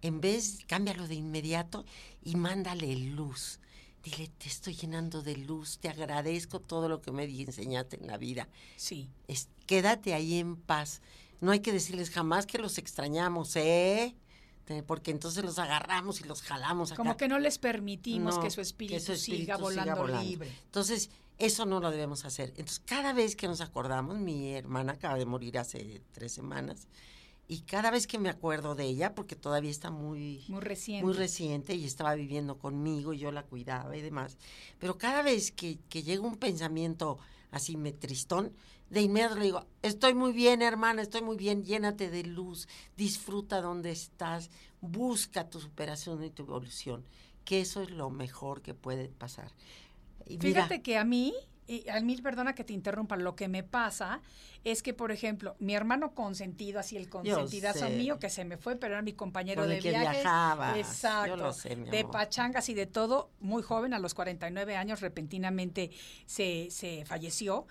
en 0.02 0.20
vez 0.20 0.60
cámbialo 0.66 1.06
de 1.08 1.14
inmediato 1.14 1.84
y 2.22 2.36
mándale 2.36 2.94
luz. 2.96 3.60
Dile, 4.02 4.28
te 4.38 4.48
estoy 4.48 4.74
llenando 4.74 5.20
de 5.22 5.36
luz, 5.36 5.78
te 5.78 5.90
agradezco 5.90 6.58
todo 6.58 6.88
lo 6.88 7.02
que 7.02 7.12
me 7.12 7.24
enseñaste 7.24 8.00
en 8.00 8.06
la 8.06 8.16
vida. 8.16 8.48
Sí. 8.76 9.10
Es- 9.28 9.48
quédate 9.66 10.14
ahí 10.14 10.38
en 10.38 10.56
paz. 10.56 11.02
No 11.42 11.50
hay 11.50 11.60
que 11.60 11.72
decirles 11.72 12.08
jamás 12.10 12.46
que 12.46 12.56
los 12.58 12.78
extrañamos, 12.78 13.56
¿eh? 13.56 14.14
Te- 14.70 14.84
Porque 14.84 15.10
entonces 15.10 15.42
los 15.44 15.58
agarramos 15.58 16.20
y 16.20 16.24
los 16.24 16.42
jalamos 16.42 16.92
acá. 16.92 16.96
Como 17.02 17.16
que 17.16 17.26
no 17.26 17.40
les 17.40 17.58
permitimos 17.58 18.36
No, 18.36 18.40
que 18.42 18.50
su 18.50 18.60
espíritu, 18.60 18.94
que 18.94 19.00
su 19.00 19.16
siga, 19.16 19.56
volando 19.56 20.06
libre. 20.06 20.48
Entonces, 20.66 21.10
eso 21.38 21.66
no 21.66 21.80
lo 21.80 21.90
debemos 21.90 22.24
hacer. 22.24 22.50
Entonces, 22.50 22.80
cada 22.86 23.12
vez 23.12 23.34
que 23.34 23.48
nos 23.48 23.60
acordamos, 23.62 24.16
mi 24.18 24.52
hermana 24.54 24.92
acaba 24.92 25.18
de 25.18 25.26
morir 25.26 25.58
hace 25.58 26.02
tres 26.12 26.30
semanas, 26.32 26.86
y 27.48 27.62
cada 27.62 27.90
vez 27.90 28.06
que 28.06 28.20
me 28.20 28.28
acuerdo 28.28 28.76
de 28.76 28.84
ella, 28.84 29.12
porque 29.16 29.34
todavía 29.34 29.72
está 29.72 29.90
muy, 29.90 30.44
Muy 30.46 30.60
reciente. 30.60 31.04
muy 31.04 31.14
reciente 31.14 31.74
y 31.74 31.84
estaba 31.84 32.14
viviendo 32.14 32.56
conmigo, 32.58 33.12
y 33.12 33.18
yo 33.18 33.32
la 33.32 33.42
cuidaba 33.42 33.96
y 33.96 34.02
demás, 34.02 34.38
pero 34.78 34.96
cada 34.98 35.22
vez 35.22 35.50
que, 35.50 35.80
que 35.88 36.04
llega 36.04 36.22
un 36.22 36.36
pensamiento 36.36 37.18
así 37.50 37.76
me 37.76 37.90
tristón, 37.90 38.52
de 38.90 39.02
inmediato 39.02 39.36
le 39.36 39.44
digo, 39.44 39.66
estoy 39.82 40.14
muy 40.14 40.32
bien, 40.32 40.62
hermana, 40.62 41.02
estoy 41.02 41.22
muy 41.22 41.36
bien, 41.36 41.64
llénate 41.64 42.10
de 42.10 42.24
luz, 42.24 42.68
disfruta 42.96 43.60
donde 43.60 43.92
estás, 43.92 44.50
busca 44.80 45.48
tu 45.48 45.60
superación 45.60 46.22
y 46.24 46.30
tu 46.30 46.42
evolución, 46.42 47.04
que 47.44 47.60
eso 47.60 47.82
es 47.82 47.90
lo 47.90 48.10
mejor 48.10 48.62
que 48.62 48.74
puede 48.74 49.08
pasar. 49.08 49.52
Y 50.26 50.38
mira, 50.38 50.64
Fíjate 50.66 50.82
que 50.82 50.98
a 50.98 51.04
mí, 51.04 51.32
y 51.66 51.88
a 51.88 52.00
mí, 52.00 52.16
perdona 52.20 52.54
que 52.54 52.64
te 52.64 52.72
interrumpa, 52.72 53.16
lo 53.16 53.36
que 53.36 53.46
me 53.46 53.62
pasa 53.62 54.20
es 54.64 54.82
que, 54.82 54.92
por 54.92 55.12
ejemplo, 55.12 55.54
mi 55.60 55.74
hermano 55.74 56.14
consentido, 56.14 56.80
así 56.80 56.96
el 56.96 57.08
consentidazo 57.08 57.88
mío, 57.90 58.18
que 58.18 58.28
se 58.28 58.44
me 58.44 58.56
fue, 58.56 58.74
pero 58.76 58.94
era 58.94 59.02
mi 59.02 59.12
compañero 59.12 59.66
de 59.66 59.78
que 59.78 59.90
viajes. 59.90 60.22
viajabas. 60.22 60.74
Yo 60.74 60.80
Exacto. 60.80 61.36
lo 61.36 61.52
sé, 61.52 61.76
mi 61.76 61.88
de 61.88 62.00
amor. 62.00 62.12
pachangas 62.12 62.68
y 62.68 62.74
de 62.74 62.86
todo, 62.86 63.30
muy 63.38 63.62
joven, 63.62 63.94
a 63.94 64.00
los 64.00 64.14
49 64.14 64.76
años, 64.76 65.00
repentinamente 65.00 65.92
se, 66.26 66.68
se 66.70 67.04
falleció. 67.04 67.66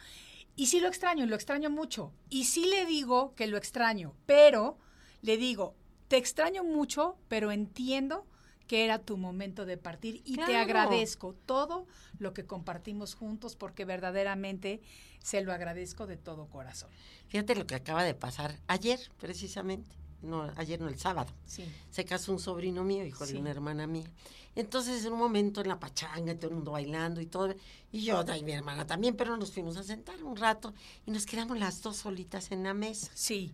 Y 0.59 0.65
sí 0.65 0.81
lo 0.81 0.89
extraño, 0.89 1.23
y 1.23 1.27
lo 1.27 1.35
extraño 1.35 1.69
mucho. 1.69 2.11
Y 2.29 2.43
sí 2.43 2.65
le 2.65 2.85
digo 2.85 3.33
que 3.35 3.47
lo 3.47 3.55
extraño, 3.55 4.13
pero 4.25 4.77
le 5.21 5.37
digo, 5.37 5.73
te 6.09 6.17
extraño 6.17 6.65
mucho, 6.65 7.17
pero 7.29 7.53
entiendo 7.53 8.25
que 8.67 8.83
era 8.83 8.99
tu 8.99 9.15
momento 9.15 9.65
de 9.65 9.77
partir 9.77 10.21
y 10.25 10.35
te 10.35 10.57
agradezco 10.57 11.33
todo 11.45 11.87
lo 12.17 12.33
que 12.33 12.45
compartimos 12.45 13.15
juntos 13.15 13.55
porque 13.55 13.85
verdaderamente 13.85 14.81
se 15.23 15.39
lo 15.39 15.53
agradezco 15.53 16.07
de 16.07 16.17
todo 16.17 16.49
corazón. 16.49 16.89
fíjate 17.29 17.55
lo 17.55 17.65
que 17.65 17.75
acaba 17.75 18.03
de 18.03 18.13
pasar 18.13 18.59
ayer, 18.67 18.99
precisamente. 19.17 19.95
No, 20.21 20.51
ayer 20.57 20.79
no, 20.81 20.87
el 20.89 20.97
sábado. 20.99 21.31
Sí. 21.45 21.63
se 21.89 22.03
casó 22.05 22.31
un 22.33 22.39
sobrino 22.39 22.83
mío, 22.83 23.05
hijo 23.05 23.25
Sí. 23.25 23.33
de 23.33 23.39
una 23.39 23.51
hermana 23.51 23.87
mía. 23.87 24.09
Entonces, 24.55 25.05
en 25.05 25.13
un 25.13 25.19
momento 25.19 25.61
en 25.61 25.67
la 25.69 25.79
pachanga, 25.79 26.35
todo 26.35 26.49
el 26.49 26.55
mundo 26.55 26.71
bailando 26.71 27.21
y 27.21 27.25
todo, 27.27 27.55
y 27.91 28.01
yo 28.03 28.21
y 28.35 28.43
mi 28.43 28.51
hermana 28.51 28.85
también, 28.85 29.15
pero 29.15 29.37
nos 29.37 29.51
fuimos 29.51 29.77
a 29.77 29.83
sentar 29.83 30.21
un 30.23 30.35
rato 30.35 30.73
y 31.05 31.11
nos 31.11 31.25
quedamos 31.25 31.57
las 31.57 31.81
dos 31.81 31.97
solitas 31.97 32.51
en 32.51 32.63
la 32.63 32.73
mesa. 32.73 33.09
Sí. 33.13 33.53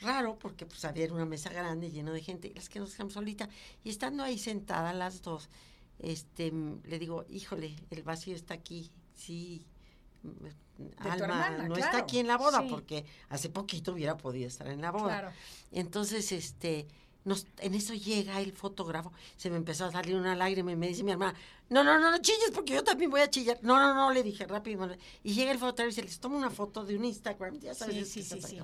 Raro, 0.00 0.38
porque 0.38 0.64
pues 0.64 0.84
había 0.84 1.12
una 1.12 1.24
mesa 1.26 1.50
grande 1.50 1.90
llena 1.90 2.12
de 2.12 2.22
gente, 2.22 2.48
y 2.48 2.54
las 2.54 2.68
que 2.68 2.78
nos 2.78 2.92
quedamos 2.94 3.14
solitas. 3.14 3.48
Y 3.84 3.90
estando 3.90 4.22
ahí 4.22 4.38
sentadas 4.38 4.94
las 4.94 5.20
dos, 5.22 5.48
este, 5.98 6.52
le 6.84 6.98
digo, 6.98 7.26
híjole, 7.28 7.74
el 7.90 8.02
vacío 8.04 8.34
está 8.36 8.54
aquí, 8.54 8.90
sí. 9.14 9.66
Alma, 10.98 11.14
hermana, 11.14 11.68
no 11.68 11.74
claro, 11.74 11.76
está 11.76 11.98
aquí 11.98 12.18
en 12.18 12.28
la 12.28 12.36
boda, 12.36 12.60
sí. 12.60 12.66
porque 12.70 13.04
hace 13.28 13.48
poquito 13.48 13.92
hubiera 13.92 14.16
podido 14.16 14.46
estar 14.46 14.68
en 14.68 14.80
la 14.80 14.92
boda. 14.92 15.20
Claro. 15.20 15.32
Entonces, 15.72 16.30
este, 16.30 16.86
nos, 17.24 17.46
en 17.58 17.74
eso 17.74 17.94
llega 17.94 18.40
el 18.40 18.52
fotógrafo, 18.52 19.12
se 19.36 19.50
me 19.50 19.56
empezó 19.56 19.86
a 19.86 19.92
salir 19.92 20.14
una 20.14 20.36
lágrima 20.36 20.72
y 20.72 20.76
me 20.76 20.88
dice 20.88 21.02
mi 21.02 21.12
hermana, 21.12 21.36
no, 21.68 21.84
no, 21.84 21.98
no, 21.98 22.10
no 22.10 22.18
chilles 22.18 22.50
porque 22.54 22.74
yo 22.74 22.84
también 22.84 23.10
voy 23.10 23.20
a 23.20 23.28
chillar. 23.28 23.58
No, 23.62 23.78
no, 23.78 23.94
no, 23.94 24.12
le 24.12 24.22
dije 24.22 24.46
rápido. 24.46 24.88
Y 25.22 25.34
llega 25.34 25.50
el 25.50 25.58
fotógrafo 25.58 25.90
y 25.90 25.92
se 25.92 26.02
les 26.02 26.18
toma 26.18 26.36
una 26.36 26.50
foto 26.50 26.84
de 26.84 26.96
un 26.96 27.04
Instagram, 27.04 27.58
ya 27.58 27.74
sabes. 27.74 28.08
Sí, 28.08 28.22
sí, 28.22 28.40
se 28.40 28.40
sí. 28.40 28.58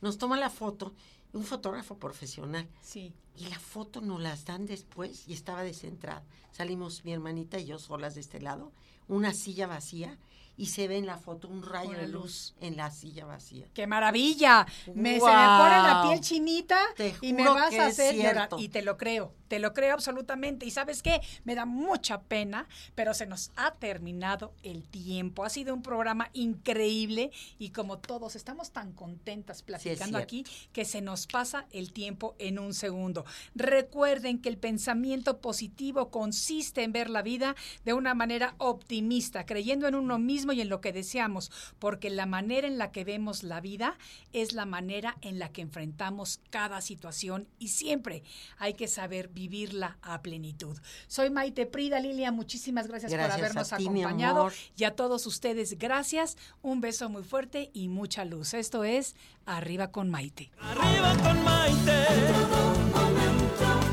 Nos 0.00 0.18
toma 0.18 0.36
la 0.36 0.50
foto, 0.50 0.94
un 1.32 1.44
fotógrafo 1.44 1.98
profesional. 1.98 2.68
Sí. 2.80 3.12
Y 3.36 3.46
la 3.46 3.58
foto 3.58 4.00
nos 4.00 4.20
las 4.20 4.44
dan 4.44 4.66
después 4.66 5.28
y 5.28 5.34
estaba 5.34 5.62
descentrada. 5.62 6.24
Salimos 6.50 7.04
mi 7.04 7.12
hermanita 7.12 7.58
y 7.58 7.66
yo 7.66 7.78
solas 7.78 8.14
de 8.14 8.20
este 8.20 8.40
lado, 8.40 8.72
una 9.06 9.32
silla 9.32 9.66
vacía 9.66 10.18
y 10.56 10.66
se 10.66 10.88
ve 10.88 10.98
en 10.98 11.06
la 11.06 11.18
foto 11.18 11.48
un 11.48 11.62
rayo 11.62 11.92
de 11.92 12.08
luz. 12.08 12.54
en 12.60 12.76
la 12.76 12.90
silla 12.90 13.24
vacía. 13.24 13.66
¡Qué 13.72 13.86
maravilla! 13.86 14.66
Me, 14.94 15.18
se 15.18 15.26
me 15.26 15.30
pone 15.30 15.82
la 15.82 16.04
piel 16.06 16.20
chinita 16.20 16.78
Te 16.96 17.14
y 17.20 17.32
me 17.32 17.48
vas 17.48 17.74
a 17.74 17.86
hacer 17.86 18.14
llorar. 18.16 18.50
Y 18.58 18.68
te 18.68 18.82
lo 18.82 18.96
creo, 18.96 19.34
te 19.48 19.58
lo 19.58 19.72
creo 19.72 19.94
absolutamente. 19.94 20.66
Y 20.66 20.70
sabes 20.70 21.02
qué, 21.02 21.20
me 21.44 21.54
da 21.54 21.64
mucha 21.64 22.22
pena, 22.22 22.68
pero 22.94 23.14
se 23.14 23.26
nos 23.26 23.50
ha 23.56 23.74
terminado 23.74 24.54
el 24.62 24.88
tiempo. 24.88 25.44
Ha 25.44 25.50
sido 25.50 25.74
un 25.74 25.82
programa 25.82 26.30
increíble 26.32 27.30
y 27.58 27.70
como 27.70 27.98
todos 27.98 28.36
estamos 28.36 28.72
tan 28.72 28.92
contentas 28.92 29.62
platicando 29.62 30.18
aquí 30.18 30.44
que 30.72 30.84
se 30.84 31.00
nos 31.00 31.26
pasa 31.26 31.66
el 31.70 31.92
tiempo 31.92 32.34
en 32.38 32.58
un 32.58 32.74
segundo. 32.74 33.24
Recuerden 33.54 34.40
que 34.40 34.48
el 34.48 34.58
pensamiento 34.58 35.40
positivo 35.40 36.10
consiste 36.10 36.82
en 36.82 36.92
ver 36.92 37.08
la 37.10 37.22
vida 37.22 37.56
de 37.84 37.94
una 37.94 38.14
manera 38.14 38.54
optimista, 38.58 39.46
creyendo 39.46 39.88
en 39.88 39.94
uno 39.94 40.18
mismo 40.18 40.41
y 40.50 40.60
en 40.60 40.68
lo 40.68 40.80
que 40.80 40.92
deseamos, 40.92 41.52
porque 41.78 42.10
la 42.10 42.26
manera 42.26 42.66
en 42.66 42.78
la 42.78 42.90
que 42.90 43.04
vemos 43.04 43.44
la 43.44 43.60
vida 43.60 43.96
es 44.32 44.54
la 44.54 44.66
manera 44.66 45.16
en 45.20 45.38
la 45.38 45.50
que 45.50 45.60
enfrentamos 45.60 46.40
cada 46.50 46.80
situación 46.80 47.46
y 47.58 47.68
siempre 47.68 48.24
hay 48.58 48.74
que 48.74 48.88
saber 48.88 49.28
vivirla 49.28 49.98
a 50.02 50.22
plenitud. 50.22 50.76
Soy 51.06 51.30
Maite 51.30 51.66
Prida, 51.66 52.00
Lilia, 52.00 52.32
muchísimas 52.32 52.88
gracias, 52.88 53.12
por 53.12 53.20
habernos 53.20 53.68
ti, 53.68 53.84
acompañado 53.84 54.50
y 54.76 54.84
a 54.84 54.96
todos 54.96 55.26
ustedes 55.26 55.78
gracias, 55.78 56.36
un 56.62 56.80
beso 56.80 57.08
muy 57.08 57.22
fuerte 57.22 57.70
y 57.72 57.88
mucha 57.88 58.24
luz. 58.24 58.54
Esto 58.54 58.84
es 58.84 59.14
Arriba 59.46 59.90
con 59.90 60.10
Maite. 60.10 60.50
Arriba 60.60 61.16
con 61.22 61.44
Maite. 61.44 62.06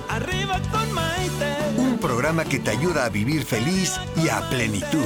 Arriba 0.09 0.61
con 0.71 0.91
Maite. 0.93 1.57
Un 1.77 1.97
programa 1.97 2.45
que 2.45 2.59
te 2.59 2.69
ayuda 2.71 3.05
a 3.05 3.09
vivir 3.09 3.43
feliz 3.43 3.99
y 4.15 4.29
a 4.29 4.41
plenitud. 4.49 5.05